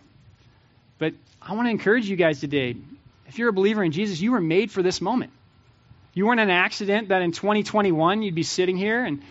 But 0.98 1.14
I 1.42 1.54
want 1.54 1.68
to 1.68 1.70
encourage 1.70 2.10
you 2.10 2.16
guys 2.16 2.40
today. 2.40 2.76
If 3.28 3.38
you're 3.38 3.50
a 3.50 3.54
believer 3.54 3.84
in 3.84 3.92
Jesus, 3.92 4.20
you 4.20 4.32
were 4.32 4.42
made 4.42 4.72
for 4.72 4.82
this 4.82 5.00
moment. 5.00 5.32
You 6.14 6.26
weren't 6.26 6.40
an 6.40 6.50
accident 6.50 7.10
that 7.10 7.22
in 7.22 7.32
2021 7.32 8.24
you'd 8.24 8.36
be 8.36 8.44
sitting 8.44 8.78
here 8.78 9.04
and 9.04 9.22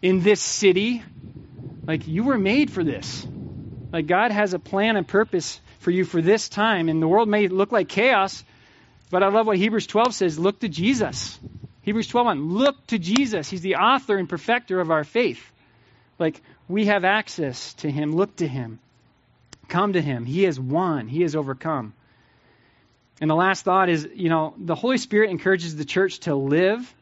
in 0.00 0.20
this 0.20 0.40
city. 0.40 1.02
Like, 1.86 2.06
you 2.06 2.24
were 2.24 2.38
made 2.38 2.70
for 2.70 2.84
this. 2.84 3.26
Like, 3.92 4.06
God 4.06 4.32
has 4.32 4.54
a 4.54 4.58
plan 4.58 4.96
and 4.96 5.06
purpose 5.06 5.60
for 5.82 5.90
you 5.90 6.04
for 6.04 6.22
this 6.22 6.48
time. 6.48 6.88
And 6.88 7.02
the 7.02 7.08
world 7.08 7.28
may 7.28 7.48
look 7.48 7.72
like 7.72 7.88
chaos, 7.88 8.42
but 9.10 9.22
I 9.22 9.28
love 9.28 9.46
what 9.46 9.58
Hebrews 9.58 9.86
12 9.86 10.14
says 10.14 10.38
look 10.38 10.60
to 10.60 10.68
Jesus. 10.68 11.38
Hebrews 11.82 12.08
12 12.08 12.26
on, 12.26 12.48
look 12.54 12.86
to 12.88 12.98
Jesus. 12.98 13.50
He's 13.50 13.60
the 13.60 13.76
author 13.76 14.16
and 14.16 14.28
perfecter 14.28 14.80
of 14.80 14.90
our 14.90 15.04
faith. 15.04 15.44
Like, 16.18 16.40
we 16.68 16.86
have 16.86 17.04
access 17.04 17.74
to 17.74 17.90
Him. 17.90 18.12
Look 18.12 18.36
to 18.36 18.46
Him. 18.46 18.78
Come 19.72 19.94
to 19.94 20.02
him. 20.02 20.26
He 20.26 20.42
has 20.42 20.60
won, 20.60 21.08
he 21.08 21.22
has 21.22 21.34
overcome. 21.34 21.94
And 23.22 23.30
the 23.30 23.34
last 23.34 23.64
thought 23.64 23.88
is 23.88 24.06
you 24.14 24.28
know, 24.28 24.54
the 24.58 24.74
Holy 24.74 24.98
Spirit 24.98 25.30
encourages 25.30 25.76
the 25.76 25.86
church 25.86 26.20
to 26.20 26.34
live, 26.34 26.94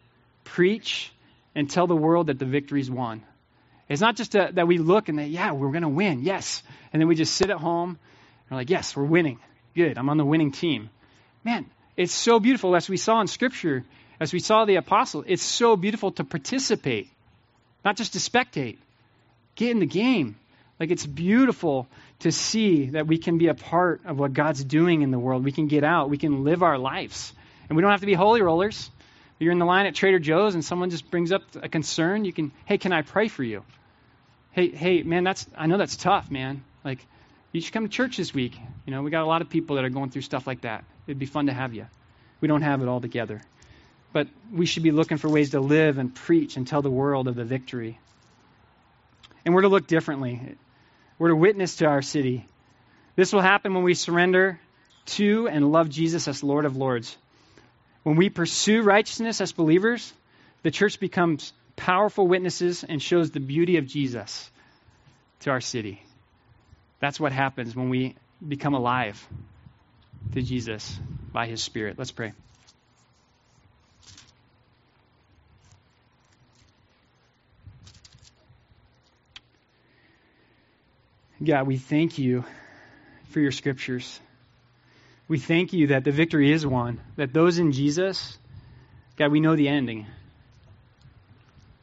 preach, 0.44 1.12
and 1.54 1.68
tell 1.68 1.88
the 1.88 1.96
world 1.96 2.28
that 2.28 2.38
the 2.38 2.44
victory's 2.44 2.88
won. 2.88 3.24
It's 3.88 4.00
not 4.00 4.14
just 4.14 4.36
a, 4.36 4.50
that 4.52 4.68
we 4.68 4.78
look 4.78 5.08
and 5.08 5.18
that, 5.18 5.30
yeah, 5.30 5.50
we're 5.50 5.72
going 5.72 5.82
to 5.82 5.88
win, 5.88 6.22
yes. 6.22 6.62
And 6.92 7.00
then 7.00 7.08
we 7.08 7.16
just 7.16 7.34
sit 7.34 7.50
at 7.50 7.56
home 7.56 7.98
we're 8.50 8.56
like, 8.56 8.70
yes, 8.70 8.96
we're 8.96 9.04
winning. 9.04 9.38
Good, 9.74 9.96
I'm 9.96 10.08
on 10.08 10.16
the 10.16 10.24
winning 10.24 10.52
team. 10.52 10.90
Man, 11.44 11.66
it's 11.96 12.12
so 12.12 12.40
beautiful 12.40 12.74
as 12.74 12.88
we 12.88 12.96
saw 12.96 13.20
in 13.20 13.26
Scripture, 13.26 13.84
as 14.18 14.32
we 14.32 14.40
saw 14.40 14.64
the 14.64 14.76
apostle. 14.76 15.24
It's 15.26 15.42
so 15.42 15.76
beautiful 15.76 16.12
to 16.12 16.24
participate, 16.24 17.08
not 17.84 17.96
just 17.96 18.14
to 18.14 18.18
spectate. 18.18 18.78
Get 19.54 19.70
in 19.70 19.78
the 19.78 19.86
game. 19.86 20.36
Like 20.78 20.90
it's 20.90 21.06
beautiful 21.06 21.86
to 22.20 22.32
see 22.32 22.86
that 22.90 23.06
we 23.06 23.18
can 23.18 23.38
be 23.38 23.48
a 23.48 23.54
part 23.54 24.00
of 24.04 24.18
what 24.18 24.32
God's 24.32 24.64
doing 24.64 25.02
in 25.02 25.10
the 25.10 25.18
world. 25.18 25.44
We 25.44 25.52
can 25.52 25.68
get 25.68 25.84
out, 25.84 26.10
we 26.10 26.18
can 26.18 26.42
live 26.42 26.62
our 26.62 26.78
lives. 26.78 27.32
And 27.68 27.76
we 27.76 27.82
don't 27.82 27.90
have 27.90 28.00
to 28.00 28.06
be 28.06 28.14
holy 28.14 28.42
rollers. 28.42 28.90
You're 29.38 29.52
in 29.52 29.58
the 29.58 29.64
line 29.64 29.86
at 29.86 29.94
Trader 29.94 30.18
Joe's 30.18 30.54
and 30.54 30.64
someone 30.64 30.90
just 30.90 31.10
brings 31.10 31.32
up 31.32 31.42
a 31.62 31.68
concern, 31.68 32.24
you 32.24 32.32
can, 32.32 32.52
hey, 32.66 32.78
can 32.78 32.92
I 32.92 33.02
pray 33.02 33.28
for 33.28 33.42
you? 33.42 33.62
Hey, 34.52 34.68
hey, 34.70 35.02
man, 35.02 35.24
that's 35.24 35.46
I 35.56 35.66
know 35.66 35.78
that's 35.78 35.96
tough, 35.96 36.30
man. 36.30 36.64
Like, 36.84 37.06
you 37.52 37.60
should 37.60 37.72
come 37.72 37.84
to 37.84 37.88
church 37.88 38.16
this 38.16 38.32
week. 38.32 38.56
You 38.86 38.92
know, 38.92 39.02
we 39.02 39.10
got 39.10 39.22
a 39.22 39.26
lot 39.26 39.42
of 39.42 39.50
people 39.50 39.76
that 39.76 39.84
are 39.84 39.90
going 39.90 40.10
through 40.10 40.22
stuff 40.22 40.46
like 40.46 40.62
that. 40.62 40.84
It'd 41.06 41.18
be 41.18 41.26
fun 41.26 41.46
to 41.46 41.52
have 41.52 41.74
you. 41.74 41.86
We 42.40 42.48
don't 42.48 42.62
have 42.62 42.82
it 42.82 42.88
all 42.88 43.00
together. 43.00 43.42
But 44.12 44.28
we 44.52 44.66
should 44.66 44.82
be 44.82 44.90
looking 44.90 45.18
for 45.18 45.28
ways 45.28 45.50
to 45.50 45.60
live 45.60 45.98
and 45.98 46.14
preach 46.14 46.56
and 46.56 46.66
tell 46.66 46.82
the 46.82 46.90
world 46.90 47.28
of 47.28 47.34
the 47.34 47.44
victory. 47.44 47.98
And 49.44 49.54
we're 49.54 49.62
to 49.62 49.68
look 49.68 49.86
differently. 49.86 50.56
We're 51.18 51.28
to 51.28 51.36
witness 51.36 51.76
to 51.76 51.86
our 51.86 52.02
city. 52.02 52.46
This 53.16 53.32
will 53.32 53.40
happen 53.40 53.74
when 53.74 53.84
we 53.84 53.94
surrender 53.94 54.60
to 55.06 55.48
and 55.48 55.72
love 55.72 55.88
Jesus 55.90 56.28
as 56.28 56.42
Lord 56.42 56.64
of 56.64 56.76
Lords. 56.76 57.16
When 58.02 58.16
we 58.16 58.30
pursue 58.30 58.82
righteousness 58.82 59.40
as 59.40 59.52
believers, 59.52 60.12
the 60.62 60.70
church 60.70 61.00
becomes 61.00 61.52
powerful 61.76 62.26
witnesses 62.26 62.84
and 62.84 63.02
shows 63.02 63.30
the 63.30 63.40
beauty 63.40 63.76
of 63.76 63.86
Jesus 63.86 64.50
to 65.40 65.50
our 65.50 65.60
city. 65.60 66.02
That's 67.00 67.18
what 67.18 67.32
happens 67.32 67.74
when 67.74 67.88
we 67.88 68.16
become 68.46 68.74
alive 68.74 69.26
to 70.32 70.42
Jesus 70.42 70.98
by 71.32 71.46
his 71.46 71.62
Spirit. 71.62 71.98
Let's 71.98 72.12
pray. 72.12 72.32
God, 81.42 81.66
we 81.66 81.78
thank 81.78 82.18
you 82.18 82.44
for 83.30 83.40
your 83.40 83.50
scriptures. 83.50 84.20
We 85.26 85.38
thank 85.38 85.72
you 85.72 85.88
that 85.88 86.04
the 86.04 86.10
victory 86.10 86.52
is 86.52 86.66
won, 86.66 87.00
that 87.16 87.32
those 87.32 87.58
in 87.58 87.72
Jesus, 87.72 88.36
God, 89.16 89.32
we 89.32 89.40
know 89.40 89.56
the 89.56 89.68
ending. 89.68 90.06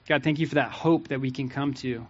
God, 0.08 0.24
thank 0.24 0.38
you 0.38 0.46
for 0.46 0.56
that 0.56 0.72
hope 0.72 1.08
that 1.08 1.22
we 1.22 1.32
can 1.32 1.50
come 1.50 1.74
to. 1.76 2.06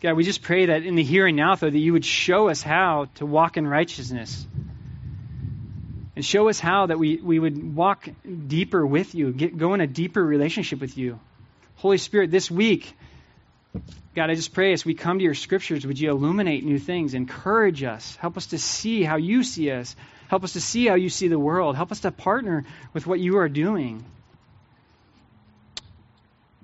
God, 0.00 0.12
we 0.14 0.22
just 0.22 0.42
pray 0.42 0.66
that 0.66 0.84
in 0.84 0.94
the 0.94 1.02
here 1.02 1.26
and 1.26 1.36
now, 1.36 1.56
though, 1.56 1.68
that 1.68 1.78
you 1.78 1.92
would 1.92 2.04
show 2.04 2.48
us 2.48 2.62
how 2.62 3.08
to 3.16 3.26
walk 3.26 3.56
in 3.56 3.66
righteousness. 3.66 4.46
And 6.14 6.24
show 6.24 6.48
us 6.48 6.60
how 6.60 6.86
that 6.86 6.98
we, 6.98 7.16
we 7.16 7.38
would 7.38 7.74
walk 7.74 8.08
deeper 8.46 8.84
with 8.86 9.14
you, 9.14 9.32
get, 9.32 9.56
go 9.56 9.74
in 9.74 9.80
a 9.80 9.86
deeper 9.86 10.24
relationship 10.24 10.80
with 10.80 10.96
you. 10.96 11.18
Holy 11.76 11.98
Spirit, 11.98 12.30
this 12.30 12.50
week, 12.50 12.96
God, 14.14 14.30
I 14.30 14.34
just 14.34 14.52
pray 14.52 14.72
as 14.72 14.84
we 14.84 14.94
come 14.94 15.18
to 15.18 15.24
your 15.24 15.34
scriptures, 15.34 15.86
would 15.86 15.98
you 15.98 16.10
illuminate 16.10 16.64
new 16.64 16.78
things, 16.78 17.14
encourage 17.14 17.82
us, 17.82 18.16
help 18.16 18.36
us 18.36 18.46
to 18.46 18.58
see 18.58 19.02
how 19.02 19.16
you 19.16 19.44
see 19.44 19.70
us, 19.70 19.94
help 20.28 20.44
us 20.44 20.54
to 20.54 20.60
see 20.60 20.86
how 20.86 20.94
you 20.94 21.08
see 21.08 21.28
the 21.28 21.38
world, 21.38 21.76
help 21.76 21.92
us 21.92 22.00
to 22.00 22.10
partner 22.10 22.64
with 22.92 23.06
what 23.06 23.20
you 23.20 23.38
are 23.38 23.48
doing. 23.48 24.04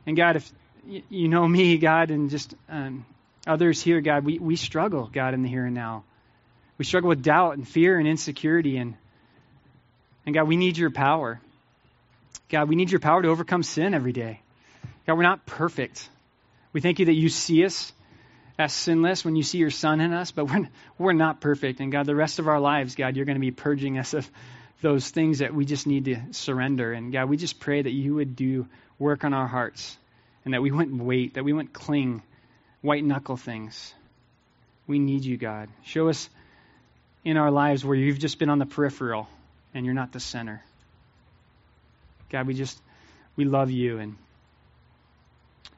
And 0.07 0.17
God, 0.17 0.37
if 0.37 0.53
you 1.09 1.29
know 1.29 1.47
me, 1.47 1.79
God, 1.79 2.11
and 2.11 2.31
just 2.31 2.55
um, 2.69 3.07
others 3.47 3.83
here, 3.83 4.01
God, 4.01 4.25
we, 4.25 4.39
we 4.39 4.57
struggle, 4.57 5.09
God, 5.13 5.35
in 5.35 5.43
the 5.43 5.49
here 5.49 5.67
and 5.67 5.75
now. 5.75 6.05
We 6.79 6.85
struggle 6.85 7.09
with 7.09 7.23
doubt 7.23 7.57
and 7.57 7.67
fear 7.67 7.99
and 7.99 8.09
insecurity. 8.09 8.77
And, 8.77 8.97
and 10.27 10.35
God, 10.35 10.49
we 10.49 10.57
need 10.57 10.77
your 10.77 10.91
power. 10.91 11.41
God, 12.49 12.69
we 12.69 12.77
need 12.77 12.91
your 12.91 13.01
power 13.01 13.23
to 13.23 13.29
overcome 13.29 13.63
sin 13.63 13.95
every 13.95 14.13
day. 14.13 14.41
God, 15.07 15.17
we're 15.17 15.23
not 15.23 15.47
perfect. 15.47 16.09
We 16.73 16.81
thank 16.81 16.99
you 16.99 17.07
that 17.07 17.15
you 17.15 17.29
see 17.29 17.65
us 17.65 17.93
as 18.59 18.73
sinless 18.73 19.25
when 19.25 19.37
you 19.37 19.43
see 19.43 19.59
your 19.59 19.71
son 19.71 20.01
in 20.01 20.13
us, 20.13 20.31
but 20.31 20.45
we're, 20.51 20.69
we're 20.99 21.13
not 21.13 21.41
perfect. 21.41 21.81
And 21.81 21.91
God, 21.93 22.07
the 22.07 22.15
rest 22.15 22.39
of 22.39 22.49
our 22.49 22.61
lives, 22.61 22.95
God, 22.95 23.17
you're 23.17 23.25
going 23.25 23.37
to 23.37 23.41
be 23.41 23.51
purging 23.51 23.99
us 23.99 24.15
of 24.15 24.29
those 24.81 25.09
things 25.09 25.39
that 25.39 25.55
we 25.55 25.65
just 25.65 25.87
need 25.87 26.07
to 26.07 26.21
surrender. 26.33 26.93
And 26.93 27.13
God, 27.13 27.29
we 27.29 27.37
just 27.37 27.59
pray 27.59 27.81
that 27.81 27.91
you 27.91 28.15
would 28.17 28.37
do 28.37 28.67
work 28.99 29.25
on 29.25 29.33
our 29.33 29.47
hearts 29.47 29.97
and 30.45 30.53
that 30.55 30.63
we 30.63 30.71
wouldn't 30.71 31.03
wait, 31.03 31.35
that 31.35 31.45
we 31.45 31.53
wouldn't 31.53 31.73
cling, 31.73 32.23
white 32.85 33.03
knuckle 33.03 33.39
things. 33.39 33.95
We 34.87 34.99
need 34.99 35.25
you, 35.25 35.39
God. 35.39 35.71
Show 35.85 36.11
us 36.11 36.29
in 37.25 37.39
our 37.39 37.51
lives 37.51 37.83
where 37.83 37.97
you've 37.97 38.19
just 38.19 38.39
been 38.39 38.51
on 38.51 38.59
the 38.59 38.67
peripheral 38.67 39.27
and 39.73 39.87
you're 39.87 39.95
not 39.95 40.13
the 40.13 40.21
center. 40.21 40.63
God, 42.29 42.47
we 42.47 42.53
just 42.53 42.79
we 43.37 43.47
love 43.47 43.71
you 43.71 43.99
and 43.99 44.17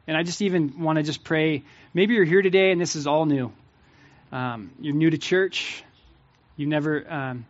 and 0.09 0.17
I 0.17 0.25
just 0.25 0.43
even 0.43 0.81
want 0.81 0.97
to 0.97 1.05
just 1.05 1.23
pray. 1.23 1.63
Maybe 1.95 2.15
you're 2.15 2.25
here 2.25 2.43
today 2.43 2.73
and 2.73 2.81
this 2.81 2.97
is 2.97 3.07
all 3.07 3.25
new. 3.25 3.53
Um, 4.33 4.73
you're 4.81 4.95
new 4.95 5.11
to 5.11 5.19
church. 5.19 5.85
You 6.57 6.67
never, 6.67 7.09
um, 7.09 7.47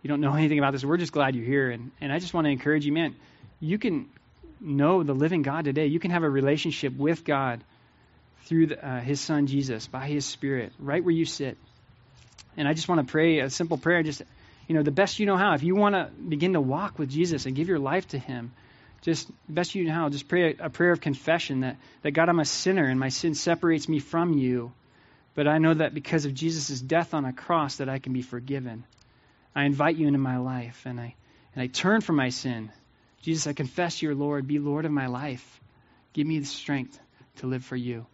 you 0.00 0.08
don't 0.08 0.22
know 0.22 0.34
anything 0.36 0.58
about 0.58 0.72
this. 0.72 0.84
We're 0.84 0.96
just 0.96 1.12
glad 1.12 1.34
you're 1.34 1.44
here. 1.44 1.70
And, 1.70 1.90
and 2.00 2.10
I 2.10 2.18
just 2.18 2.32
want 2.32 2.46
to 2.46 2.50
encourage 2.50 2.86
you, 2.86 2.92
man, 2.92 3.14
you 3.60 3.78
can 3.78 4.08
know 4.58 5.02
the 5.02 5.14
living 5.14 5.42
God 5.42 5.66
today. 5.66 5.86
You 5.86 6.00
can 6.00 6.10
have 6.12 6.22
a 6.22 6.30
relationship 6.30 6.96
with 6.96 7.24
God 7.24 7.62
through 8.44 8.68
the, 8.68 8.86
uh, 8.86 9.00
His 9.00 9.20
Son 9.20 9.46
Jesus, 9.46 9.86
by 9.86 10.06
His 10.06 10.24
Spirit, 10.24 10.72
right 10.78 11.02
where 11.02 11.14
you 11.14 11.24
sit. 11.24 11.56
And 12.56 12.66
I 12.66 12.72
just 12.72 12.88
want 12.88 13.06
to 13.06 13.10
pray 13.10 13.40
a 13.40 13.50
simple 13.50 13.78
prayer, 13.78 14.02
just, 14.02 14.22
you 14.66 14.74
know, 14.74 14.82
the 14.82 14.90
best 14.90 15.18
you 15.18 15.26
know 15.26 15.36
how. 15.36 15.54
If 15.54 15.62
you 15.62 15.74
want 15.74 15.94
to 15.94 16.10
begin 16.28 16.54
to 16.54 16.60
walk 16.60 16.98
with 16.98 17.10
Jesus 17.10 17.46
and 17.46 17.54
give 17.54 17.68
your 17.68 17.78
life 17.78 18.08
to 18.08 18.18
Him, 18.18 18.52
just 19.02 19.30
best 19.48 19.74
you 19.74 19.84
know 19.84 19.94
how, 19.94 20.08
just 20.08 20.28
pray 20.28 20.54
a, 20.58 20.66
a 20.66 20.70
prayer 20.70 20.92
of 20.92 21.00
confession 21.00 21.60
that, 21.60 21.76
that 22.02 22.10
God, 22.10 22.28
I'm 22.28 22.40
a 22.40 22.44
sinner 22.44 22.84
and 22.84 23.00
my 23.00 23.08
sin 23.08 23.34
separates 23.34 23.88
me 23.88 23.98
from 23.98 24.36
you. 24.36 24.72
But 25.34 25.46
I 25.46 25.58
know 25.58 25.74
that 25.74 25.94
because 25.94 26.24
of 26.24 26.34
Jesus' 26.34 26.80
death 26.80 27.14
on 27.14 27.24
a 27.24 27.32
cross 27.32 27.76
that 27.76 27.88
I 27.88 27.98
can 27.98 28.12
be 28.12 28.22
forgiven. 28.22 28.84
I 29.54 29.64
invite 29.64 29.96
you 29.96 30.06
into 30.06 30.18
my 30.18 30.38
life 30.38 30.82
and 30.84 31.00
I 31.00 31.14
and 31.54 31.62
I 31.62 31.66
turn 31.66 32.00
from 32.00 32.16
my 32.16 32.28
sin. 32.28 32.70
Jesus, 33.22 33.46
I 33.46 33.52
confess 33.52 34.02
you're 34.02 34.14
Lord. 34.14 34.46
Be 34.46 34.58
Lord 34.58 34.84
of 34.84 34.92
my 34.92 35.06
life. 35.06 35.60
Give 36.12 36.26
me 36.26 36.38
the 36.38 36.46
strength 36.46 36.98
to 37.36 37.46
live 37.46 37.64
for 37.64 37.76
you. 37.76 38.06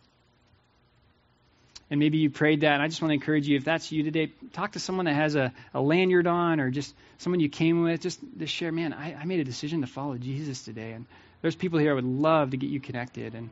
And 1.89 2.01
maybe 2.01 2.19
you 2.19 2.31
prayed 2.31 2.63
that, 2.63 2.73
and 2.73 2.83
I 2.83 2.89
just 2.89 3.01
want 3.01 3.11
to 3.11 3.15
encourage 3.15 3.47
you, 3.47 3.57
if 3.57 3.65
that's 3.65 3.93
you 3.93 4.03
today, 4.03 4.33
talk 4.53 4.73
to 4.73 4.81
someone 4.81 5.07
that 5.07 5.15
has 5.15 5.37
a, 5.37 5.53
a 5.73 5.81
lanyard 5.81 6.27
on 6.27 6.59
or 6.59 6.69
just 6.69 6.93
someone 7.19 7.39
you 7.39 7.49
came 7.49 7.85
with. 7.85 8.01
Just, 8.01 8.19
just 8.37 8.53
share, 8.53 8.73
man, 8.73 8.93
I, 8.93 9.15
I 9.15 9.25
made 9.25 9.39
a 9.39 9.45
decision 9.45 9.83
to 9.83 9.87
follow 9.87 10.19
Jesus 10.19 10.65
today. 10.65 10.93
And 10.93 11.07
there's 11.43 11.55
people 11.55 11.79
here 11.79 11.93
I 11.93 11.95
would 11.95 12.05
love 12.05 12.51
to 12.51 12.57
get 12.57 12.71
you 12.71 12.81
connected. 12.81 13.37
And 13.37 13.51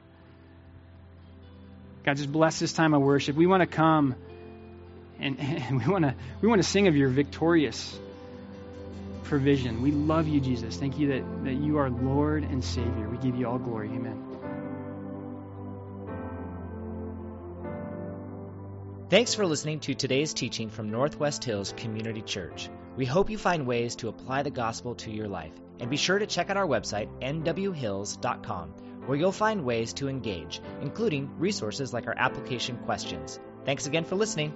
God, 2.04 2.16
just 2.16 2.32
bless 2.32 2.58
this 2.58 2.72
time 2.72 2.92
of 2.92 3.02
worship. 3.02 3.36
We 3.36 3.46
want 3.46 3.60
to 3.60 3.68
come 3.68 4.16
and, 5.20 5.38
and 5.40 5.78
we 5.78 5.90
want 5.90 6.04
to 6.04 6.14
we 6.40 6.48
want 6.48 6.60
to 6.60 6.68
sing 6.68 6.88
of 6.88 6.96
your 6.96 7.08
victorious 7.08 7.98
provision. 9.24 9.82
We 9.82 9.90
love 9.90 10.28
you, 10.28 10.40
Jesus. 10.40 10.76
Thank 10.76 10.98
you 10.98 11.08
that, 11.08 11.44
that 11.44 11.54
you 11.54 11.78
are 11.78 11.90
Lord 11.90 12.44
and 12.44 12.62
Savior. 12.62 13.08
We 13.08 13.16
give 13.18 13.36
you 13.36 13.48
all 13.48 13.58
glory. 13.58 13.88
Amen. 13.88 14.33
Thanks 19.14 19.32
for 19.32 19.46
listening 19.46 19.78
to 19.78 19.94
today's 19.94 20.34
teaching 20.34 20.70
from 20.70 20.90
Northwest 20.90 21.44
Hills 21.44 21.72
Community 21.76 22.20
Church. 22.20 22.68
We 22.96 23.04
hope 23.04 23.30
you 23.30 23.38
find 23.38 23.64
ways 23.64 23.94
to 23.96 24.08
apply 24.08 24.42
the 24.42 24.50
gospel 24.50 24.96
to 24.96 25.10
your 25.12 25.28
life. 25.28 25.52
And 25.78 25.88
be 25.88 25.96
sure 25.96 26.18
to 26.18 26.26
check 26.26 26.50
out 26.50 26.56
our 26.56 26.66
website, 26.66 27.08
nwhills.com, 27.20 28.70
where 29.06 29.16
you'll 29.16 29.30
find 29.30 29.64
ways 29.64 29.92
to 29.92 30.08
engage, 30.08 30.60
including 30.82 31.38
resources 31.38 31.92
like 31.92 32.08
our 32.08 32.18
application 32.18 32.76
questions. 32.78 33.38
Thanks 33.64 33.86
again 33.86 34.02
for 34.02 34.16
listening. 34.16 34.52